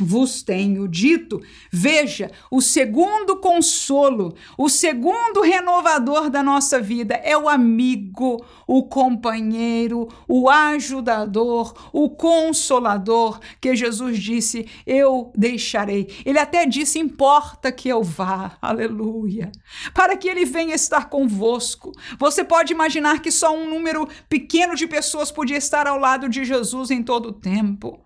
vos 0.00 0.42
tenho 0.42 0.86
dito. 0.88 1.40
Veja, 1.70 2.30
o 2.50 2.60
segundo 2.60 3.36
consolo, 3.36 4.34
o 4.56 4.68
segundo 4.68 5.40
renovador 5.42 6.30
da 6.30 6.42
nossa 6.42 6.80
vida 6.80 7.14
é 7.14 7.36
o 7.36 7.48
amigo, 7.48 8.44
o 8.66 8.84
companheiro, 8.84 10.08
o 10.28 10.48
ajudador, 10.48 11.74
o 11.92 12.10
consolador, 12.10 13.40
que 13.60 13.76
Jesus 13.76 14.18
disse: 14.18 14.66
Eu 14.86 15.32
deixarei. 15.36 16.08
Ele 16.24 16.38
até 16.38 16.66
disse: 16.66 16.98
Importa 16.98 17.72
que 17.72 17.88
eu 17.88 18.02
vá, 18.02 18.56
aleluia, 18.60 19.50
para 19.94 20.16
que 20.16 20.28
ele 20.28 20.44
venha 20.44 20.74
estar 20.74 21.08
convosco. 21.08 21.92
Você 22.18 22.44
pode 22.44 22.72
imaginar 22.72 23.20
que 23.20 23.30
só 23.30 23.54
um 23.56 23.68
número 23.68 24.08
pequeno 24.28 24.74
de 24.74 24.86
pessoas 24.86 25.30
podia 25.30 25.56
estar 25.56 25.86
ao 25.86 25.98
lado 25.98 26.28
de 26.28 26.44
Jesus 26.44 26.90
em 26.90 27.02
todo 27.02 27.30
o 27.30 27.32
tempo. 27.32 28.05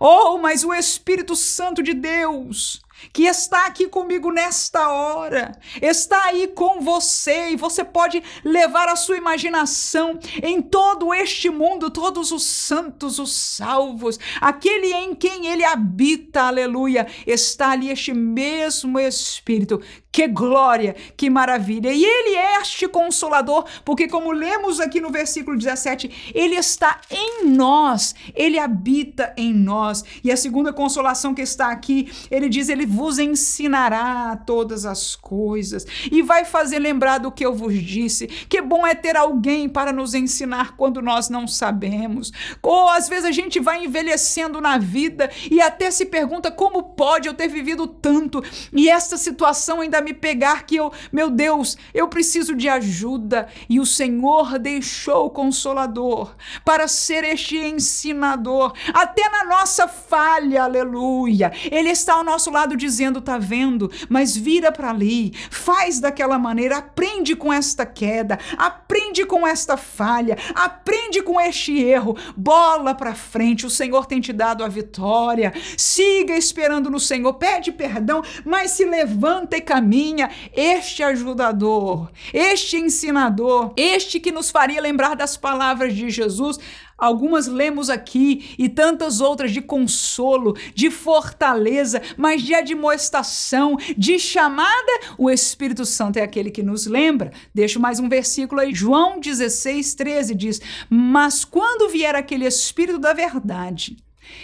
Oh, 0.00 0.38
mas 0.38 0.64
o 0.64 0.72
Espírito 0.72 1.34
Santo 1.34 1.82
de 1.82 1.94
Deus 1.94 2.80
que 3.12 3.24
está 3.24 3.66
aqui 3.66 3.88
comigo 3.88 4.30
nesta 4.30 4.90
hora, 4.90 5.58
está 5.80 6.24
aí 6.24 6.48
com 6.48 6.80
você 6.80 7.50
e 7.50 7.56
você 7.56 7.84
pode 7.84 8.22
levar 8.44 8.88
a 8.88 8.96
sua 8.96 9.16
imaginação 9.16 10.18
em 10.42 10.60
todo 10.60 11.12
este 11.14 11.50
mundo, 11.50 11.90
todos 11.90 12.32
os 12.32 12.44
santos, 12.44 13.18
os 13.18 13.32
salvos, 13.32 14.18
aquele 14.40 14.92
em 14.92 15.14
quem 15.14 15.46
ele 15.46 15.64
habita, 15.64 16.42
aleluia, 16.42 17.06
está 17.26 17.70
ali 17.70 17.90
este 17.90 18.12
mesmo 18.12 18.98
Espírito. 18.98 19.80
Que 20.10 20.26
glória, 20.26 20.96
que 21.16 21.28
maravilha! 21.28 21.92
E 21.92 22.04
ele 22.04 22.34
é 22.34 22.60
este 22.60 22.88
consolador, 22.88 23.66
porque, 23.84 24.08
como 24.08 24.32
lemos 24.32 24.80
aqui 24.80 25.00
no 25.00 25.10
versículo 25.10 25.56
17, 25.56 26.32
ele 26.34 26.56
está 26.56 27.00
em 27.10 27.46
nós, 27.46 28.14
ele 28.34 28.58
habita 28.58 29.32
em 29.36 29.52
nós. 29.52 30.02
E 30.24 30.32
a 30.32 30.36
segunda 30.36 30.72
consolação 30.72 31.34
que 31.34 31.42
está 31.42 31.70
aqui, 31.70 32.10
ele 32.30 32.48
diz: 32.48 32.68
ele 32.68 32.86
vos 32.88 33.18
ensinará 33.18 34.36
todas 34.46 34.86
as 34.86 35.14
coisas 35.14 35.86
e 36.10 36.22
vai 36.22 36.44
fazer 36.44 36.78
lembrar 36.78 37.18
do 37.18 37.30
que 37.30 37.44
eu 37.44 37.54
vos 37.54 37.74
disse. 37.74 38.26
Que 38.26 38.62
bom 38.62 38.86
é 38.86 38.94
ter 38.94 39.16
alguém 39.16 39.68
para 39.68 39.92
nos 39.92 40.14
ensinar 40.14 40.76
quando 40.76 41.02
nós 41.02 41.28
não 41.28 41.46
sabemos. 41.46 42.32
Ou 42.62 42.88
às 42.88 43.08
vezes 43.08 43.26
a 43.26 43.32
gente 43.32 43.60
vai 43.60 43.84
envelhecendo 43.84 44.60
na 44.60 44.78
vida 44.78 45.30
e 45.50 45.60
até 45.60 45.90
se 45.90 46.06
pergunta 46.06 46.50
como 46.50 46.82
pode 46.82 47.28
eu 47.28 47.34
ter 47.34 47.48
vivido 47.48 47.86
tanto 47.86 48.42
e 48.72 48.88
esta 48.88 49.16
situação 49.16 49.80
ainda 49.80 50.00
me 50.00 50.14
pegar 50.14 50.64
que 50.64 50.76
eu, 50.76 50.92
meu 51.12 51.30
Deus, 51.30 51.76
eu 51.92 52.08
preciso 52.08 52.54
de 52.54 52.68
ajuda 52.68 53.48
e 53.68 53.78
o 53.78 53.86
Senhor 53.86 54.58
deixou 54.58 55.26
o 55.26 55.30
consolador 55.30 56.34
para 56.64 56.88
ser 56.88 57.24
este 57.24 57.56
ensinador 57.56 58.72
até 58.94 59.28
na 59.28 59.44
nossa 59.44 59.86
falha, 59.88 60.64
aleluia. 60.64 61.52
Ele 61.70 61.90
está 61.90 62.14
ao 62.14 62.24
nosso 62.24 62.50
lado 62.50 62.76
dizendo: 62.78 63.20
tá 63.20 63.36
vendo, 63.36 63.90
mas 64.08 64.36
vira 64.36 64.72
para 64.72 64.90
ali, 64.90 65.34
faz 65.50 66.00
daquela 66.00 66.38
maneira, 66.38 66.78
aprende 66.78 67.36
com 67.36 67.52
esta 67.52 67.84
queda, 67.84 68.38
aprende 68.56 69.26
com 69.26 69.46
esta 69.46 69.76
falha, 69.76 70.38
aprende 70.54 71.20
com 71.22 71.40
este 71.40 71.78
erro, 71.82 72.16
bola 72.36 72.94
para 72.94 73.14
frente. 73.14 73.66
O 73.66 73.70
Senhor 73.70 74.06
tem 74.06 74.20
te 74.20 74.32
dado 74.32 74.64
a 74.64 74.68
vitória. 74.68 75.52
Siga 75.76 76.36
esperando 76.36 76.90
no 76.90 77.00
Senhor, 77.00 77.34
pede 77.34 77.72
perdão, 77.72 78.22
mas 78.44 78.70
se 78.70 78.84
levanta 78.84 79.56
e 79.56 79.60
caminha. 79.60 80.30
Este 80.52 81.02
ajudador, 81.02 82.10
este 82.32 82.76
ensinador, 82.76 83.72
este 83.76 84.20
que 84.20 84.32
nos 84.32 84.50
faria 84.50 84.80
lembrar 84.80 85.14
das 85.14 85.36
palavras 85.36 85.94
de 85.94 86.08
Jesus, 86.08 86.58
Algumas 86.98 87.46
lemos 87.46 87.88
aqui 87.88 88.56
e 88.58 88.68
tantas 88.68 89.20
outras 89.20 89.52
de 89.52 89.62
consolo, 89.62 90.56
de 90.74 90.90
fortaleza, 90.90 92.02
mas 92.16 92.42
de 92.42 92.52
admoestação, 92.54 93.76
de 93.96 94.18
chamada. 94.18 94.92
O 95.16 95.30
Espírito 95.30 95.84
Santo 95.84 96.16
é 96.16 96.22
aquele 96.22 96.50
que 96.50 96.62
nos 96.62 96.86
lembra. 96.86 97.32
Deixo 97.54 97.78
mais 97.78 98.00
um 98.00 98.08
versículo 98.08 98.60
aí. 98.60 98.74
João 98.74 99.20
16, 99.20 99.94
13 99.94 100.34
diz: 100.34 100.60
Mas 100.90 101.44
quando 101.44 101.88
vier 101.88 102.16
aquele 102.16 102.46
Espírito 102.46 102.98
da 102.98 103.12
verdade, 103.12 103.96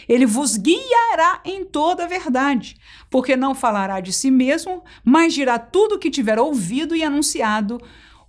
ele 0.09 0.25
vos 0.25 0.57
guiará 0.57 1.41
em 1.45 1.65
toda 1.65 2.05
a 2.05 2.09
verdade, 2.09 2.77
porque 3.11 3.37
não 3.37 3.55
falará 3.55 4.01
de 4.01 4.13
si 4.13 4.31
mesmo, 4.31 4.83
mas 5.05 5.35
dirá 5.35 5.59
tudo 5.59 5.97
o 5.97 5.99
que 5.99 6.11
tiver 6.11 6.39
ouvido 6.39 6.95
e 6.95 7.03
anunciado 7.03 7.81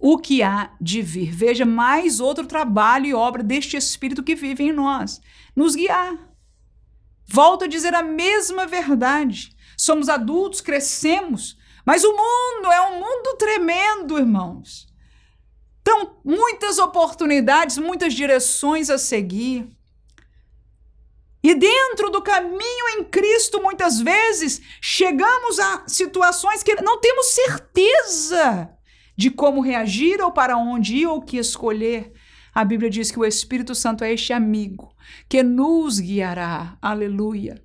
o 0.07 0.19
que 0.19 0.43
há 0.43 0.69
de 0.79 1.01
vir. 1.01 1.31
Veja 1.31 1.65
mais 1.65 2.19
outro 2.19 2.45
trabalho 2.45 3.07
e 3.07 3.13
obra 3.15 3.41
deste 3.41 3.75
Espírito 3.75 4.21
que 4.21 4.35
vive 4.35 4.65
em 4.65 4.71
nós 4.71 5.19
nos 5.55 5.75
guiar. 5.75 6.15
Volto 7.25 7.63
a 7.63 7.67
dizer 7.67 7.95
a 7.95 8.03
mesma 8.03 8.67
verdade. 8.67 9.57
Somos 9.75 10.07
adultos, 10.07 10.61
crescemos, 10.61 11.57
mas 11.83 12.03
o 12.03 12.11
mundo 12.11 12.71
é 12.71 12.81
um 12.81 12.99
mundo 12.99 13.35
tremendo, 13.39 14.19
irmãos. 14.19 14.87
Então, 15.81 16.17
muitas 16.23 16.77
oportunidades, 16.77 17.79
muitas 17.79 18.13
direções 18.13 18.91
a 18.91 18.99
seguir. 18.99 19.67
E 21.41 21.55
dentro 21.55 22.11
do 22.11 22.21
caminho 22.21 22.89
em 22.99 23.03
Cristo, 23.05 23.59
muitas 23.59 23.99
vezes, 23.99 24.61
chegamos 24.79 25.57
a 25.57 25.83
situações 25.87 26.61
que 26.61 26.79
não 26.83 27.01
temos 27.01 27.25
certeza 27.25 28.74
de 29.15 29.29
como 29.29 29.61
reagir 29.61 30.21
ou 30.21 30.31
para 30.31 30.57
onde 30.57 30.97
ir 30.97 31.07
ou 31.07 31.21
que 31.21 31.37
escolher. 31.37 32.11
A 32.53 32.63
Bíblia 32.63 32.89
diz 32.89 33.11
que 33.11 33.19
o 33.19 33.25
Espírito 33.25 33.75
Santo 33.75 34.03
é 34.03 34.13
este 34.13 34.31
amigo 34.31 34.93
que 35.27 35.43
nos 35.43 35.99
guiará. 35.99 36.77
Aleluia. 36.81 37.61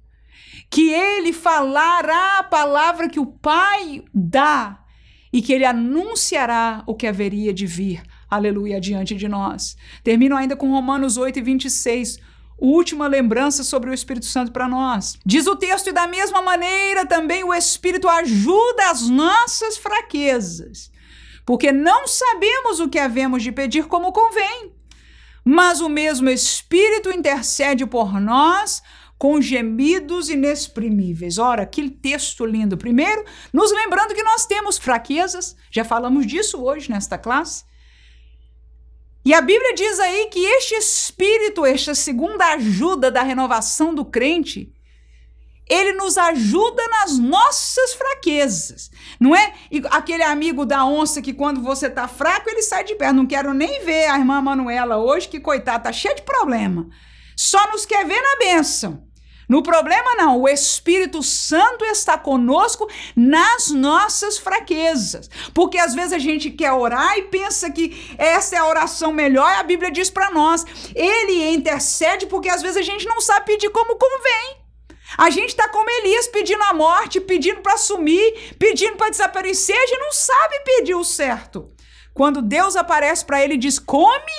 Que 0.69 0.91
ele 0.91 1.33
falará 1.33 2.39
a 2.39 2.43
palavra 2.43 3.09
que 3.09 3.21
o 3.21 3.27
Pai 3.27 4.03
dá 4.13 4.85
e 5.33 5.41
que 5.41 5.53
ele 5.53 5.65
anunciará 5.65 6.83
o 6.87 6.95
que 6.95 7.07
haveria 7.07 7.53
de 7.53 7.67
vir. 7.67 8.03
Aleluia, 8.29 8.81
diante 8.81 9.15
de 9.15 9.29
nós. 9.29 9.77
Termino 10.03 10.37
ainda 10.37 10.57
com 10.57 10.71
Romanos 10.71 11.17
8 11.17 11.39
e 11.39 11.43
26 11.43 12.31
última 12.61 13.07
lembrança 13.07 13.65
sobre 13.65 13.89
o 13.89 13.95
Espírito 13.95 14.27
Santo 14.27 14.53
para 14.53 14.69
nós. 14.69 15.17
Diz 15.25 15.47
o 15.47 15.57
texto, 15.57 15.89
e 15.89 15.93
da 15.93 16.07
mesma 16.07 16.43
maneira 16.43 17.07
também 17.07 17.43
o 17.43 17.55
Espírito 17.55 18.07
ajuda 18.07 18.91
as 18.91 19.09
nossas 19.09 19.79
fraquezas 19.79 20.90
porque 21.51 21.73
não 21.73 22.07
sabemos 22.07 22.79
o 22.79 22.89
que 22.89 22.97
havemos 22.97 23.43
de 23.43 23.51
pedir 23.51 23.89
como 23.89 24.13
convém. 24.13 24.73
Mas 25.45 25.81
o 25.81 25.89
mesmo 25.89 26.31
Espírito 26.31 27.11
intercede 27.11 27.85
por 27.85 28.21
nós 28.21 28.81
com 29.19 29.43
gemidos 29.43 30.29
inexprimíveis. 30.29 31.39
Ora, 31.39 31.67
que 31.67 31.91
texto 31.91 32.47
lindo. 32.47 32.77
Primeiro, 32.79 33.25
nos 33.53 33.73
lembrando 33.73 34.15
que 34.15 34.23
nós 34.23 34.47
temos 34.47 34.79
fraquezas, 34.79 35.57
já 35.73 35.83
falamos 35.83 36.25
disso 36.25 36.63
hoje 36.63 36.89
nesta 36.89 37.19
classe. 37.19 37.65
E 39.25 39.35
a 39.35 39.41
Bíblia 39.41 39.75
diz 39.75 39.99
aí 39.99 40.27
que 40.27 40.39
este 40.39 40.77
Espírito, 40.77 41.67
esta 41.67 41.97
segunda 41.97 42.47
ajuda 42.53 43.11
da 43.11 43.25
renovação 43.25 43.93
do 43.93 44.05
crente, 44.05 44.73
ele 45.71 45.93
nos 45.93 46.19
ajuda 46.19 46.83
nas 46.89 47.17
nossas 47.17 47.95
fraquezas. 47.95 48.91
Não 49.21 49.35
é 49.35 49.55
e 49.71 49.81
aquele 49.91 50.25
amigo 50.25 50.67
da 50.67 50.85
onça 50.85 51.23
que 51.23 51.33
quando 51.33 51.63
você 51.63 51.89
tá 51.89 52.09
fraco, 52.09 52.51
ele 52.51 52.63
sai 52.63 52.83
de 52.83 52.97
perto. 52.97 53.15
Não 53.15 53.27
quero 53.27 53.55
nem 53.55 53.85
ver 53.85 54.07
a 54.07 54.19
irmã 54.19 54.43
Manuela 54.43 54.99
hoje, 54.99 55.29
que 55.29 55.39
coitada, 55.39 55.85
tá 55.85 55.93
cheia 55.93 56.17
de 56.17 56.23
problema. 56.23 56.89
Só 57.37 57.71
nos 57.71 57.87
quer 57.87 58.05
ver 58.05 58.21
na 58.21 58.37
bênção. 58.37 59.09
No 59.49 59.65
problema, 59.65 60.15
não. 60.15 60.41
O 60.41 60.49
Espírito 60.49 61.25
Santo 61.25 61.85
está 61.85 62.17
conosco 62.17 62.89
nas 63.17 63.71
nossas 63.71 64.39
fraquezas. 64.39 65.29
Porque 65.53 65.77
às 65.77 65.93
vezes 65.93 66.13
a 66.13 66.19
gente 66.19 66.51
quer 66.51 66.73
orar 66.73 67.19
e 67.19 67.23
pensa 67.23 67.69
que 67.69 68.15
essa 68.17 68.55
é 68.55 68.59
a 68.59 68.67
oração 68.67 69.13
melhor, 69.13 69.51
e 69.51 69.57
a 69.57 69.65
Bíblia 69.65 69.91
diz 69.91 70.09
para 70.09 70.31
nós. 70.31 70.65
Ele 70.95 71.53
intercede 71.53 72.27
porque 72.27 72.49
às 72.49 72.63
vezes 72.63 72.77
a 72.77 72.83
gente 72.83 73.07
não 73.07 73.21
sabe 73.21 73.47
pedir 73.47 73.71
como 73.71 73.97
convém. 73.97 74.60
A 75.21 75.29
gente 75.29 75.51
está 75.51 75.69
como 75.69 75.91
Elias 75.91 76.29
pedindo 76.29 76.63
a 76.63 76.73
morte, 76.73 77.21
pedindo 77.21 77.61
para 77.61 77.77
sumir, 77.77 78.55
pedindo 78.59 78.97
para 78.97 79.11
desaparecer, 79.11 79.77
a 79.77 79.87
gente 79.87 79.99
não 79.99 80.13
sabe 80.13 80.61
pedir 80.65 80.95
o 80.95 81.05
certo. 81.05 81.71
Quando 82.15 82.41
Deus 82.41 82.75
aparece 82.75 83.27
para 83.27 83.45
ele 83.45 83.53
e 83.53 83.59
diz: 83.59 83.79
"Come 83.79 84.33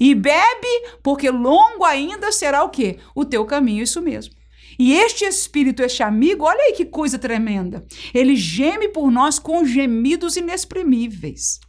e 0.00 0.12
bebe, 0.12 0.88
porque 1.00 1.30
longo 1.30 1.84
ainda 1.84 2.32
será 2.32 2.64
o 2.64 2.70
quê? 2.70 2.98
O 3.14 3.24
teu 3.24 3.46
caminho, 3.46 3.84
isso 3.84 4.02
mesmo. 4.02 4.34
E 4.76 4.92
este 4.94 5.24
espírito, 5.24 5.80
este 5.80 6.02
amigo, 6.02 6.44
olha 6.44 6.60
aí 6.60 6.72
que 6.72 6.86
coisa 6.86 7.16
tremenda. 7.16 7.86
Ele 8.12 8.34
geme 8.34 8.88
por 8.88 9.12
nós 9.12 9.38
com 9.38 9.64
gemidos 9.64 10.36
inexprimíveis. 10.36 11.60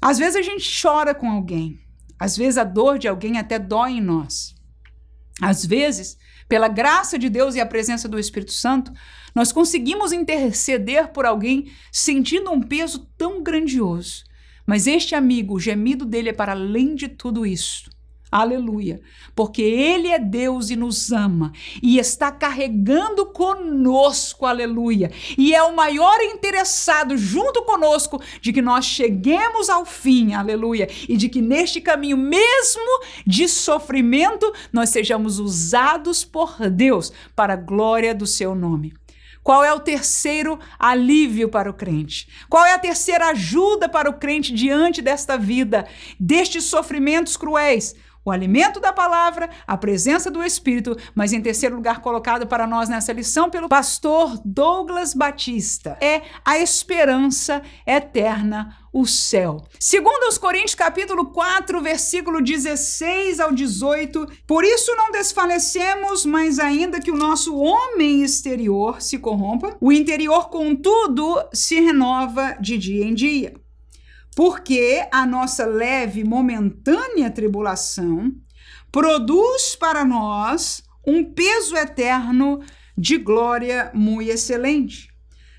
Às 0.00 0.18
vezes 0.18 0.36
a 0.36 0.42
gente 0.42 0.80
chora 0.80 1.16
com 1.16 1.28
alguém. 1.28 1.80
Às 2.16 2.36
vezes 2.36 2.58
a 2.58 2.64
dor 2.64 2.96
de 2.96 3.08
alguém 3.08 3.38
até 3.38 3.58
dói 3.58 3.92
em 3.92 4.00
nós. 4.00 4.54
Às 5.40 5.64
vezes, 5.64 6.16
pela 6.52 6.68
graça 6.68 7.18
de 7.18 7.30
Deus 7.30 7.54
e 7.54 7.62
a 7.62 7.64
presença 7.64 8.06
do 8.06 8.18
Espírito 8.18 8.52
Santo, 8.52 8.92
nós 9.34 9.50
conseguimos 9.50 10.12
interceder 10.12 11.08
por 11.08 11.24
alguém 11.24 11.72
sentindo 11.90 12.52
um 12.52 12.60
peso 12.60 13.08
tão 13.16 13.42
grandioso 13.42 14.24
mas 14.66 14.86
este 14.86 15.14
amigo, 15.14 15.54
o 15.54 15.60
gemido 15.60 16.04
dele 16.04 16.28
é 16.28 16.32
para 16.32 16.52
além 16.52 16.94
de 16.94 17.08
tudo 17.08 17.44
isso. 17.44 17.90
Aleluia. 18.32 18.98
Porque 19.36 19.60
Ele 19.60 20.08
é 20.08 20.18
Deus 20.18 20.70
e 20.70 20.76
nos 20.76 21.12
ama 21.12 21.52
e 21.82 21.98
está 21.98 22.32
carregando 22.32 23.26
conosco, 23.26 24.46
aleluia. 24.46 25.12
E 25.36 25.54
é 25.54 25.62
o 25.62 25.76
maior 25.76 26.18
interessado 26.22 27.14
junto 27.18 27.62
conosco 27.64 28.22
de 28.40 28.50
que 28.50 28.62
nós 28.62 28.86
cheguemos 28.86 29.68
ao 29.68 29.84
fim, 29.84 30.32
aleluia. 30.32 30.88
E 31.06 31.14
de 31.14 31.28
que 31.28 31.42
neste 31.42 31.78
caminho 31.78 32.16
mesmo 32.16 33.02
de 33.26 33.46
sofrimento 33.46 34.50
nós 34.72 34.88
sejamos 34.88 35.38
usados 35.38 36.24
por 36.24 36.56
Deus 36.70 37.12
para 37.36 37.52
a 37.52 37.56
glória 37.56 38.14
do 38.14 38.26
seu 38.26 38.54
nome. 38.54 38.94
Qual 39.42 39.64
é 39.64 39.74
o 39.74 39.80
terceiro 39.80 40.58
alívio 40.78 41.48
para 41.48 41.68
o 41.68 41.74
crente? 41.74 42.28
Qual 42.48 42.64
é 42.64 42.72
a 42.72 42.78
terceira 42.78 43.26
ajuda 43.26 43.88
para 43.88 44.08
o 44.08 44.14
crente 44.14 44.54
diante 44.54 45.02
desta 45.02 45.36
vida, 45.36 45.86
destes 46.18 46.64
sofrimentos 46.64 47.36
cruéis? 47.36 47.94
O 48.24 48.30
alimento 48.30 48.78
da 48.78 48.92
palavra, 48.92 49.50
a 49.66 49.76
presença 49.76 50.30
do 50.30 50.44
Espírito, 50.44 50.96
mas 51.12 51.32
em 51.32 51.42
terceiro 51.42 51.74
lugar 51.74 52.00
colocado 52.00 52.46
para 52.46 52.68
nós 52.68 52.88
nessa 52.88 53.12
lição 53.12 53.50
pelo 53.50 53.68
pastor 53.68 54.40
Douglas 54.44 55.12
Batista, 55.12 55.98
é 56.00 56.22
a 56.44 56.56
esperança 56.58 57.62
eterna 57.84 58.76
o 58.92 59.06
céu. 59.06 59.64
Segundo 59.80 60.28
os 60.28 60.38
Coríntios 60.38 60.74
capítulo 60.74 61.26
4, 61.32 61.80
versículo 61.80 62.40
16 62.40 63.40
ao 63.40 63.50
18, 63.50 64.28
por 64.46 64.62
isso 64.62 64.94
não 64.94 65.10
desfalecemos, 65.10 66.24
mas 66.24 66.58
ainda 66.60 67.00
que 67.00 67.10
o 67.10 67.16
nosso 67.16 67.56
homem 67.56 68.22
exterior 68.22 69.00
se 69.02 69.18
corrompa, 69.18 69.76
o 69.80 69.90
interior 69.90 70.48
contudo 70.48 71.42
se 71.52 71.80
renova 71.80 72.56
de 72.60 72.78
dia 72.78 73.04
em 73.04 73.14
dia. 73.14 73.54
Porque 74.34 75.06
a 75.12 75.26
nossa 75.26 75.66
leve 75.66 76.24
momentânea 76.24 77.30
tribulação 77.30 78.32
produz 78.90 79.76
para 79.76 80.04
nós 80.04 80.82
um 81.06 81.24
peso 81.24 81.76
eterno 81.76 82.60
de 82.96 83.18
glória 83.18 83.90
muito 83.94 84.30
excelente 84.30 85.12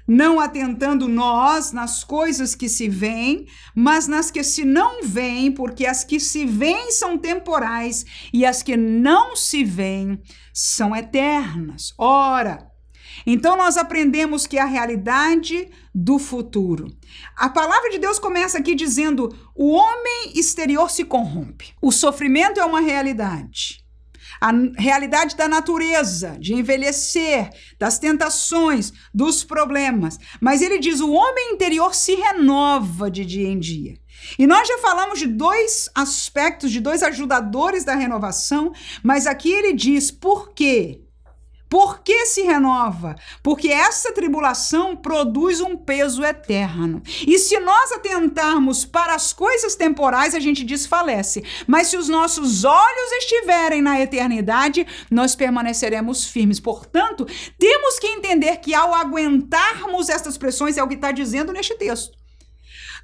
não 0.07 0.39
atentando 0.39 1.07
nós 1.07 1.71
nas 1.71 2.03
coisas 2.03 2.53
que 2.53 2.67
se 2.67 2.89
veem, 2.89 3.47
mas 3.73 4.07
nas 4.07 4.29
que 4.29 4.43
se 4.43 4.65
não 4.65 5.03
veem, 5.03 5.51
porque 5.51 5.85
as 5.85 6.03
que 6.03 6.19
se 6.19 6.45
veem 6.45 6.91
são 6.91 7.17
temporais 7.17 8.05
e 8.33 8.45
as 8.45 8.61
que 8.61 8.75
não 8.75 9.35
se 9.35 9.63
veem 9.63 10.21
são 10.53 10.95
eternas. 10.95 11.93
Ora, 11.97 12.69
então 13.25 13.55
nós 13.57 13.77
aprendemos 13.77 14.45
que 14.45 14.57
a 14.57 14.65
realidade 14.65 15.69
do 15.93 16.17
futuro. 16.19 16.87
A 17.35 17.49
palavra 17.49 17.89
de 17.89 17.99
Deus 17.99 18.19
começa 18.19 18.57
aqui 18.57 18.75
dizendo: 18.75 19.35
o 19.55 19.71
homem 19.71 20.33
exterior 20.35 20.89
se 20.89 21.03
corrompe. 21.03 21.73
O 21.81 21.91
sofrimento 21.91 22.59
é 22.59 22.65
uma 22.65 22.81
realidade 22.81 23.83
a 24.43 24.51
realidade 24.77 25.37
da 25.37 25.47
natureza, 25.47 26.35
de 26.37 26.53
envelhecer, 26.53 27.49
das 27.79 27.97
tentações, 27.97 28.91
dos 29.13 29.41
problemas. 29.41 30.19
Mas 30.41 30.61
ele 30.61 30.79
diz: 30.79 30.99
o 30.99 31.13
homem 31.13 31.53
interior 31.53 31.95
se 31.95 32.13
renova 32.15 33.09
de 33.09 33.23
dia 33.23 33.47
em 33.47 33.57
dia. 33.57 33.97
E 34.37 34.45
nós 34.45 34.67
já 34.67 34.77
falamos 34.79 35.19
de 35.19 35.27
dois 35.27 35.89
aspectos, 35.95 36.71
de 36.71 36.81
dois 36.81 37.03
ajudadores 37.03 37.85
da 37.85 37.95
renovação, 37.95 38.73
mas 39.01 39.25
aqui 39.27 39.49
ele 39.49 39.71
diz 39.71 40.11
por 40.11 40.53
quê? 40.53 41.02
Por 41.73 42.03
que 42.03 42.27
se 42.27 42.43
renova? 42.43 43.15
Porque 43.41 43.69
essa 43.69 44.13
tribulação 44.13 44.95
produz 44.95 45.59
um 45.59 45.75
peso 45.75 46.23
eterno. 46.23 47.01
E 47.25 47.39
se 47.39 47.59
nós 47.59 47.91
atentarmos 47.91 48.85
para 48.85 49.15
as 49.15 49.33
coisas 49.33 49.73
temporais, 49.73 50.35
a 50.35 50.39
gente 50.39 50.63
desfalece. 50.63 51.43
Mas 51.65 51.87
se 51.87 51.97
os 51.97 52.07
nossos 52.07 52.63
olhos 52.63 53.11
estiverem 53.13 53.81
na 53.81 53.99
eternidade, 53.99 54.85
nós 55.09 55.35
permaneceremos 55.35 56.27
firmes. 56.27 56.59
Portanto, 56.59 57.25
temos 57.57 57.97
que 57.97 58.05
entender 58.05 58.57
que 58.57 58.75
ao 58.75 58.93
aguentarmos 58.93 60.09
estas 60.09 60.37
pressões, 60.37 60.77
é 60.77 60.83
o 60.83 60.87
que 60.87 60.93
está 60.93 61.11
dizendo 61.11 61.51
neste 61.51 61.73
texto 61.75 62.22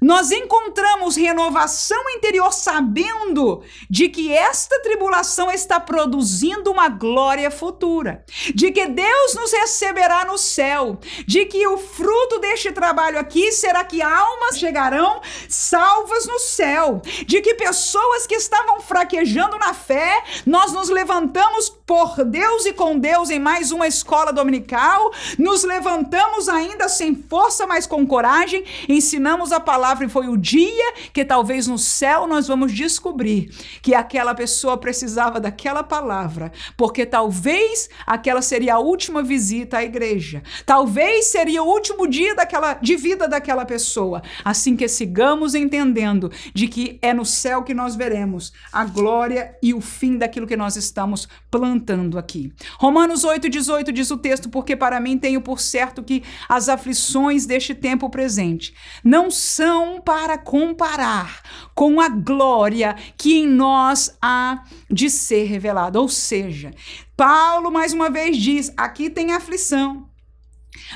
nós 0.00 0.30
encontramos 0.30 1.14
renovação 1.16 2.02
interior 2.10 2.52
sabendo 2.52 3.62
de 3.88 4.08
que 4.08 4.32
esta 4.32 4.80
tribulação 4.80 5.50
está 5.50 5.78
produzindo 5.78 6.70
uma 6.70 6.88
glória 6.88 7.50
futura, 7.50 8.24
de 8.54 8.70
que 8.70 8.86
Deus 8.86 9.34
nos 9.34 9.52
receberá 9.52 10.24
no 10.24 10.38
céu, 10.38 10.98
de 11.26 11.44
que 11.44 11.66
o 11.66 11.76
fruto 11.76 12.38
deste 12.38 12.72
trabalho 12.72 13.18
aqui 13.18 13.52
será 13.52 13.84
que 13.84 14.00
almas 14.00 14.58
chegarão 14.58 15.20
salvas 15.48 16.26
no 16.26 16.38
céu, 16.38 17.02
de 17.26 17.42
que 17.42 17.54
pessoas 17.54 18.26
que 18.26 18.34
estavam 18.34 18.80
fraquejando 18.80 19.58
na 19.58 19.74
fé, 19.74 20.24
nós 20.46 20.72
nos 20.72 20.88
levantamos 20.88 21.68
por 21.68 22.24
Deus 22.24 22.64
e 22.64 22.72
com 22.72 22.98
Deus 22.98 23.30
em 23.30 23.38
mais 23.38 23.70
uma 23.70 23.86
escola 23.86 24.32
dominical, 24.32 25.12
nos 25.38 25.62
levantamos 25.64 26.48
ainda 26.48 26.88
sem 26.88 27.14
força, 27.14 27.66
mas 27.66 27.86
com 27.86 28.06
coragem, 28.06 28.64
ensinamos 28.88 29.52
a 29.52 29.60
palavra 29.60 29.89
palavra 29.90 30.06
e 30.06 30.08
foi 30.08 30.28
o 30.28 30.36
dia 30.36 30.94
que 31.12 31.24
talvez 31.24 31.66
no 31.66 31.78
céu 31.78 32.26
nós 32.26 32.46
vamos 32.46 32.72
descobrir 32.72 33.50
que 33.82 33.94
aquela 33.94 34.34
pessoa 34.34 34.76
precisava 34.76 35.40
daquela 35.40 35.82
palavra, 35.82 36.52
porque 36.76 37.04
talvez 37.04 37.88
aquela 38.06 38.40
seria 38.40 38.74
a 38.74 38.78
última 38.78 39.22
visita 39.22 39.78
à 39.78 39.84
igreja. 39.84 40.42
Talvez 40.64 41.26
seria 41.26 41.62
o 41.62 41.66
último 41.66 42.06
dia 42.06 42.34
daquela 42.34 42.74
de 42.74 42.96
vida 42.96 43.26
daquela 43.26 43.64
pessoa. 43.64 44.22
Assim 44.44 44.76
que 44.76 44.86
sigamos 44.86 45.54
entendendo 45.54 46.30
de 46.54 46.68
que 46.68 46.98
é 47.02 47.12
no 47.12 47.24
céu 47.24 47.62
que 47.64 47.74
nós 47.74 47.96
veremos 47.96 48.52
a 48.72 48.84
glória 48.84 49.56
e 49.62 49.74
o 49.74 49.80
fim 49.80 50.16
daquilo 50.16 50.46
que 50.46 50.56
nós 50.56 50.76
estamos 50.76 51.28
plantando 51.50 52.18
aqui. 52.18 52.52
Romanos 52.78 53.24
8:18 53.24 53.90
diz 53.90 54.10
o 54.10 54.16
texto: 54.16 54.48
"Porque 54.48 54.76
para 54.76 55.00
mim 55.00 55.18
tenho 55.18 55.40
por 55.40 55.58
certo 55.58 56.02
que 56.02 56.22
as 56.48 56.68
aflições 56.68 57.44
deste 57.44 57.74
tempo 57.74 58.08
presente 58.08 58.72
não 59.02 59.30
são 59.30 59.79
não 59.80 59.98
para 59.98 60.36
comparar 60.36 61.42
com 61.74 62.00
a 62.00 62.08
glória 62.08 62.94
que 63.16 63.38
em 63.38 63.46
nós 63.46 64.16
há 64.20 64.62
de 64.90 65.08
ser 65.08 65.44
revelada. 65.44 65.98
Ou 65.98 66.08
seja, 66.08 66.74
Paulo 67.16 67.70
mais 67.70 67.94
uma 67.94 68.10
vez 68.10 68.36
diz: 68.36 68.72
aqui 68.76 69.08
tem 69.08 69.32
aflição, 69.32 70.06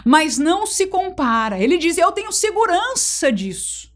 mas 0.05 0.37
não 0.37 0.67
se 0.67 0.87
compara. 0.87 1.59
Ele 1.59 1.79
diz: 1.79 1.97
eu 1.97 2.13
tenho 2.13 2.31
segurança 2.31 3.33
disso. 3.33 3.93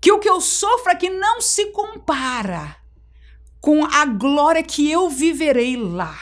Que 0.00 0.10
o 0.10 0.18
que 0.18 0.28
eu 0.28 0.40
sofro 0.40 0.90
aqui 0.90 1.10
não 1.10 1.40
se 1.40 1.66
compara 1.66 2.76
com 3.60 3.84
a 3.84 4.06
glória 4.06 4.62
que 4.62 4.90
eu 4.90 5.08
viverei 5.10 5.76
lá. 5.76 6.18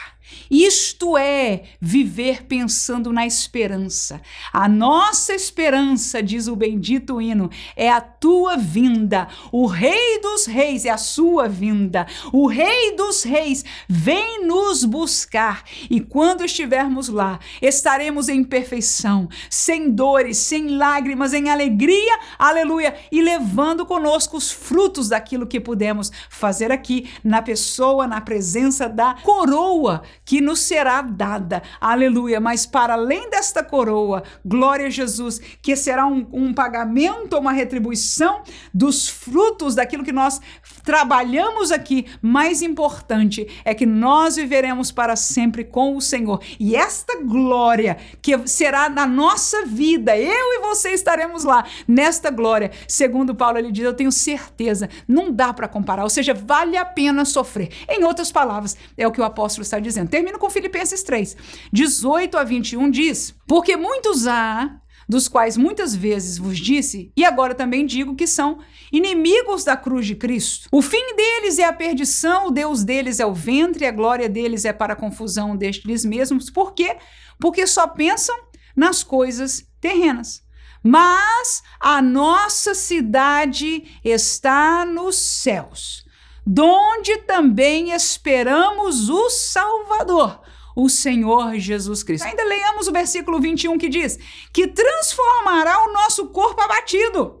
Isto 0.49 1.17
é 1.17 1.63
viver 1.79 2.43
pensando 2.45 3.13
na 3.13 3.25
esperança. 3.25 4.21
A 4.51 4.67
nossa 4.67 5.33
esperança, 5.33 6.23
diz 6.23 6.47
o 6.47 6.55
bendito 6.55 7.21
hino, 7.21 7.49
é 7.75 7.89
a 7.89 8.01
tua 8.01 8.57
vinda. 8.57 9.27
O 9.51 9.67
Rei 9.67 10.19
dos 10.21 10.45
Reis 10.45 10.85
é 10.85 10.89
a 10.89 10.97
sua 10.97 11.47
vinda. 11.47 12.07
O 12.33 12.47
Rei 12.47 12.95
dos 12.95 13.23
Reis 13.23 13.63
vem 13.87 14.45
nos 14.45 14.83
buscar. 14.83 15.63
E 15.89 15.99
quando 15.99 16.43
estivermos 16.43 17.09
lá, 17.09 17.39
estaremos 17.61 18.27
em 18.27 18.43
perfeição, 18.43 19.29
sem 19.49 19.91
dores, 19.91 20.37
sem 20.37 20.69
lágrimas, 20.69 21.33
em 21.33 21.49
alegria, 21.49 22.19
aleluia, 22.37 22.95
e 23.11 23.21
levando 23.21 23.85
conosco 23.85 24.37
os 24.37 24.51
frutos 24.51 25.09
daquilo 25.09 25.47
que 25.47 25.59
pudemos 25.59 26.11
fazer 26.29 26.71
aqui, 26.71 27.09
na 27.23 27.41
pessoa, 27.41 28.07
na 28.07 28.21
presença 28.21 28.89
da 28.89 29.15
coroa 29.23 30.01
que 30.29 30.39
nos 30.39 30.59
será 30.59 31.01
dada. 31.01 31.63
Aleluia. 31.81 32.39
Mas 32.39 32.63
para 32.63 32.93
além 32.93 33.31
desta 33.31 33.63
coroa, 33.63 34.21
glória 34.45 34.85
a 34.85 34.89
Jesus, 34.91 35.41
que 35.59 35.75
será 35.75 36.05
um, 36.05 36.23
um 36.31 36.53
pagamento, 36.53 37.35
uma 37.35 37.51
retribuição 37.51 38.43
dos 38.71 39.09
frutos 39.09 39.73
daquilo 39.73 40.03
que 40.03 40.11
nós 40.11 40.39
trabalhamos 40.83 41.71
aqui, 41.71 42.05
mais 42.21 42.61
importante 42.61 43.47
é 43.65 43.73
que 43.73 43.87
nós 43.87 44.35
viveremos 44.35 44.91
para 44.91 45.15
sempre 45.15 45.63
com 45.63 45.97
o 45.97 46.01
Senhor. 46.01 46.43
E 46.59 46.75
esta 46.75 47.23
glória 47.23 47.97
que 48.21 48.37
será 48.47 48.87
na 48.87 49.07
nossa 49.07 49.65
vida, 49.65 50.15
eu 50.15 50.29
e 50.29 50.59
você 50.59 50.89
estaremos 50.91 51.43
lá 51.43 51.65
nesta 51.87 52.29
glória. 52.29 52.69
Segundo 52.87 53.33
Paulo, 53.33 53.57
ele 53.57 53.71
diz: 53.71 53.83
Eu 53.83 53.95
tenho 53.95 54.11
certeza, 54.11 54.89
não 55.07 55.31
dá 55.31 55.51
para 55.51 55.67
comparar, 55.67 56.03
ou 56.03 56.09
seja, 56.09 56.35
vale 56.35 56.77
a 56.77 56.85
pena 56.85 57.25
sofrer. 57.25 57.71
Em 57.89 58.03
outras 58.03 58.31
palavras, 58.31 58.77
é 58.95 59.07
o 59.07 59.11
que 59.11 59.21
o 59.21 59.23
apóstolo 59.23 59.63
está 59.63 59.79
dizendo. 59.79 60.09
Termino 60.19 60.37
com 60.37 60.49
Filipenses 60.49 61.01
3, 61.01 61.37
18 61.71 62.37
a 62.37 62.43
21 62.43 62.91
diz: 62.91 63.33
Porque 63.47 63.77
muitos 63.77 64.27
há 64.27 64.69
dos 65.07 65.29
quais 65.29 65.55
muitas 65.55 65.95
vezes 65.95 66.37
vos 66.37 66.59
disse, 66.59 67.09
e 67.15 67.23
agora 67.23 67.55
também 67.55 67.85
digo 67.85 68.17
que 68.17 68.27
são 68.27 68.59
inimigos 68.91 69.63
da 69.63 69.77
cruz 69.77 70.05
de 70.05 70.15
Cristo. 70.15 70.67
O 70.73 70.81
fim 70.81 71.15
deles 71.15 71.57
é 71.57 71.63
a 71.63 71.71
perdição, 71.71 72.47
o 72.47 72.51
Deus 72.51 72.83
deles 72.83 73.21
é 73.21 73.25
o 73.25 73.33
ventre, 73.33 73.85
a 73.85 73.91
glória 73.93 74.27
deles 74.27 74.65
é 74.65 74.73
para 74.73 74.91
a 74.91 74.97
confusão 74.97 75.55
destes 75.55 76.03
mesmos. 76.03 76.49
Por 76.49 76.73
quê? 76.73 76.97
Porque 77.39 77.65
só 77.65 77.87
pensam 77.87 78.35
nas 78.75 79.03
coisas 79.03 79.65
terrenas. 79.79 80.43
Mas 80.83 81.63
a 81.79 82.01
nossa 82.01 82.73
cidade 82.75 83.85
está 84.03 84.83
nos 84.83 85.15
céus, 85.15 86.03
donde 86.45 87.17
também 87.19 87.91
esperamos 87.91 89.09
o 89.09 89.29
Salvador, 89.29 90.41
o 90.75 90.89
Senhor 90.89 91.55
Jesus 91.55 92.03
Cristo. 92.03 92.25
Ainda 92.25 92.43
leiamos 92.43 92.87
o 92.87 92.91
versículo 92.91 93.39
21 93.39 93.77
que 93.77 93.89
diz: 93.89 94.17
que 94.53 94.67
transformará 94.67 95.85
o 95.85 95.93
nosso 95.93 96.27
corpo 96.27 96.61
abatido 96.61 97.38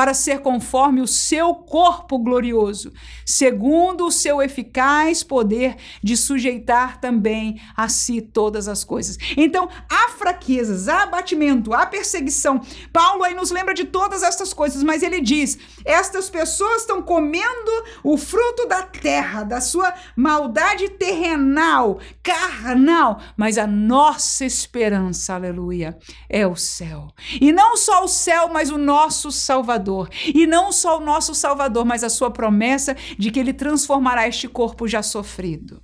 para 0.00 0.14
ser 0.14 0.40
conforme 0.40 1.02
o 1.02 1.06
seu 1.06 1.54
corpo 1.54 2.18
glorioso, 2.18 2.90
segundo 3.26 4.06
o 4.06 4.10
seu 4.10 4.40
eficaz 4.40 5.22
poder 5.22 5.76
de 6.02 6.16
sujeitar 6.16 6.98
também 6.98 7.60
a 7.76 7.86
si 7.86 8.22
todas 8.22 8.66
as 8.66 8.82
coisas. 8.82 9.18
Então, 9.36 9.68
há 9.90 10.08
fraquezas, 10.08 10.88
há 10.88 11.02
abatimento, 11.02 11.74
há 11.74 11.84
perseguição. 11.84 12.62
Paulo 12.90 13.24
aí 13.24 13.34
nos 13.34 13.50
lembra 13.50 13.74
de 13.74 13.84
todas 13.84 14.22
estas 14.22 14.54
coisas, 14.54 14.82
mas 14.82 15.02
ele 15.02 15.20
diz: 15.20 15.58
estas 15.84 16.30
pessoas 16.30 16.80
estão 16.80 17.02
comendo 17.02 17.70
o 18.02 18.16
fruto 18.16 18.66
da 18.66 18.82
terra, 18.82 19.44
da 19.44 19.60
sua 19.60 19.92
maldade 20.16 20.88
terrenal, 20.88 22.00
carnal, 22.22 23.20
mas 23.36 23.58
a 23.58 23.66
nossa 23.66 24.46
esperança, 24.46 25.34
aleluia, 25.34 25.98
é 26.26 26.46
o 26.46 26.56
céu. 26.56 27.08
E 27.38 27.52
não 27.52 27.76
só 27.76 28.02
o 28.02 28.08
céu, 28.08 28.48
mas 28.48 28.70
o 28.70 28.78
nosso 28.78 29.30
Salvador 29.30 29.89
Salvador. 29.90 30.08
E 30.34 30.46
não 30.46 30.72
só 30.72 30.98
o 30.98 31.04
nosso 31.04 31.34
Salvador, 31.34 31.84
mas 31.84 32.04
a 32.04 32.08
sua 32.08 32.30
promessa 32.30 32.96
de 33.18 33.30
que 33.30 33.40
ele 33.40 33.52
transformará 33.52 34.28
este 34.28 34.48
corpo 34.48 34.86
já 34.86 35.02
sofrido. 35.02 35.80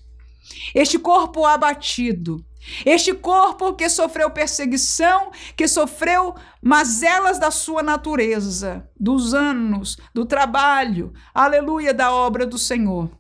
Este 0.75 0.99
corpo 0.99 1.45
abatido, 1.45 2.45
este 2.85 3.13
corpo 3.13 3.75
que 3.75 3.89
sofreu 3.89 4.31
perseguição, 4.31 5.31
que 5.57 5.67
sofreu 5.67 6.35
mazelas 6.63 7.39
da 7.39 7.51
sua 7.51 7.83
natureza, 7.83 8.89
dos 8.99 9.35
anos, 9.35 9.97
do 10.15 10.25
trabalho, 10.25 11.13
aleluia, 11.35 11.93
da 11.93 12.13
obra 12.13 12.47
do 12.47 12.59
Senhor 12.59 13.11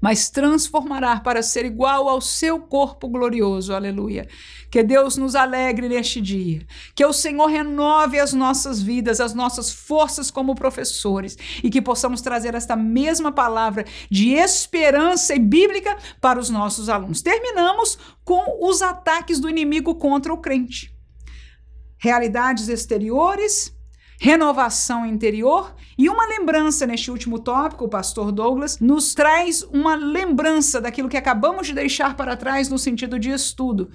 mas 0.00 0.30
transformará 0.30 1.20
para 1.20 1.42
ser 1.42 1.64
igual 1.64 2.08
ao 2.08 2.20
seu 2.20 2.60
corpo 2.60 3.08
glorioso. 3.08 3.74
Aleluia. 3.74 4.28
Que 4.70 4.82
Deus 4.82 5.16
nos 5.16 5.34
alegre 5.34 5.88
neste 5.88 6.20
dia. 6.20 6.66
Que 6.94 7.04
o 7.04 7.12
Senhor 7.12 7.46
renove 7.46 8.18
as 8.18 8.32
nossas 8.32 8.80
vidas, 8.80 9.20
as 9.20 9.34
nossas 9.34 9.70
forças 9.72 10.30
como 10.30 10.54
professores 10.54 11.36
e 11.62 11.68
que 11.68 11.82
possamos 11.82 12.20
trazer 12.20 12.54
esta 12.54 12.76
mesma 12.76 13.30
palavra 13.32 13.84
de 14.10 14.30
esperança 14.30 15.34
e 15.34 15.38
bíblica 15.38 15.96
para 16.20 16.38
os 16.38 16.48
nossos 16.48 16.88
alunos. 16.88 17.20
Terminamos 17.20 17.98
com 18.24 18.66
os 18.66 18.80
ataques 18.80 19.40
do 19.40 19.50
inimigo 19.50 19.94
contra 19.96 20.32
o 20.32 20.38
crente. 20.38 20.94
Realidades 21.98 22.68
exteriores 22.68 23.78
renovação 24.20 25.06
interior. 25.06 25.74
E 25.96 26.08
uma 26.10 26.26
lembrança 26.26 26.86
neste 26.86 27.10
último 27.10 27.38
tópico, 27.38 27.86
o 27.86 27.88
pastor 27.88 28.30
Douglas 28.30 28.78
nos 28.78 29.14
traz 29.14 29.62
uma 29.62 29.94
lembrança 29.94 30.78
daquilo 30.78 31.08
que 31.08 31.16
acabamos 31.16 31.66
de 31.66 31.72
deixar 31.72 32.14
para 32.14 32.36
trás 32.36 32.68
no 32.68 32.78
sentido 32.78 33.18
de 33.18 33.30
estudo, 33.30 33.90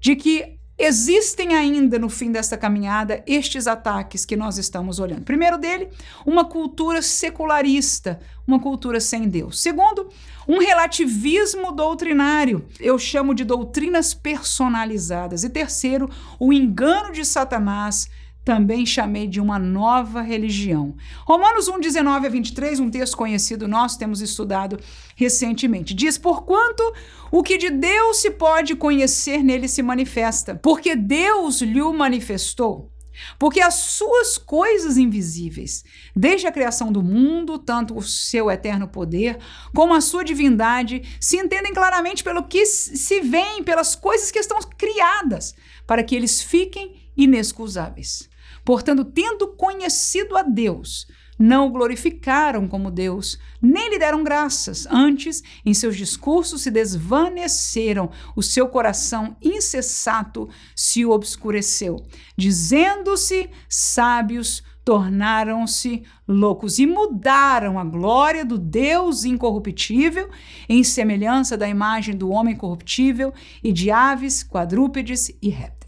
de 0.00 0.16
que 0.16 0.58
existem 0.78 1.54
ainda 1.54 1.98
no 1.98 2.08
fim 2.08 2.32
desta 2.32 2.56
caminhada 2.56 3.22
estes 3.26 3.66
ataques 3.66 4.24
que 4.24 4.34
nós 4.34 4.56
estamos 4.56 4.98
olhando. 4.98 5.24
Primeiro 5.24 5.58
dele, 5.58 5.90
uma 6.24 6.46
cultura 6.46 7.02
secularista, 7.02 8.18
uma 8.46 8.58
cultura 8.58 8.98
sem 8.98 9.28
Deus. 9.28 9.60
Segundo, 9.60 10.08
um 10.48 10.58
relativismo 10.58 11.70
doutrinário, 11.70 12.66
eu 12.80 12.98
chamo 12.98 13.34
de 13.34 13.44
doutrinas 13.44 14.14
personalizadas. 14.14 15.44
E 15.44 15.50
terceiro, 15.50 16.08
o 16.38 16.50
engano 16.50 17.12
de 17.12 17.26
Satanás 17.26 18.08
também 18.50 18.84
chamei 18.84 19.28
de 19.28 19.40
uma 19.40 19.60
nova 19.60 20.20
religião. 20.20 20.96
Romanos 21.24 21.68
1, 21.68 21.78
19 21.78 22.26
a 22.26 22.30
23, 22.30 22.80
um 22.80 22.90
texto 22.90 23.16
conhecido 23.16 23.68
nosso, 23.68 23.96
temos 23.96 24.20
estudado 24.20 24.76
recentemente. 25.14 25.94
Diz: 25.94 26.18
Porquanto 26.18 26.82
o 27.30 27.44
que 27.44 27.56
de 27.56 27.70
Deus 27.70 28.16
se 28.16 28.32
pode 28.32 28.74
conhecer 28.74 29.44
nele 29.44 29.68
se 29.68 29.84
manifesta, 29.84 30.56
porque 30.56 30.96
Deus 30.96 31.60
lhe 31.60 31.80
o 31.80 31.92
manifestou. 31.92 32.90
Porque 33.38 33.60
as 33.60 33.74
suas 33.74 34.36
coisas 34.36 34.96
invisíveis, 34.96 35.84
desde 36.16 36.48
a 36.48 36.52
criação 36.52 36.90
do 36.90 37.04
mundo, 37.04 37.56
tanto 37.56 37.96
o 37.96 38.02
seu 38.02 38.50
eterno 38.50 38.88
poder 38.88 39.38
como 39.72 39.94
a 39.94 40.00
sua 40.00 40.24
divindade, 40.24 41.02
se 41.20 41.36
entendem 41.36 41.72
claramente 41.72 42.24
pelo 42.24 42.42
que 42.48 42.66
se 42.66 43.20
vêem, 43.20 43.62
pelas 43.62 43.94
coisas 43.94 44.32
que 44.32 44.40
estão 44.40 44.58
criadas, 44.76 45.54
para 45.86 46.02
que 46.02 46.16
eles 46.16 46.42
fiquem 46.42 46.96
inexcusáveis. 47.16 48.29
Portanto, 48.64 49.04
tendo 49.04 49.48
conhecido 49.48 50.36
a 50.36 50.42
Deus, 50.42 51.06
não 51.40 51.68
o 51.68 51.70
glorificaram 51.70 52.68
como 52.68 52.90
Deus, 52.90 53.38
nem 53.62 53.88
lhe 53.88 53.98
deram 53.98 54.22
graças. 54.22 54.86
Antes, 54.90 55.42
em 55.64 55.72
seus 55.72 55.96
discursos 55.96 56.60
se 56.60 56.70
desvaneceram, 56.70 58.10
o 58.36 58.42
seu 58.42 58.68
coração 58.68 59.34
insensato 59.40 60.50
se 60.76 61.06
obscureceu. 61.06 62.04
Dizendo-se 62.36 63.48
sábios, 63.70 64.62
tornaram-se 64.84 66.02
loucos 66.28 66.78
e 66.78 66.86
mudaram 66.86 67.78
a 67.78 67.84
glória 67.84 68.44
do 68.44 68.58
Deus 68.58 69.24
incorruptível 69.24 70.28
em 70.68 70.84
semelhança 70.84 71.56
da 71.56 71.68
imagem 71.68 72.16
do 72.16 72.28
homem 72.28 72.54
corruptível 72.54 73.32
e 73.64 73.72
de 73.72 73.90
aves, 73.90 74.42
quadrúpedes 74.42 75.30
e 75.40 75.48
répteis. 75.48 75.79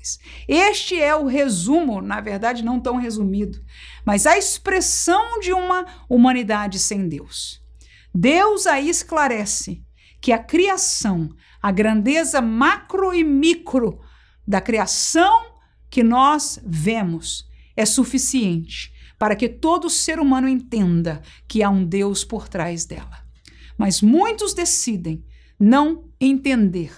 Este 0.48 1.00
é 1.00 1.14
o 1.14 1.26
resumo, 1.26 2.00
na 2.00 2.20
verdade, 2.20 2.64
não 2.64 2.80
tão 2.80 2.96
resumido, 2.96 3.62
mas 4.04 4.26
a 4.26 4.36
expressão 4.36 5.40
de 5.40 5.52
uma 5.52 5.86
humanidade 6.08 6.78
sem 6.78 7.08
Deus. 7.08 7.62
Deus 8.14 8.66
aí 8.66 8.88
esclarece 8.88 9.82
que 10.20 10.32
a 10.32 10.38
criação, 10.38 11.30
a 11.60 11.72
grandeza 11.72 12.40
macro 12.40 13.14
e 13.14 13.24
micro 13.24 14.00
da 14.46 14.60
criação 14.60 15.58
que 15.90 16.02
nós 16.02 16.58
vemos, 16.64 17.48
é 17.76 17.84
suficiente 17.86 18.92
para 19.18 19.36
que 19.36 19.48
todo 19.48 19.88
ser 19.88 20.18
humano 20.18 20.48
entenda 20.48 21.22
que 21.46 21.62
há 21.62 21.70
um 21.70 21.84
Deus 21.84 22.24
por 22.24 22.48
trás 22.48 22.84
dela. 22.84 23.22
Mas 23.78 24.02
muitos 24.02 24.52
decidem 24.52 25.24
não 25.58 26.08
entender, 26.20 26.92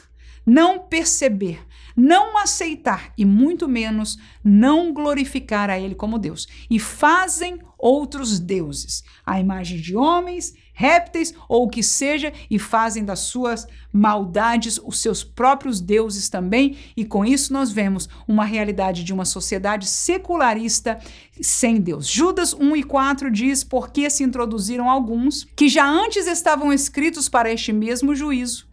não 0.46 0.78
perceber, 0.78 1.60
não 1.96 2.38
aceitar 2.38 3.12
e 3.16 3.24
muito 3.24 3.68
menos 3.68 4.18
não 4.42 4.92
glorificar 4.92 5.70
a 5.70 5.78
Ele 5.78 5.94
como 5.94 6.18
Deus. 6.18 6.46
E 6.68 6.78
fazem 6.78 7.58
outros 7.78 8.40
deuses, 8.40 9.04
a 9.26 9.38
imagem 9.38 9.78
de 9.78 9.94
homens, 9.94 10.54
répteis 10.72 11.34
ou 11.48 11.64
o 11.66 11.68
que 11.68 11.82
seja, 11.82 12.32
e 12.50 12.58
fazem 12.58 13.04
das 13.04 13.20
suas 13.20 13.66
maldades 13.92 14.80
os 14.82 14.98
seus 14.98 15.22
próprios 15.22 15.80
deuses 15.80 16.28
também. 16.28 16.76
E 16.96 17.04
com 17.04 17.24
isso 17.24 17.52
nós 17.52 17.70
vemos 17.70 18.08
uma 18.26 18.44
realidade 18.44 19.04
de 19.04 19.12
uma 19.12 19.24
sociedade 19.24 19.86
secularista 19.86 20.98
sem 21.40 21.80
Deus. 21.80 22.06
Judas 22.06 22.54
1 22.54 22.76
e 22.76 22.82
4 22.82 23.30
diz: 23.30 23.62
Porque 23.62 24.08
se 24.08 24.24
introduziram 24.24 24.88
alguns 24.88 25.44
que 25.54 25.68
já 25.68 25.86
antes 25.86 26.26
estavam 26.26 26.72
escritos 26.72 27.28
para 27.28 27.52
este 27.52 27.72
mesmo 27.72 28.14
juízo, 28.14 28.66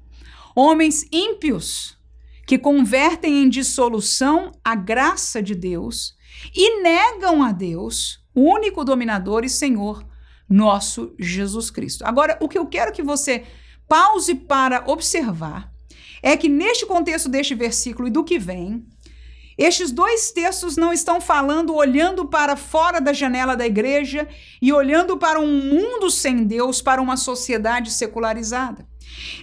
homens 0.56 1.06
ímpios 1.12 2.00
que 2.46 2.58
convertem 2.58 3.44
em 3.44 3.50
dissolução 3.50 4.52
a 4.64 4.76
graça 4.76 5.42
de 5.42 5.56
Deus 5.56 6.16
e 6.56 6.82
negam 6.82 7.44
a 7.44 7.52
Deus, 7.52 8.20
o 8.34 8.42
único 8.42 8.84
dominador 8.84 9.44
e 9.44 9.50
Senhor, 9.50 10.06
nosso 10.50 11.14
Jesus 11.18 11.70
Cristo. 11.70 12.04
Agora, 12.06 12.38
o 12.42 12.50
que 12.50 12.58
eu 12.58 12.66
quero 12.66 12.92
que 12.92 13.04
você 13.04 13.44
pause 13.88 14.36
para 14.36 14.84
observar 14.88 15.72
é 16.22 16.36
que 16.38 16.50
neste 16.50 16.86
contexto 16.86 17.30
deste 17.30 17.56
versículo 17.56 18.08
e 18.08 18.12
do 18.12 18.24
que 18.24 18.38
vem, 18.38 18.86
estes 19.58 19.92
dois 19.92 20.32
textos 20.32 20.76
não 20.76 20.92
estão 20.92 21.22
falando 21.22 21.76
olhando 21.76 22.26
para 22.26 22.56
fora 22.56 23.00
da 23.00 23.14
janela 23.14 23.56
da 23.56 23.66
igreja 23.66 24.28
e 24.62 24.72
olhando 24.72 25.18
para 25.18 25.40
um 25.40 25.62
mundo 25.62 26.10
sem 26.10 26.44
Deus, 26.44 26.82
para 26.82 27.02
uma 27.02 27.18
sociedade 27.18 27.92
secularizada. 27.92 28.88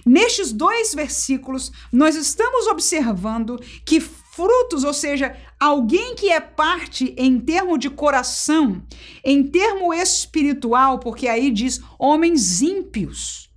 Nestes 0.05 0.51
dois 0.51 0.93
versículos, 0.93 1.71
nós 1.91 2.15
estamos 2.15 2.67
observando 2.67 3.59
que 3.85 3.99
frutos, 3.99 4.83
ou 4.83 4.93
seja, 4.93 5.35
alguém 5.59 6.15
que 6.15 6.29
é 6.29 6.39
parte 6.39 7.13
em 7.17 7.39
termo 7.39 7.77
de 7.77 7.89
coração, 7.89 8.81
em 9.23 9.43
termo 9.43 9.93
espiritual, 9.93 10.99
porque 10.99 11.27
aí 11.27 11.51
diz 11.51 11.81
homens 11.97 12.61
ímpios 12.61 13.48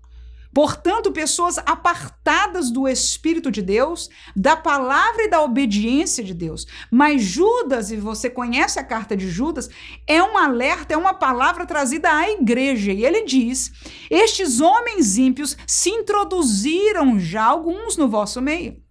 Portanto, 0.55 1.13
pessoas 1.13 1.59
apartadas 1.59 2.71
do 2.71 2.87
Espírito 2.87 3.51
de 3.51 3.63
Deus, 3.63 4.11
da 4.37 4.55
palavra 4.55 5.25
e 5.25 5.31
da 5.31 5.41
obediência 5.41 6.23
de 6.23 6.35
Deus. 6.35 6.67
Mas 6.91 7.23
Judas, 7.23 7.91
e 7.91 7.97
você 7.97 8.29
conhece 8.29 8.79
a 8.79 8.85
carta 8.85 9.17
de 9.17 9.31
Judas, 9.31 9.71
é 10.07 10.23
um 10.23 10.37
alerta, 10.37 10.95
é 10.95 10.97
uma 10.97 11.15
palavra 11.15 11.65
trazida 11.65 12.13
à 12.13 12.31
igreja. 12.31 12.93
E 12.93 13.05
ele 13.05 13.25
diz: 13.25 13.73
Estes 14.11 14.61
homens 14.61 15.17
ímpios 15.17 15.57
se 15.67 15.91
introduziram 15.91 17.19
já 17.19 17.45
alguns 17.45 17.97
no 17.97 18.09
vosso 18.09 18.41
meio. 18.43 18.83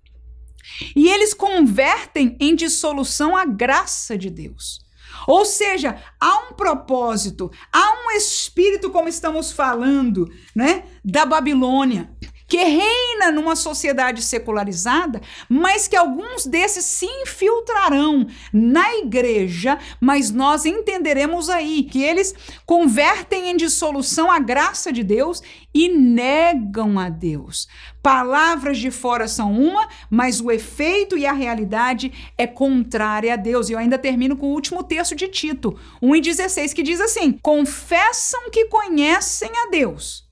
E 0.95 1.09
eles 1.09 1.33
convertem 1.33 2.35
em 2.39 2.55
dissolução 2.55 3.35
a 3.35 3.45
graça 3.45 4.17
de 4.17 4.29
Deus. 4.29 4.79
Ou 5.27 5.45
seja, 5.45 6.01
há 6.19 6.49
um 6.49 6.53
propósito, 6.53 7.51
há 7.71 8.05
um 8.05 8.11
espírito, 8.11 8.89
como 8.89 9.07
estamos 9.07 9.51
falando, 9.51 10.29
né, 10.55 10.85
da 11.03 11.25
Babilônia, 11.25 12.09
que 12.51 12.65
reina 12.65 13.31
numa 13.31 13.55
sociedade 13.55 14.21
secularizada, 14.21 15.21
mas 15.47 15.87
que 15.87 15.95
alguns 15.95 16.45
desses 16.45 16.83
se 16.83 17.05
infiltrarão 17.05 18.27
na 18.51 18.93
igreja, 18.97 19.79
mas 20.01 20.31
nós 20.31 20.65
entenderemos 20.65 21.49
aí 21.49 21.83
que 21.83 22.03
eles 22.03 22.35
convertem 22.65 23.49
em 23.49 23.55
dissolução 23.55 24.29
a 24.29 24.37
graça 24.37 24.91
de 24.91 25.01
Deus 25.01 25.41
e 25.73 25.87
negam 25.87 26.99
a 26.99 27.07
Deus. 27.07 27.69
Palavras 28.03 28.77
de 28.79 28.91
fora 28.91 29.29
são 29.29 29.53
uma, 29.57 29.87
mas 30.09 30.41
o 30.41 30.51
efeito 30.51 31.17
e 31.17 31.25
a 31.25 31.31
realidade 31.31 32.33
é 32.37 32.45
contrária 32.45 33.33
a 33.33 33.37
Deus. 33.37 33.69
E 33.69 33.71
eu 33.71 33.79
ainda 33.79 33.97
termino 33.97 34.35
com 34.35 34.47
o 34.47 34.53
último 34.53 34.83
texto 34.83 35.15
de 35.15 35.29
Tito, 35.29 35.79
1,16, 36.03 36.73
que 36.73 36.83
diz 36.83 36.99
assim: 36.99 37.31
confessam 37.31 38.49
que 38.51 38.65
conhecem 38.65 39.49
a 39.55 39.69
Deus, 39.69 40.29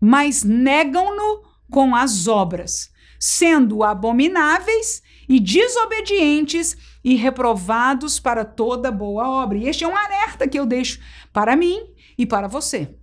mas 0.00 0.42
negam-no 0.42 1.49
com 1.70 1.94
as 1.94 2.26
obras, 2.26 2.90
sendo 3.18 3.82
abomináveis 3.82 5.02
e 5.28 5.38
desobedientes 5.38 6.76
e 7.04 7.14
reprovados 7.14 8.18
para 8.18 8.44
toda 8.44 8.90
boa 8.90 9.28
obra. 9.28 9.58
E 9.58 9.68
este 9.68 9.84
é 9.84 9.88
um 9.88 9.96
alerta 9.96 10.48
que 10.48 10.58
eu 10.58 10.66
deixo 10.66 11.00
para 11.32 11.56
mim 11.56 11.80
e 12.18 12.26
para 12.26 12.48
você. 12.48 12.94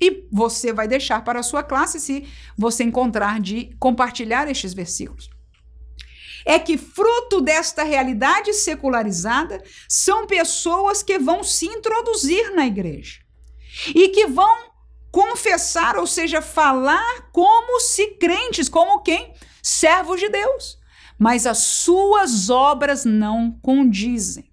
E 0.00 0.28
você 0.30 0.72
vai 0.72 0.86
deixar 0.86 1.24
para 1.24 1.40
a 1.40 1.42
sua 1.42 1.62
classe 1.62 1.98
se 1.98 2.26
você 2.56 2.84
encontrar 2.84 3.40
de 3.40 3.74
compartilhar 3.78 4.48
estes 4.48 4.72
versículos. 4.72 5.28
É 6.44 6.58
que 6.58 6.78
fruto 6.78 7.40
desta 7.40 7.82
realidade 7.82 8.52
secularizada 8.54 9.62
são 9.88 10.26
pessoas 10.26 11.02
que 11.02 11.18
vão 11.18 11.42
se 11.42 11.66
introduzir 11.66 12.54
na 12.54 12.66
igreja 12.66 13.20
e 13.94 14.08
que 14.08 14.26
vão 14.26 14.67
confessar, 15.10 15.96
ou 15.96 16.06
seja, 16.06 16.40
falar 16.40 17.30
como 17.32 17.80
se 17.80 18.08
crentes, 18.16 18.68
como 18.68 19.00
quem? 19.00 19.32
Servos 19.62 20.20
de 20.20 20.28
Deus. 20.28 20.78
Mas 21.18 21.46
as 21.46 21.58
suas 21.58 22.48
obras 22.48 23.04
não 23.04 23.52
condizem. 23.60 24.50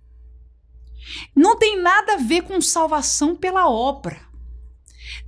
Não 1.35 1.55
tem 1.55 1.79
nada 1.79 2.13
a 2.13 2.17
ver 2.17 2.41
com 2.43 2.59
salvação 2.59 3.35
pela 3.35 3.69
obra. 3.69 4.19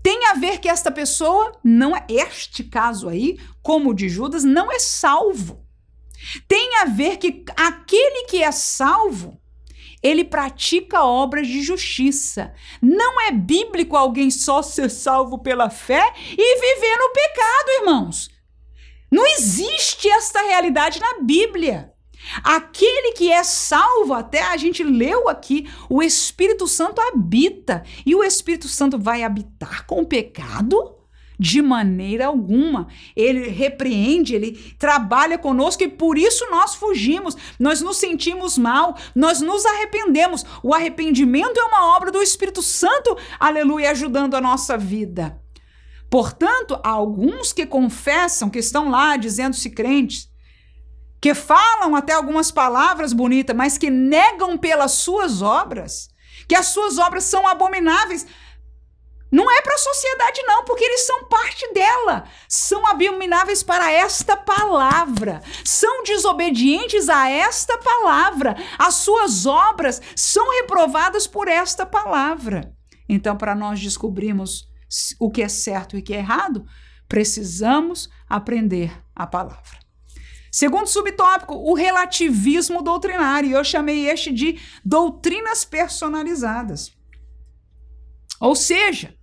Tem 0.01 0.25
a 0.27 0.33
ver 0.33 0.59
que 0.59 0.69
esta 0.69 0.91
pessoa 0.91 1.57
não 1.63 1.95
é 1.95 2.05
este 2.09 2.63
caso 2.63 3.07
aí, 3.07 3.37
como 3.61 3.91
o 3.91 3.93
de 3.93 4.09
Judas, 4.09 4.43
não 4.43 4.71
é 4.71 4.79
salvo. 4.79 5.65
Tem 6.47 6.77
a 6.77 6.85
ver 6.85 7.17
que 7.17 7.45
aquele 7.55 8.25
que 8.25 8.41
é 8.41 8.51
salvo 8.51 9.39
ele 10.01 10.23
pratica 10.23 11.03
obras 11.03 11.47
de 11.47 11.61
justiça. 11.61 12.53
Não 12.81 13.21
é 13.21 13.31
bíblico 13.31 13.95
alguém 13.95 14.29
só 14.29 14.61
ser 14.61 14.89
salvo 14.89 15.39
pela 15.39 15.69
fé 15.69 16.13
e 16.31 16.59
viver 16.59 16.97
no 16.97 17.09
pecado, 17.13 17.69
irmãos. 17.79 18.29
Não 19.11 19.25
existe 19.25 20.07
esta 20.09 20.41
realidade 20.41 20.99
na 20.99 21.19
Bíblia. 21.21 21.93
Aquele 22.43 23.13
que 23.13 23.31
é 23.31 23.43
salvo, 23.43 24.13
até 24.13 24.41
a 24.41 24.57
gente 24.57 24.83
leu 24.83 25.29
aqui, 25.29 25.69
o 25.89 26.03
Espírito 26.03 26.67
Santo 26.67 26.99
habita. 26.99 27.83
E 28.05 28.13
o 28.15 28.23
Espírito 28.23 28.67
Santo 28.67 28.99
vai 28.99 29.23
habitar 29.23 29.85
com 29.85 30.01
o 30.01 30.05
pecado? 30.05 30.96
De 31.39 31.61
maneira 31.61 32.27
alguma. 32.27 32.87
Ele 33.15 33.49
repreende, 33.49 34.33
ele 34.33 34.53
trabalha 34.79 35.37
conosco 35.37 35.83
e 35.83 35.87
por 35.87 36.17
isso 36.17 36.49
nós 36.49 36.75
fugimos. 36.75 37.35
Nós 37.59 37.81
nos 37.81 37.97
sentimos 37.97 38.57
mal, 38.57 38.97
nós 39.15 39.39
nos 39.39 39.65
arrependemos. 39.65 40.43
O 40.63 40.73
arrependimento 40.73 41.59
é 41.59 41.63
uma 41.63 41.95
obra 41.95 42.11
do 42.11 42.21
Espírito 42.21 42.61
Santo, 42.61 43.15
aleluia, 43.39 43.91
ajudando 43.91 44.35
a 44.35 44.41
nossa 44.41 44.77
vida. 44.77 45.39
Portanto, 46.09 46.79
há 46.83 46.89
alguns 46.89 47.51
que 47.51 47.65
confessam, 47.65 48.49
que 48.49 48.59
estão 48.59 48.89
lá 48.89 49.17
dizendo-se 49.17 49.69
crentes, 49.69 50.29
que 51.21 51.33
falam 51.33 51.95
até 51.95 52.13
algumas 52.13 52.51
palavras 52.51 53.11
bonitas, 53.11 53.55
mas 53.55 53.77
que 53.77 53.89
negam 53.89 54.57
pelas 54.57 54.93
suas 54.93 55.41
obras, 55.41 56.09
que 56.47 56.55
as 56.55 56.67
suas 56.67 56.97
obras 56.97 57.23
são 57.25 57.47
abomináveis. 57.47 58.25
Não 59.31 59.51
é 59.51 59.61
para 59.61 59.75
a 59.75 59.77
sociedade, 59.77 60.41
não, 60.43 60.63
porque 60.63 60.85
eles 60.85 61.05
são 61.05 61.25
parte 61.25 61.73
dela. 61.73 62.23
São 62.47 62.87
abomináveis 62.87 63.61
para 63.61 63.91
esta 63.91 64.37
palavra. 64.37 65.41
São 65.65 66.03
desobedientes 66.03 67.09
a 67.09 67.29
esta 67.29 67.77
palavra. 67.77 68.55
As 68.77 68.95
suas 68.95 69.45
obras 69.45 70.01
são 70.15 70.49
reprovadas 70.61 71.27
por 71.27 71.47
esta 71.47 71.85
palavra. 71.85 72.73
Então, 73.09 73.35
para 73.35 73.53
nós 73.53 73.81
descobrirmos 73.81 74.67
o 75.19 75.29
que 75.29 75.41
é 75.41 75.49
certo 75.49 75.97
e 75.97 75.99
o 75.99 76.03
que 76.03 76.13
é 76.13 76.17
errado, 76.17 76.65
precisamos 77.07 78.09
aprender 78.29 79.03
a 79.13 79.27
palavra. 79.27 79.77
Segundo 80.51 80.87
subtópico, 80.87 81.53
o 81.53 81.73
relativismo 81.73 82.81
doutrinário. 82.81 83.51
Eu 83.51 83.63
chamei 83.63 84.09
este 84.09 84.31
de 84.31 84.59
doutrinas 84.83 85.65
personalizadas. 85.65 86.95
Ou 88.39 88.55
seja, 88.55 89.16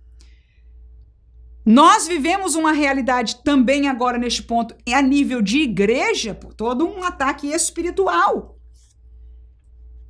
nós 1.65 2.07
vivemos 2.07 2.53
uma 2.53 2.71
realidade 2.71 3.43
também 3.43 3.87
agora 3.87 4.19
neste 4.19 4.43
ponto, 4.43 4.75
a 4.87 5.01
nível 5.01 5.41
de 5.41 5.59
igreja, 5.59 6.35
por 6.35 6.53
todo 6.53 6.87
um 6.87 7.03
ataque 7.03 7.47
espiritual. 7.47 8.55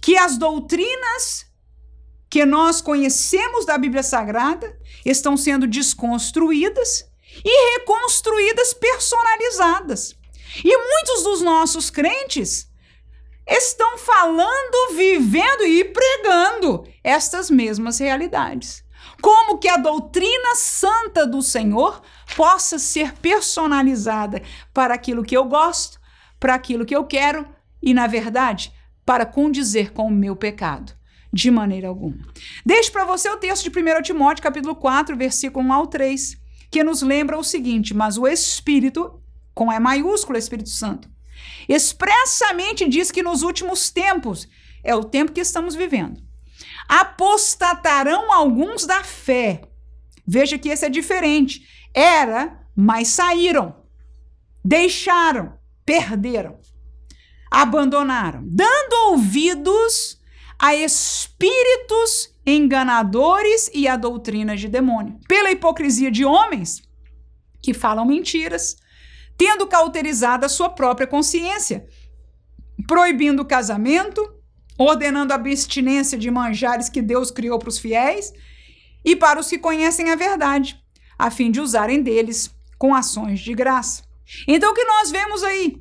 Que 0.02 0.18
as 0.18 0.38
doutrinas 0.38 1.46
que 2.30 2.46
nós 2.46 2.82
conhecemos 2.82 3.66
da 3.66 3.78
Bíblia 3.78 4.04
Sagrada 4.04 4.78
estão 5.06 5.38
sendo 5.38 5.66
desconstruídas 5.66 7.10
e 7.44 7.80
reconstruídas 7.80 8.74
personalizadas. 8.74 10.14
E 10.64 10.78
muitos 10.78 11.24
dos 11.24 11.42
nossos 11.42 11.90
crentes 11.90 12.70
estão 13.48 13.98
falando, 13.98 14.96
vivendo 14.96 15.66
e 15.66 15.86
pregando 15.86 16.86
estas 17.02 17.50
mesmas 17.50 18.00
realidades. 18.00 18.85
Como 19.22 19.58
que 19.58 19.68
a 19.68 19.78
doutrina 19.78 20.56
santa 20.56 21.26
do 21.26 21.42
Senhor 21.42 22.02
possa 22.36 22.78
ser 22.78 23.14
personalizada 23.14 24.42
para 24.74 24.94
aquilo 24.94 25.24
que 25.24 25.36
eu 25.36 25.46
gosto, 25.46 26.00
para 26.40 26.56
aquilo 26.56 26.86
que 26.86 26.96
eu 26.96 27.06
quero 27.06 27.48
e, 27.82 27.94
na 27.94 28.08
verdade, 28.08 28.74
para 29.06 29.26
condizer 29.26 29.92
com 29.92 30.08
o 30.08 30.12
meu 30.12 30.36
pecado. 30.36 30.94
De 31.32 31.52
maneira 31.52 31.90
alguma. 31.90 32.18
Deixo 32.66 32.92
para 32.94 33.04
você 33.04 33.30
o 33.30 33.38
texto 33.38 33.70
de 33.70 33.80
1 33.80 34.02
Timóteo, 34.02 34.42
capítulo 34.42 34.74
4, 34.74 35.18
versículo 35.18 35.68
1 35.68 35.74
ao 35.74 35.88
3, 35.88 36.38
que 36.72 36.82
nos 36.82 37.02
lembra 37.02 37.38
o 37.38 37.44
seguinte: 37.44 37.94
Mas 37.94 38.18
o 38.18 38.26
Espírito, 38.26 39.22
com 39.54 39.72
E 39.72 39.78
maiúsculo, 39.78 40.38
Espírito 40.38 40.70
Santo, 40.70 41.10
expressamente 41.68 42.88
diz 42.88 43.12
que 43.12 43.22
nos 43.22 43.42
últimos 43.42 43.90
tempos, 43.90 44.48
é 44.82 44.96
o 44.96 45.04
tempo 45.04 45.34
que 45.34 45.42
estamos 45.42 45.76
vivendo, 45.76 46.22
apostatarão 46.88 48.32
alguns 48.32 48.86
da 48.86 49.04
fé. 49.04 49.62
Veja 50.26 50.58
que 50.58 50.70
esse 50.70 50.86
é 50.86 50.90
diferente. 50.90 51.68
Era, 51.94 52.60
mas 52.76 53.10
saíram, 53.10 53.76
deixaram, 54.64 55.54
perderam, 55.86 56.60
abandonaram, 57.52 58.42
dando 58.46 59.12
ouvidos 59.12 60.20
a 60.58 60.76
espíritos 60.76 62.34
enganadores 62.46 63.70
e 63.74 63.88
a 63.88 63.96
doutrinas 63.96 64.60
de 64.60 64.68
demônio. 64.68 65.20
Pela 65.28 65.52
hipocrisia 65.52 66.12
de 66.12 66.26
homens 66.26 66.82
que 67.62 67.74
falam 67.74 68.06
mentiras, 68.06 68.78
tendo 69.38 69.68
cauterizado 69.68 70.46
a 70.46 70.50
sua 70.50 70.70
própria 70.70 71.08
consciência, 71.08 71.88
proibindo 72.88 73.42
o 73.42 73.46
casamento, 73.46 74.35
ordenando 74.78 75.32
a 75.32 75.36
abstinência 75.36 76.18
de 76.18 76.30
manjares 76.30 76.90
que 76.90 77.02
Deus 77.02 77.32
criou 77.32 77.58
para 77.60 77.70
os 77.70 77.80
fiéis 77.80 78.34
e 79.04 79.16
para 79.16 79.40
os 79.40 79.50
que 79.50 79.58
conhecem 79.58 80.12
a 80.12 80.16
verdade, 80.16 80.80
a 81.18 81.30
fim 81.30 81.52
de 81.52 81.62
usarem 81.62 82.02
deles 82.02 82.54
com 82.78 82.94
ações 82.94 83.40
de 83.40 83.54
graça. 83.54 84.04
Então, 84.48 84.72
o 84.72 84.74
que 84.74 84.84
nós 84.84 85.12
vemos 85.12 85.44
aí 85.44 85.78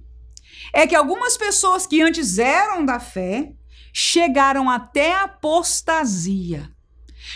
é 0.73 0.87
que 0.87 0.95
algumas 0.95 1.37
pessoas 1.37 1.87
que 1.87 2.03
antes 2.03 2.39
eram 2.39 2.85
da 2.85 3.01
fé 3.01 3.53
chegaram 3.93 4.69
até 4.69 5.13
a 5.13 5.25
apostasia. 5.25 6.71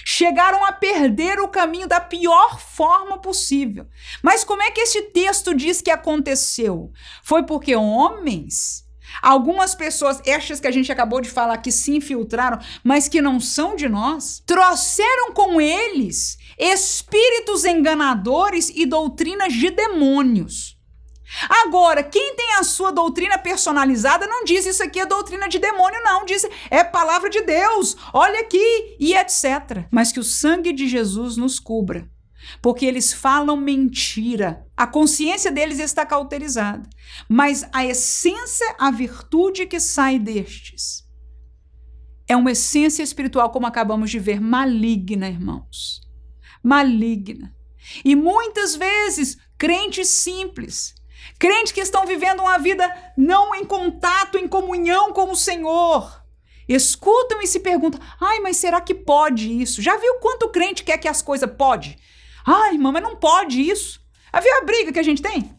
Chegaram 0.04 0.64
a 0.64 0.72
perder 0.72 1.40
o 1.40 1.48
caminho 1.48 1.88
da 1.88 2.00
pior 2.00 2.60
forma 2.60 3.18
possível. 3.18 3.86
Mas 4.22 4.44
como 4.44 4.62
é 4.62 4.70
que 4.70 4.82
esse 4.82 5.02
texto 5.12 5.54
diz 5.54 5.80
que 5.80 5.90
aconteceu? 5.90 6.92
Foi 7.22 7.44
porque 7.44 7.74
homens 7.74 8.84
Algumas 9.22 9.74
pessoas, 9.74 10.20
estas 10.26 10.60
que 10.60 10.66
a 10.66 10.70
gente 10.70 10.90
acabou 10.90 11.20
de 11.20 11.30
falar, 11.30 11.58
que 11.58 11.72
se 11.72 11.94
infiltraram, 11.96 12.58
mas 12.82 13.08
que 13.08 13.20
não 13.20 13.40
são 13.40 13.76
de 13.76 13.88
nós, 13.88 14.42
trouxeram 14.46 15.32
com 15.32 15.60
eles 15.60 16.38
espíritos 16.58 17.64
enganadores 17.64 18.70
e 18.74 18.84
doutrinas 18.84 19.52
de 19.52 19.70
demônios. 19.70 20.76
Agora, 21.64 22.02
quem 22.02 22.34
tem 22.34 22.54
a 22.54 22.64
sua 22.64 22.90
doutrina 22.90 23.38
personalizada 23.38 24.26
não 24.26 24.44
diz 24.44 24.64
isso 24.64 24.82
aqui 24.82 24.98
é 24.98 25.06
doutrina 25.06 25.46
de 25.48 25.58
demônio, 25.58 26.02
não. 26.02 26.24
Diz 26.24 26.46
é 26.70 26.82
palavra 26.82 27.28
de 27.28 27.42
Deus, 27.42 27.96
olha 28.12 28.40
aqui 28.40 28.96
e 28.98 29.14
etc. 29.14 29.86
Mas 29.90 30.10
que 30.10 30.20
o 30.20 30.24
sangue 30.24 30.72
de 30.72 30.88
Jesus 30.88 31.36
nos 31.36 31.60
cubra 31.60 32.08
porque 32.60 32.86
eles 32.86 33.12
falam 33.12 33.56
mentira. 33.56 34.66
A 34.76 34.86
consciência 34.86 35.50
deles 35.50 35.78
está 35.78 36.04
cauterizada, 36.06 36.88
mas 37.28 37.68
a 37.72 37.84
essência, 37.84 38.76
a 38.78 38.90
virtude 38.90 39.66
que 39.66 39.80
sai 39.80 40.18
destes 40.18 41.08
é 42.28 42.36
uma 42.36 42.52
essência 42.52 43.02
espiritual, 43.02 43.50
como 43.50 43.66
acabamos 43.66 44.10
de 44.10 44.18
ver, 44.18 44.38
maligna, 44.38 45.28
irmãos. 45.28 46.02
Maligna. 46.62 47.54
E 48.04 48.14
muitas 48.14 48.76
vezes, 48.76 49.38
crentes 49.56 50.08
simples, 50.08 50.94
crentes 51.38 51.72
que 51.72 51.80
estão 51.80 52.04
vivendo 52.04 52.40
uma 52.40 52.58
vida 52.58 52.86
não 53.16 53.54
em 53.54 53.64
contato, 53.64 54.36
em 54.36 54.46
comunhão 54.46 55.10
com 55.14 55.32
o 55.32 55.36
Senhor, 55.36 56.22
escutam 56.68 57.40
e 57.40 57.46
se 57.46 57.60
perguntam: 57.60 57.98
ai, 58.20 58.40
mas 58.40 58.58
será 58.58 58.78
que 58.78 58.94
pode 58.94 59.50
isso? 59.62 59.80
Já 59.80 59.96
viu 59.96 60.16
quanto 60.16 60.50
crente 60.50 60.84
quer 60.84 60.98
que 60.98 61.08
as 61.08 61.22
coisas 61.22 61.50
pode? 61.56 61.96
Ai, 62.50 62.76
irmã, 62.76 62.90
mas 62.90 63.02
não 63.02 63.14
pode 63.14 63.60
isso. 63.60 64.00
Havia 64.32 64.56
a 64.56 64.64
briga 64.64 64.90
que 64.90 64.98
a 64.98 65.02
gente 65.02 65.20
tem? 65.20 65.54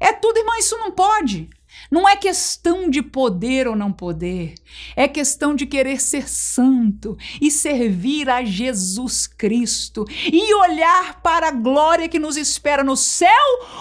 É 0.00 0.10
tudo, 0.10 0.38
irmã, 0.38 0.56
isso 0.58 0.78
não 0.78 0.90
pode. 0.90 1.50
Não 1.90 2.08
é 2.08 2.16
questão 2.16 2.88
de 2.88 3.02
poder 3.02 3.68
ou 3.68 3.76
não 3.76 3.92
poder, 3.92 4.54
é 4.96 5.06
questão 5.06 5.54
de 5.54 5.66
querer 5.66 6.00
ser 6.00 6.28
santo 6.28 7.16
e 7.40 7.50
servir 7.50 8.28
a 8.28 8.42
Jesus 8.42 9.26
Cristo 9.26 10.04
e 10.32 10.54
olhar 10.54 11.20
para 11.20 11.48
a 11.48 11.52
glória 11.52 12.08
que 12.08 12.18
nos 12.18 12.36
espera 12.36 12.82
no 12.82 12.96
céu 12.96 13.28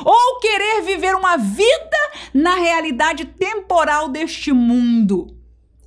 ou 0.03 0.39
querer 0.39 0.81
viver 0.81 1.15
uma 1.15 1.37
vida 1.37 1.97
na 2.33 2.55
realidade 2.55 3.25
temporal 3.25 4.09
deste 4.09 4.51
mundo. 4.51 5.35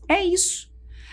É 0.08 0.24
isso. 0.24 0.71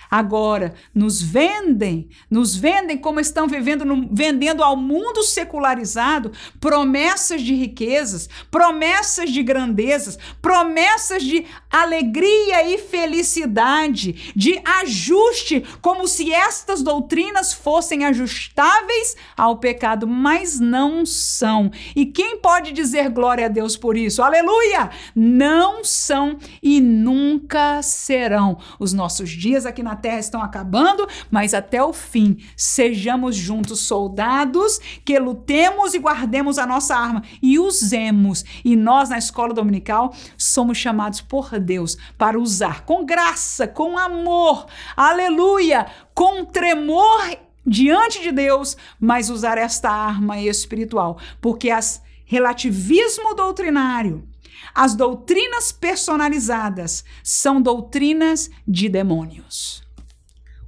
Agora, 0.09 0.73
nos 0.93 1.21
vendem, 1.21 2.09
nos 2.31 2.55
vendem 2.55 2.97
como 2.97 3.19
estão 3.19 3.47
vivendo, 3.47 3.85
no, 3.85 4.09
vendendo 4.11 4.63
ao 4.63 4.75
mundo 4.75 5.21
secularizado 5.23 6.31
promessas 6.59 7.43
de 7.43 7.53
riquezas, 7.53 8.27
promessas 8.49 9.29
de 9.31 9.43
grandezas, 9.43 10.17
promessas 10.41 11.21
de 11.21 11.45
alegria 11.69 12.67
e 12.73 12.79
felicidade, 12.79 14.33
de 14.35 14.59
ajuste, 14.81 15.63
como 15.79 16.07
se 16.07 16.33
estas 16.33 16.81
doutrinas 16.81 17.53
fossem 17.53 18.03
ajustáveis 18.05 19.15
ao 19.37 19.57
pecado, 19.57 20.07
mas 20.07 20.59
não 20.59 21.05
são. 21.05 21.69
E 21.95 22.07
quem 22.07 22.37
pode 22.37 22.71
dizer 22.71 23.09
glória 23.09 23.45
a 23.45 23.49
Deus 23.49 23.77
por 23.77 23.95
isso? 23.95 24.23
Aleluia! 24.23 24.89
Não 25.15 25.83
são 25.83 26.39
e 26.63 26.81
nunca 26.81 27.83
serão. 27.83 28.57
Os 28.79 28.91
nossos 28.91 29.29
dias 29.29 29.67
aqui 29.67 29.83
na 29.83 29.98
terra 29.99 30.19
estão 30.19 30.41
acabando, 30.41 31.07
mas 31.29 31.53
até 31.53 31.83
o 31.83 31.93
fim, 31.93 32.37
sejamos 32.55 33.35
juntos 33.35 33.81
soldados 33.81 34.79
que 35.05 35.19
lutemos 35.19 35.93
e 35.93 35.99
guardemos 35.99 36.57
a 36.57 36.65
nossa 36.65 36.95
arma 36.95 37.23
e 37.41 37.59
usemos. 37.59 38.43
E 38.65 38.75
nós, 38.75 39.09
na 39.09 39.17
escola 39.17 39.53
dominical, 39.53 40.13
somos 40.37 40.77
chamados 40.77 41.21
por 41.21 41.59
Deus 41.59 41.97
para 42.17 42.39
usar 42.39 42.85
com 42.85 43.05
graça, 43.05 43.67
com 43.67 43.97
amor, 43.97 44.65
aleluia, 44.95 45.85
com 46.13 46.45
tremor 46.45 47.37
diante 47.65 48.21
de 48.21 48.31
Deus, 48.31 48.75
mas 48.99 49.29
usar 49.29 49.57
esta 49.57 49.91
arma 49.91 50.39
espiritual, 50.41 51.19
porque 51.39 51.69
as 51.69 52.01
relativismo 52.25 53.33
doutrinário 53.33 54.29
as 54.73 54.95
doutrinas 54.95 55.71
personalizadas 55.71 57.03
são 57.23 57.61
doutrinas 57.61 58.49
de 58.67 58.87
demônios. 58.87 59.83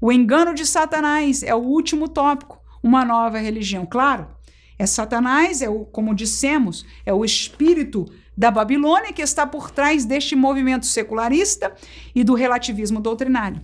O 0.02 0.12
engano 0.12 0.56
de 0.56 0.66
Satanás 0.66 1.43
é 1.43 1.54
o 1.54 1.60
último 1.60 2.08
tópico, 2.08 2.60
uma 2.82 3.06
nova 3.06 3.38
religião. 3.38 3.86
Claro, 3.86 4.28
é 4.80 4.88
Satanás, 4.88 5.62
é 5.62 5.70
o, 5.70 5.86
como 5.86 6.16
dissemos, 6.16 6.84
é 7.06 7.14
o 7.14 7.24
espírito 7.24 8.12
da 8.36 8.49
Babilônia 8.49 9.14
que 9.14 9.22
está 9.22 9.45
por 9.45 9.70
trás 9.70 10.04
deste 10.04 10.36
movimento 10.36 10.88
secularista 10.88 11.72
e 12.16 12.24
do 12.24 12.34
relativismo 12.34 12.99
doutrinário. 12.99 13.62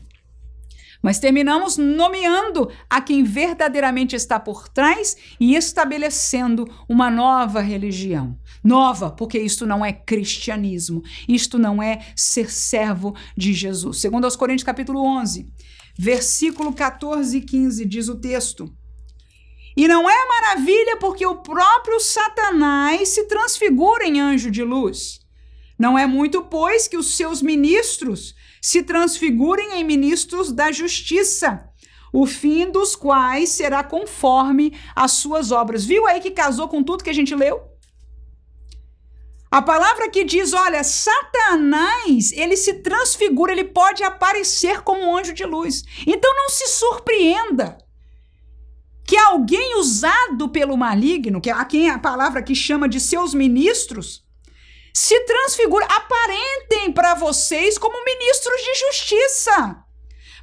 Mas 1.01 1.19
terminamos 1.19 1.77
nomeando 1.77 2.69
a 2.89 3.01
quem 3.01 3.23
verdadeiramente 3.23 4.15
está 4.15 4.39
por 4.39 4.67
trás 4.67 5.15
e 5.39 5.55
estabelecendo 5.55 6.67
uma 6.87 7.09
nova 7.09 7.61
religião. 7.61 8.37
Nova, 8.63 9.09
porque 9.09 9.39
isto 9.39 9.65
não 9.65 9.85
é 9.85 9.93
cristianismo, 9.93 11.01
isto 11.27 11.57
não 11.57 11.81
é 11.81 11.99
ser 12.15 12.51
servo 12.51 13.15
de 13.35 13.53
Jesus. 13.53 14.01
Segundo 14.01 14.25
aos 14.25 14.35
Coríntios 14.35 14.65
capítulo 14.65 15.01
11, 15.01 15.49
versículo 15.97 16.73
14 16.73 17.37
e 17.37 17.41
15, 17.41 17.85
diz 17.85 18.07
o 18.07 18.19
texto. 18.19 18.71
E 19.75 19.87
não 19.87 20.09
é 20.09 20.27
maravilha 20.27 20.97
porque 20.97 21.25
o 21.25 21.37
próprio 21.37 21.99
Satanás 21.99 23.09
se 23.09 23.25
transfigura 23.25 24.05
em 24.05 24.19
anjo 24.19 24.49
de 24.49 24.63
luz. 24.63 25.19
Não 25.77 25.97
é 25.97 26.07
muito, 26.07 26.43
pois, 26.43 26.87
que 26.87 26.97
os 26.97 27.15
seus 27.15 27.41
ministros 27.41 28.33
se 28.61 28.81
transfigurem 28.81 29.73
em 29.73 29.83
ministros 29.83 30.51
da 30.51 30.71
justiça, 30.71 31.63
o 32.11 32.25
fim 32.25 32.71
dos 32.71 32.95
quais 32.95 33.49
será 33.49 33.83
conforme 33.83 34.75
as 34.95 35.11
suas 35.11 35.51
obras. 35.51 35.85
Viu 35.85 36.07
aí 36.07 36.19
que 36.19 36.31
casou 36.31 36.67
com 36.67 36.81
tudo 36.81 37.03
que 37.03 37.09
a 37.09 37.13
gente 37.13 37.35
leu? 37.35 37.76
A 39.49 39.61
palavra 39.61 40.09
que 40.09 40.25
diz, 40.25 40.53
olha, 40.53 40.83
Satanás, 40.83 42.33
ele 42.33 42.57
se 42.57 42.75
transfigura, 42.75 43.53
ele 43.53 43.63
pode 43.63 44.03
aparecer 44.03 44.81
como 44.81 45.01
um 45.01 45.17
anjo 45.17 45.33
de 45.33 45.45
luz. 45.45 45.83
Então 46.05 46.35
não 46.35 46.49
se 46.49 46.67
surpreenda 46.67 47.77
que 49.05 49.17
alguém 49.17 49.79
usado 49.79 50.49
pelo 50.49 50.75
maligno, 50.75 51.39
que 51.39 51.49
é 51.49 51.53
a 51.53 51.63
quem 51.63 51.89
a 51.89 51.97
palavra 51.97 52.43
que 52.43 52.53
chama 52.53 52.89
de 52.89 52.99
seus 52.99 53.33
ministros, 53.33 54.25
se 54.93 55.17
transfigura, 55.21 55.85
aparentem 55.85 56.91
para 56.91 57.13
vocês 57.15 57.77
como 57.77 58.03
ministros 58.03 58.61
de 58.61 58.75
justiça. 58.87 59.77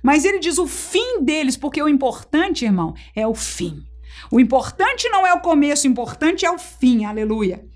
Mas 0.03 0.25
ele 0.25 0.39
diz 0.39 0.57
o 0.57 0.67
fim 0.67 1.23
deles, 1.23 1.59
porque 1.59 1.83
o 1.83 1.89
importante, 1.89 2.65
irmão, 2.65 2.95
é 3.15 3.27
o 3.27 3.35
fim. 3.35 3.85
O 4.31 4.41
importante 4.41 5.11
não 5.11 5.27
é 5.27 5.35
o 5.35 5.41
começo, 5.41 5.87
o 5.87 5.91
importante 5.91 6.47
é 6.47 6.51
o 6.51 6.59
fim. 6.59 7.05
Aleluia 7.05 7.69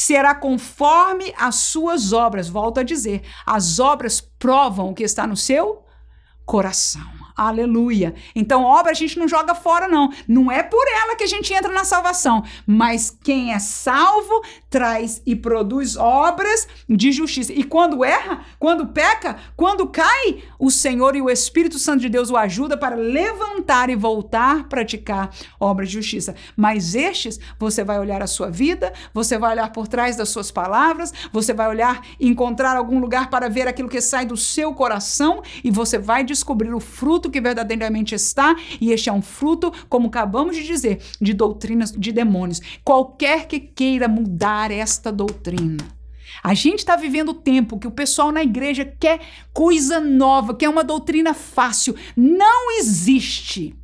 será 0.00 0.34
conforme 0.34 1.32
as 1.38 1.56
suas 1.56 2.12
obras. 2.12 2.48
Volto 2.48 2.80
a 2.80 2.82
dizer, 2.82 3.22
as 3.44 3.78
obras 3.78 4.20
provam 4.20 4.90
o 4.90 4.94
que 4.94 5.02
está 5.02 5.26
no 5.26 5.36
seu 5.36 5.84
coração. 6.44 7.15
Aleluia. 7.36 8.14
Então, 8.34 8.64
obra 8.64 8.92
a 8.92 8.94
gente 8.94 9.18
não 9.18 9.28
joga 9.28 9.54
fora, 9.54 9.86
não. 9.86 10.10
Não 10.26 10.50
é 10.50 10.62
por 10.62 10.84
ela 10.88 11.16
que 11.16 11.24
a 11.24 11.26
gente 11.26 11.52
entra 11.52 11.70
na 11.70 11.84
salvação. 11.84 12.42
Mas 12.66 13.16
quem 13.22 13.52
é 13.52 13.58
salvo 13.58 14.42
traz 14.70 15.20
e 15.26 15.36
produz 15.36 15.96
obras 15.96 16.66
de 16.88 17.12
justiça. 17.12 17.52
E 17.52 17.62
quando 17.62 18.02
erra, 18.02 18.46
quando 18.58 18.86
peca, 18.86 19.36
quando 19.54 19.86
cai, 19.86 20.42
o 20.58 20.70
Senhor 20.70 21.14
e 21.14 21.20
o 21.20 21.28
Espírito 21.28 21.78
Santo 21.78 22.00
de 22.00 22.08
Deus 22.08 22.30
o 22.30 22.36
ajuda 22.36 22.76
para 22.76 22.96
levantar 22.96 23.90
e 23.90 23.96
voltar 23.96 24.60
a 24.60 24.64
praticar 24.64 25.30
obras 25.60 25.88
de 25.88 25.94
justiça. 25.94 26.34
Mas 26.56 26.94
estes, 26.94 27.38
você 27.58 27.84
vai 27.84 27.98
olhar 27.98 28.22
a 28.22 28.26
sua 28.26 28.50
vida, 28.50 28.92
você 29.12 29.36
vai 29.36 29.52
olhar 29.52 29.70
por 29.72 29.86
trás 29.86 30.16
das 30.16 30.30
suas 30.30 30.50
palavras, 30.50 31.12
você 31.32 31.52
vai 31.52 31.68
olhar 31.68 32.00
encontrar 32.18 32.76
algum 32.76 32.98
lugar 32.98 33.28
para 33.28 33.48
ver 33.48 33.68
aquilo 33.68 33.88
que 33.88 34.00
sai 34.00 34.24
do 34.24 34.36
seu 34.36 34.72
coração 34.72 35.42
e 35.62 35.70
você 35.70 35.98
vai 35.98 36.24
descobrir 36.24 36.72
o 36.72 36.80
fruto 36.80 37.25
fruto 37.26 37.30
que 37.30 37.40
verdadeiramente 37.40 38.14
está, 38.14 38.54
e 38.80 38.92
este 38.92 39.08
é 39.08 39.12
um 39.12 39.22
fruto, 39.22 39.72
como 39.88 40.08
acabamos 40.08 40.56
de 40.56 40.64
dizer, 40.64 41.00
de 41.20 41.34
doutrinas 41.34 41.92
de 41.92 42.12
demônios. 42.12 42.60
Qualquer 42.84 43.46
que 43.46 43.58
queira 43.60 44.08
mudar 44.08 44.70
esta 44.70 45.12
doutrina, 45.12 45.84
A 46.42 46.54
gente 46.54 46.80
está 46.80 46.96
vivendo 46.96 47.30
o 47.30 47.34
tempo 47.34 47.78
que 47.78 47.88
o 47.88 47.90
pessoal 47.90 48.30
na 48.30 48.42
igreja 48.42 48.84
quer 48.84 49.20
coisa 49.52 49.98
nova, 49.98 50.54
quer 50.54 50.68
uma 50.68 50.84
doutrina 50.84 51.32
fácil. 51.34 51.96
Não 52.14 52.78
existe. 52.78 53.74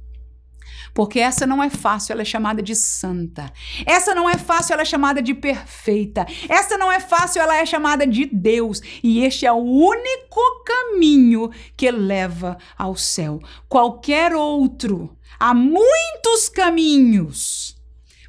Porque 0.95 1.18
essa 1.18 1.47
não 1.47 1.62
é 1.62 1.70
fácil, 1.70 2.12
ela 2.12 2.22
é 2.22 2.24
chamada 2.24 2.62
de 2.62 2.74
santa. 2.74 3.51
Essa 3.86 4.14
não 4.14 4.28
é 4.28 4.36
fácil, 4.36 4.74
ela 4.74 4.82
é 4.82 4.86
chamada 4.86 5.22
de 5.22 5.34
perfeita. 5.34 6.26
Essa 6.49 6.76
não 6.76 6.90
é 6.93 7.01
fácil, 7.01 7.40
ela 7.40 7.57
é 7.57 7.64
chamada 7.64 8.07
de 8.07 8.26
Deus. 8.26 8.80
E 9.03 9.24
este 9.24 9.47
é 9.47 9.53
o 9.53 9.57
único 9.57 10.40
caminho 10.64 11.51
que 11.76 11.90
leva 11.90 12.59
ao 12.76 12.97
céu. 12.97 13.40
Qualquer 13.68 14.34
outro, 14.34 15.16
há 15.38 15.55
muitos 15.55 16.49
caminhos 16.49 17.80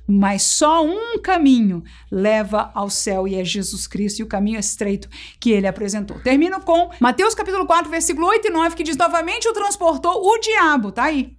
mas 0.06 0.44
só 0.44 0.86
um 0.86 1.18
caminho 1.20 1.82
leva 2.12 2.72
ao 2.74 2.90
céu 2.90 3.28
e 3.28 3.36
é 3.36 3.44
Jesus 3.44 3.88
Cristo 3.88 4.20
e 4.20 4.24
o 4.24 4.28
caminho 4.28 4.60
estreito 4.60 5.08
que 5.40 5.52
ele 5.52 5.66
apresentou. 5.66 6.20
Termino 6.20 6.60
com 6.62 6.92
Mateus 7.00 7.34
capítulo 7.34 7.66
4, 7.66 7.90
versículo 7.90 8.28
8 8.28 8.48
e 8.48 8.52
9, 8.52 8.76
que 8.76 8.84
diz: 8.84 8.98
Novamente 8.98 9.48
o 9.48 9.54
transportou 9.54 10.26
o 10.26 10.38
diabo, 10.40 10.92
tá 10.92 11.04
aí, 11.04 11.38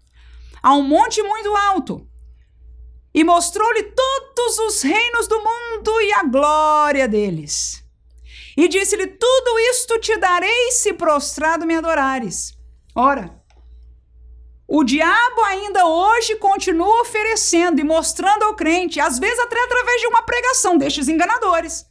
a 0.65 0.75
um 0.75 0.83
monte 0.83 1.23
muito 1.23 1.55
alto 1.55 2.09
e 3.13 3.23
mostrou-lhe 3.23 3.83
todos 3.83 4.59
os 4.61 4.81
reinos 4.81 5.29
do 5.29 5.39
mundo 5.39 6.01
e 6.01 6.13
a 6.15 6.25
glória 6.25 7.07
deles. 7.07 7.85
E 8.57 8.67
disse-lhe: 8.67 9.07
Tudo 9.07 9.59
isto 9.71 9.99
te 9.99 10.17
darei 10.17 10.71
se 10.71 10.95
prostrado 10.95 11.67
me 11.67 11.77
adorares. 11.77 12.55
Ora, 12.97 13.39
o 14.67 14.83
diabo 14.83 15.43
ainda 15.43 15.85
hoje 15.85 16.37
continua 16.37 17.03
oferecendo 17.03 17.79
e 17.79 17.85
mostrando 17.85 18.45
ao 18.45 18.57
crente, 18.57 18.99
às 18.99 19.19
vezes 19.19 19.39
até 19.41 19.63
através 19.63 20.01
de 20.01 20.07
uma 20.07 20.23
pregação 20.23 20.79
destes 20.79 21.09
enganadores, 21.09 21.85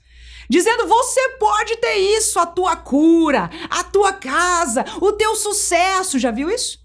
dizendo: 0.49 0.87
você 0.87 1.29
pode 1.37 1.75
ter 1.77 1.97
isso, 2.17 2.39
a 2.39 2.47
tua 2.47 2.75
cura, 2.75 3.51
a 3.69 3.83
tua 3.83 4.13
casa, 4.13 4.83
o 4.99 5.11
teu 5.11 5.35
sucesso. 5.35 6.17
Já 6.17 6.31
viu 6.31 6.49
isso? 6.49 6.82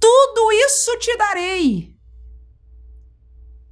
Tudo 0.00 0.50
isso 0.52 0.98
te 0.98 1.16
darei 1.16 1.94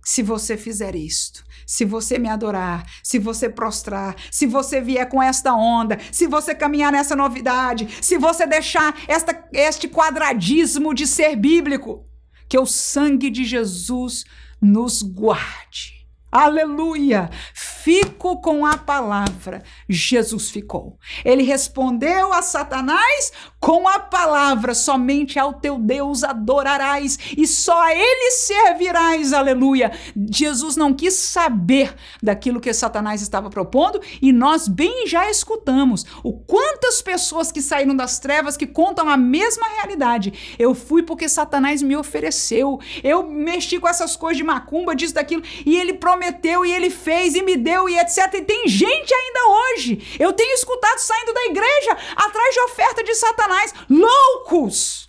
se 0.05 0.23
você 0.23 0.57
fizer 0.57 0.95
isto 0.95 1.49
se 1.69 1.85
você 1.85 2.19
me 2.19 2.31
adorar, 2.31 2.91
se 3.03 3.19
você 3.19 3.47
prostrar, 3.47 4.17
se 4.31 4.47
você 4.47 4.81
vier 4.81 5.07
com 5.07 5.23
esta 5.23 5.53
onda, 5.53 5.99
se 6.11 6.27
você 6.27 6.55
caminhar 6.55 6.91
nessa 6.91 7.15
novidade, 7.15 7.87
se 8.01 8.17
você 8.17 8.47
deixar 8.47 8.99
esta, 9.07 9.47
este 9.53 9.87
quadradismo 9.87 10.95
de 10.95 11.07
ser 11.07 11.37
bíblico, 11.37 12.07
que 12.49 12.59
o 12.59 12.65
sangue 12.65 13.29
de 13.29 13.45
Jesus 13.45 14.25
nos 14.59 15.03
guarde. 15.03 15.98
Aleluia! 16.31 17.31
Fico 17.55 18.39
com 18.43 18.67
a 18.67 18.77
palavra. 18.77 19.63
Jesus 19.89 20.51
ficou. 20.51 20.99
Ele 21.25 21.43
respondeu 21.43 22.35
a 22.35 22.43
Satanás 22.43 23.33
com 23.59 23.89
a 23.89 23.99
palavra: 23.99 24.75
somente 24.75 25.39
ao 25.39 25.55
teu 25.55 25.79
Deus 25.79 26.23
adorarás 26.23 27.19
e 27.35 27.47
só 27.47 27.81
a 27.81 27.95
ele 27.95 28.31
servirás. 28.33 29.33
Aleluia! 29.33 29.91
Jesus 30.31 30.77
não 30.77 30.93
quis 30.93 31.15
saber 31.15 31.95
daquilo 32.23 32.61
que 32.61 32.75
Satanás 32.75 33.23
estava 33.23 33.49
propondo 33.49 33.99
e 34.21 34.31
nós 34.31 34.69
bem 34.69 35.07
já 35.07 35.31
escutamos 35.31 36.05
o 36.23 36.35
quantas 36.35 37.01
pessoas 37.01 37.51
que 37.51 37.63
saíram 37.63 37.97
das 37.97 38.19
trevas 38.19 38.55
que 38.55 38.67
contam 38.67 39.09
a 39.09 39.17
mesma 39.17 39.67
realidade. 39.67 40.57
Eu 40.59 40.75
fui 40.75 41.03
porque 41.03 41.27
Satanás 41.27 41.81
me 41.81 41.97
ofereceu. 41.97 42.79
Eu 43.03 43.27
mexi 43.27 43.81
com 43.81 43.89
essas 43.89 44.15
coisas 44.15 44.37
de 44.37 44.45
macumba, 44.45 44.95
disso, 44.95 45.15
daquilo 45.15 45.43
e 45.65 45.75
ele 45.75 45.95
prometeu 45.95 46.18
prometeu 46.19 46.67
e 46.67 46.73
ele 46.73 46.91
fez 46.91 47.35
e 47.35 47.43
me 47.43 47.57
deu 47.57 47.89
e 47.89 47.99
etc. 47.99 48.35
E 48.35 48.43
tem 48.43 48.67
gente 48.67 49.15
ainda 49.15 49.41
hoje. 49.49 50.17
Eu 50.19 50.33
tenho 50.33 50.53
escutado 50.55 50.99
saindo 50.99 51.33
da 51.33 51.45
igreja 51.47 51.97
atrás 52.17 52.55
de 52.55 52.61
oferta 52.61 53.05
de 53.05 53.15
Satanás. 53.15 53.73
Loucos! 53.89 55.08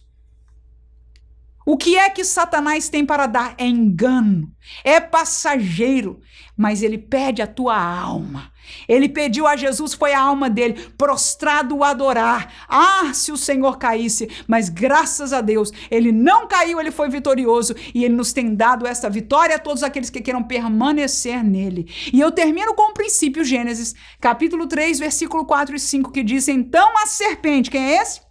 O 1.70 1.78
que 1.78 1.96
é 1.96 2.10
que 2.10 2.24
Satanás 2.24 2.90
tem 2.90 3.06
para 3.06 3.28
dar? 3.28 3.54
É 3.56 3.64
engano, 3.64 4.52
é 4.84 5.00
passageiro, 5.00 6.20
mas 6.58 6.82
ele 6.82 6.98
pede 6.98 7.44
a 7.44 7.48
tua 7.48 7.80
alma. 7.80 8.52
Ele 8.88 9.08
pediu 9.08 9.46
a 9.46 9.56
Jesus, 9.56 9.94
foi 9.94 10.12
a 10.12 10.20
alma 10.20 10.50
dele, 10.50 10.90
prostrado 10.98 11.78
o 11.78 11.84
adorar. 11.84 12.66
Ah, 12.68 13.12
se 13.14 13.32
o 13.32 13.38
Senhor 13.38 13.78
caísse, 13.78 14.28
mas 14.48 14.68
graças 14.68 15.32
a 15.32 15.42
Deus, 15.42 15.72
ele 15.92 16.12
não 16.12 16.48
caiu, 16.48 16.80
ele 16.80 16.90
foi 16.90 17.08
vitorioso 17.08 17.76
e 17.94 18.04
ele 18.04 18.16
nos 18.16 18.34
tem 18.34 18.56
dado 18.56 18.88
essa 18.88 19.08
vitória 19.08 19.56
a 19.56 19.60
todos 19.60 19.84
aqueles 19.84 20.10
que 20.10 20.22
queiram 20.22 20.42
permanecer 20.42 21.44
nele. 21.44 21.88
E 22.12 22.20
eu 22.20 22.32
termino 22.32 22.74
com 22.74 22.90
o 22.90 22.94
princípio 22.96 23.44
Gênesis, 23.44 23.94
capítulo 24.20 24.66
3, 24.66 24.98
versículo 24.98 25.46
4 25.46 25.76
e 25.76 25.80
5, 25.80 26.12
que 26.12 26.24
diz: 26.24 26.48
Então 26.48 26.98
a 26.98 27.06
serpente, 27.06 27.70
quem 27.70 27.92
é 27.94 28.02
esse? 28.02 28.28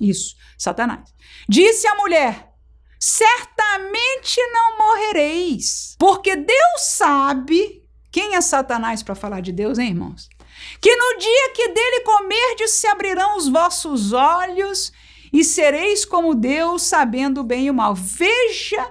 Isso, 0.00 0.36
Satanás. 0.58 1.14
Disse 1.48 1.86
a 1.86 1.94
mulher: 1.96 2.52
Certamente 2.98 4.40
não 4.52 4.78
morrereis, 4.78 5.96
porque 5.98 6.34
Deus 6.34 6.80
sabe 6.80 7.82
quem 8.10 8.34
é 8.34 8.40
Satanás 8.40 9.02
para 9.02 9.14
falar 9.14 9.40
de 9.40 9.52
Deus, 9.52 9.78
hein, 9.78 9.90
irmãos? 9.90 10.28
Que 10.80 10.96
no 10.96 11.18
dia 11.18 11.52
que 11.54 11.68
dele 11.68 12.00
comerdes 12.00 12.70
se 12.70 12.86
abrirão 12.86 13.36
os 13.36 13.48
vossos 13.48 14.12
olhos 14.12 14.92
e 15.32 15.44
sereis 15.44 16.04
como 16.04 16.34
Deus, 16.34 16.82
sabendo 16.82 17.42
o 17.42 17.44
bem 17.44 17.66
e 17.66 17.70
o 17.70 17.74
mal. 17.74 17.94
Veja 17.94 18.90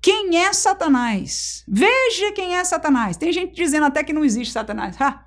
quem 0.00 0.44
é 0.44 0.52
Satanás. 0.52 1.62
Veja 1.68 2.32
quem 2.32 2.56
é 2.56 2.64
Satanás. 2.64 3.16
Tem 3.16 3.32
gente 3.32 3.54
dizendo 3.54 3.86
até 3.86 4.02
que 4.02 4.12
não 4.12 4.24
existe 4.24 4.52
Satanás. 4.52 5.00
Ha. 5.00 5.24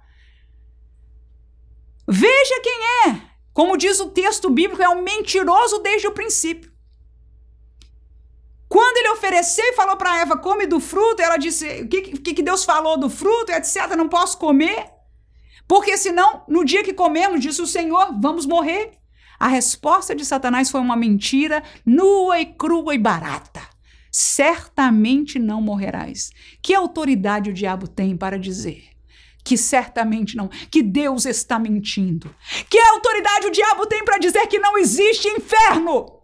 Veja 2.08 2.62
quem 2.62 2.80
é. 3.08 3.35
Como 3.56 3.78
diz 3.78 4.02
o 4.02 4.10
texto 4.10 4.50
bíblico, 4.50 4.84
é 4.84 4.90
um 4.90 5.02
mentiroso 5.02 5.80
desde 5.80 6.06
o 6.10 6.12
princípio. 6.12 6.70
Quando 8.68 8.98
ele 8.98 9.12
ofereceu 9.12 9.64
e 9.64 9.76
falou 9.76 9.96
para 9.96 10.20
Eva, 10.20 10.38
come 10.38 10.68
do 10.68 10.82
fruto, 10.82 11.22
ela 11.22 11.38
disse, 11.38 11.84
o 11.84 11.88
que, 11.88 12.02
que, 12.34 12.44
Deus 12.44 12.66
falou 12.66 12.98
do 12.98 13.10
fruto, 13.10 13.54
etc., 13.54 13.96
não 13.96 14.10
posso 14.10 14.38
comer, 14.38 14.90
porque 15.66 15.98
senão, 15.98 16.44
no 16.50 16.66
dia 16.66 16.84
que 16.84 16.94
comemos, 16.94 17.40
disse 17.40 17.62
o 17.62 17.66
Senhor, 17.66 18.20
vamos 18.20 18.46
morrer. 18.46 18.92
A 19.40 19.48
resposta 19.48 20.14
de 20.14 20.26
Satanás 20.26 20.70
foi 20.70 20.82
uma 20.82 20.98
mentira 20.98 21.64
nua 21.86 22.42
e 22.42 22.46
crua 22.46 22.94
e 22.94 22.98
barata. 22.98 23.62
Certamente 24.12 25.40
não 25.40 25.62
morrerás. 25.62 26.30
Que 26.62 26.74
autoridade 26.74 27.52
o 27.52 27.54
diabo 27.54 27.88
tem 27.88 28.18
para 28.18 28.38
dizer? 28.38 28.95
Que 29.46 29.56
certamente 29.58 30.36
não, 30.36 30.50
que 30.72 30.82
Deus 30.82 31.26
está 31.26 31.60
mentindo. 31.60 32.36
Que 32.68 32.80
autoridade 32.80 33.46
o 33.46 33.52
diabo 33.52 33.86
tem 33.86 34.04
para 34.04 34.18
dizer 34.18 34.48
que 34.48 34.58
não 34.58 34.76
existe 34.76 35.28
inferno? 35.28 36.24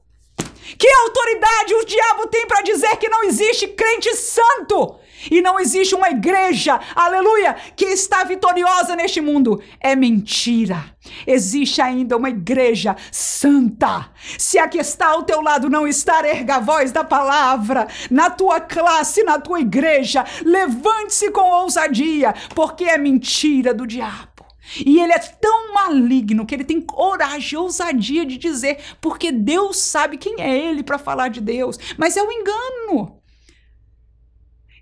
Que 0.78 0.88
autoridade 0.88 1.76
o 1.76 1.86
diabo 1.86 2.28
tem 2.28 2.48
para 2.48 2.62
dizer 2.62 2.98
que 2.98 3.08
não 3.08 3.24
existe 3.24 3.68
crente 3.68 4.16
santo? 4.16 4.96
E 5.30 5.42
não 5.42 5.60
existe 5.60 5.94
uma 5.94 6.10
igreja, 6.10 6.80
aleluia, 6.96 7.56
que 7.76 7.86
está 7.86 8.24
vitoriosa 8.24 8.96
neste 8.96 9.22
mundo. 9.22 9.62
É 9.80 9.96
mentira. 9.96 10.96
Existe 11.26 11.82
ainda 11.82 12.18
uma 12.18 12.30
igreja 12.30 12.96
santa. 13.12 14.10
Se 14.38 14.58
a 14.58 14.68
que 14.68 14.78
está 14.78 15.08
ao 15.08 15.24
teu 15.24 15.42
lado 15.42 15.70
não 15.70 15.88
está, 15.88 16.26
erga 16.28 16.56
a 16.56 16.60
voz 16.60 16.92
da 16.92 17.04
palavra. 17.04 17.88
Na 18.10 18.30
tua 18.30 18.60
classe, 18.60 19.24
na 19.24 19.40
tua 19.40 19.60
igreja, 19.60 20.26
levante-se 20.44 21.32
com 21.32 21.52
ousadia, 21.52 22.34
porque 22.56 22.86
é 22.86 22.98
mentira 22.98 23.74
do 23.74 23.86
diabo. 23.86 24.32
E 24.86 25.00
ele 25.00 25.12
é 25.12 25.20
tão 25.20 25.74
maligno 25.74 26.46
que 26.46 26.56
ele 26.56 26.64
tem 26.64 26.80
coragem, 26.80 27.58
ousadia 27.58 28.26
de 28.26 28.38
dizer, 28.38 28.80
porque 29.02 29.32
Deus 29.32 29.78
sabe 29.78 30.18
quem 30.18 30.36
é 30.40 30.58
ele 30.58 30.84
para 30.84 30.98
falar 30.98 31.28
de 31.30 31.42
Deus. 31.42 31.78
Mas 31.98 32.16
é 32.16 32.22
o 32.22 32.28
um 32.28 32.32
engano. 32.32 33.21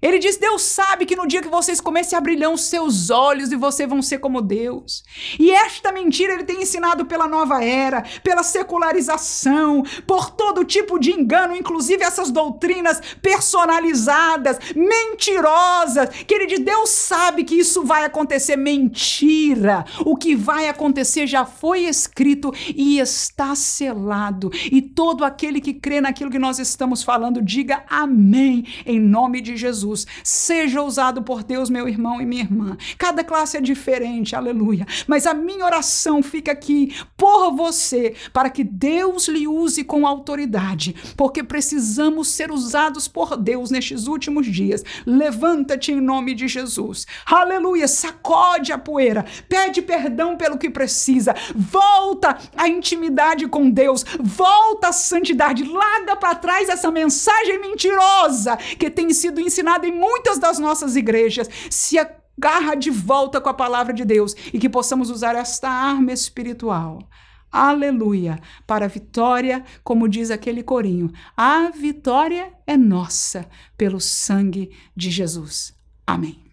Ele 0.02 0.18
diz: 0.18 0.38
Deus 0.38 0.62
sabe 0.62 1.06
que 1.06 1.16
no 1.16 1.28
dia 1.28 1.42
que 1.42 1.50
vocês 1.50 1.82
comerem 1.82 2.00
a 2.14 2.22
brilhar 2.22 2.52
os 2.52 2.62
seus 2.62 3.10
olhos 3.10 3.52
e 3.52 3.58
vocês 3.58 3.90
vão 3.90 4.02
ser 4.02 4.20
como 4.20 4.42
Deus. 4.42 5.04
E 5.38 5.52
esta 5.52 5.92
mentira 5.92 6.34
ele 6.34 6.46
tem 6.46 6.62
ensinado 6.62 7.06
pela 7.06 7.28
nova 7.28 7.62
era, 7.62 8.04
pela 8.24 8.42
secularização, 8.42 9.84
por 10.08 10.30
todo 10.30 10.64
tipo 10.64 10.98
de 10.98 11.12
engano, 11.12 11.56
inclusive 11.56 12.04
essas 12.04 12.32
doutrinas 12.32 13.02
personalizadas, 13.22 14.58
mentirosas, 14.74 16.10
que 16.26 16.34
ele 16.34 16.48
diz: 16.48 16.60
Deus 16.60 16.90
sabe 16.90 17.44
que 17.44 17.56
isso 17.56 17.84
vai 17.84 18.06
acontecer. 18.06 18.56
Mentira! 18.56 19.86
O 20.06 20.16
que 20.16 20.36
vai 20.36 20.70
acontecer 20.70 21.28
já 21.28 21.46
foi 21.46 21.82
escrito 21.82 22.54
e 22.74 23.00
está 23.00 23.54
selado. 23.54 24.50
E 24.72 24.82
todo 24.82 25.26
aquele 25.26 25.60
que 25.60 25.74
crê 25.74 26.00
naquilo 26.00 26.32
que 26.32 26.40
nós 26.40 26.58
estamos 26.58 27.04
falando, 27.04 27.42
diga 27.42 27.84
amém 27.90 28.66
em 28.86 29.00
nome 29.00 29.42
de 29.42 29.58
Jesus 29.58 29.89
Jesus. 29.90 30.08
Seja 30.24 30.82
usado 30.82 31.24
por 31.24 31.44
Deus, 31.44 31.70
meu 31.70 31.88
irmão 31.88 32.22
e 32.22 32.26
minha 32.26 32.44
irmã. 32.44 32.78
Cada 32.98 33.24
classe 33.24 33.58
é 33.58 33.62
diferente, 33.62 34.36
aleluia. 34.36 34.86
Mas 35.08 35.26
a 35.26 35.34
minha 35.34 35.66
oração 35.66 36.22
fica 36.22 36.52
aqui 36.52 36.96
por 37.18 37.52
você, 37.56 38.16
para 38.32 38.50
que 38.50 38.64
Deus 38.64 39.28
lhe 39.28 39.48
use 39.48 39.84
com 39.84 40.06
autoridade, 40.06 40.96
porque 41.16 41.44
precisamos 41.44 42.30
ser 42.30 42.52
usados 42.52 43.08
por 43.08 43.36
Deus 43.36 43.72
nestes 43.72 44.08
últimos 44.08 44.48
dias. 44.48 44.84
Levanta-te 45.06 45.92
em 45.92 46.02
nome 46.02 46.34
de 46.34 46.48
Jesus. 46.48 47.06
Aleluia. 47.26 47.88
Sacode 47.88 48.72
a 48.72 48.78
poeira. 48.78 49.26
Pede 49.48 49.82
perdão 49.82 50.38
pelo 50.38 50.58
que 50.58 50.70
precisa. 50.70 51.36
Volta 51.56 52.38
à 52.56 52.68
intimidade 52.68 53.48
com 53.48 53.70
Deus. 53.70 54.06
Volta 54.20 54.90
à 54.90 54.92
santidade. 54.92 55.64
Larga 55.64 56.16
para 56.16 56.36
trás 56.36 56.70
essa 56.70 56.92
mensagem 56.92 57.60
mentirosa 57.60 58.58
que 58.78 58.90
tem 58.90 59.12
sido 59.12 59.40
ensinada 59.40 59.79
em 59.86 59.92
muitas 59.92 60.40
das 60.40 60.60
nossas 60.60 60.96
igrejas. 60.96 61.50
Se 61.70 61.98
agarra 61.98 62.76
de 62.76 62.90
volta 62.90 63.42
com 63.42 63.50
a 63.50 63.54
palavra 63.54 63.94
de 63.94 64.06
Deus 64.06 64.36
e 64.54 64.60
que 64.60 64.70
possamos 64.70 65.10
usar 65.10 65.36
esta 65.36 65.70
arma 65.70 66.12
espiritual. 66.12 67.00
Aleluia! 67.52 68.40
Para 68.68 68.86
a 68.86 68.90
vitória, 68.90 69.64
como 69.84 70.08
diz 70.08 70.30
aquele 70.30 70.62
corinho, 70.62 71.12
a 71.36 71.72
vitória 71.72 72.54
é 72.68 72.78
nossa 72.78 73.50
pelo 73.76 74.00
sangue 74.00 74.70
de 74.96 75.10
Jesus. 75.10 75.74
Amém. 76.06 76.49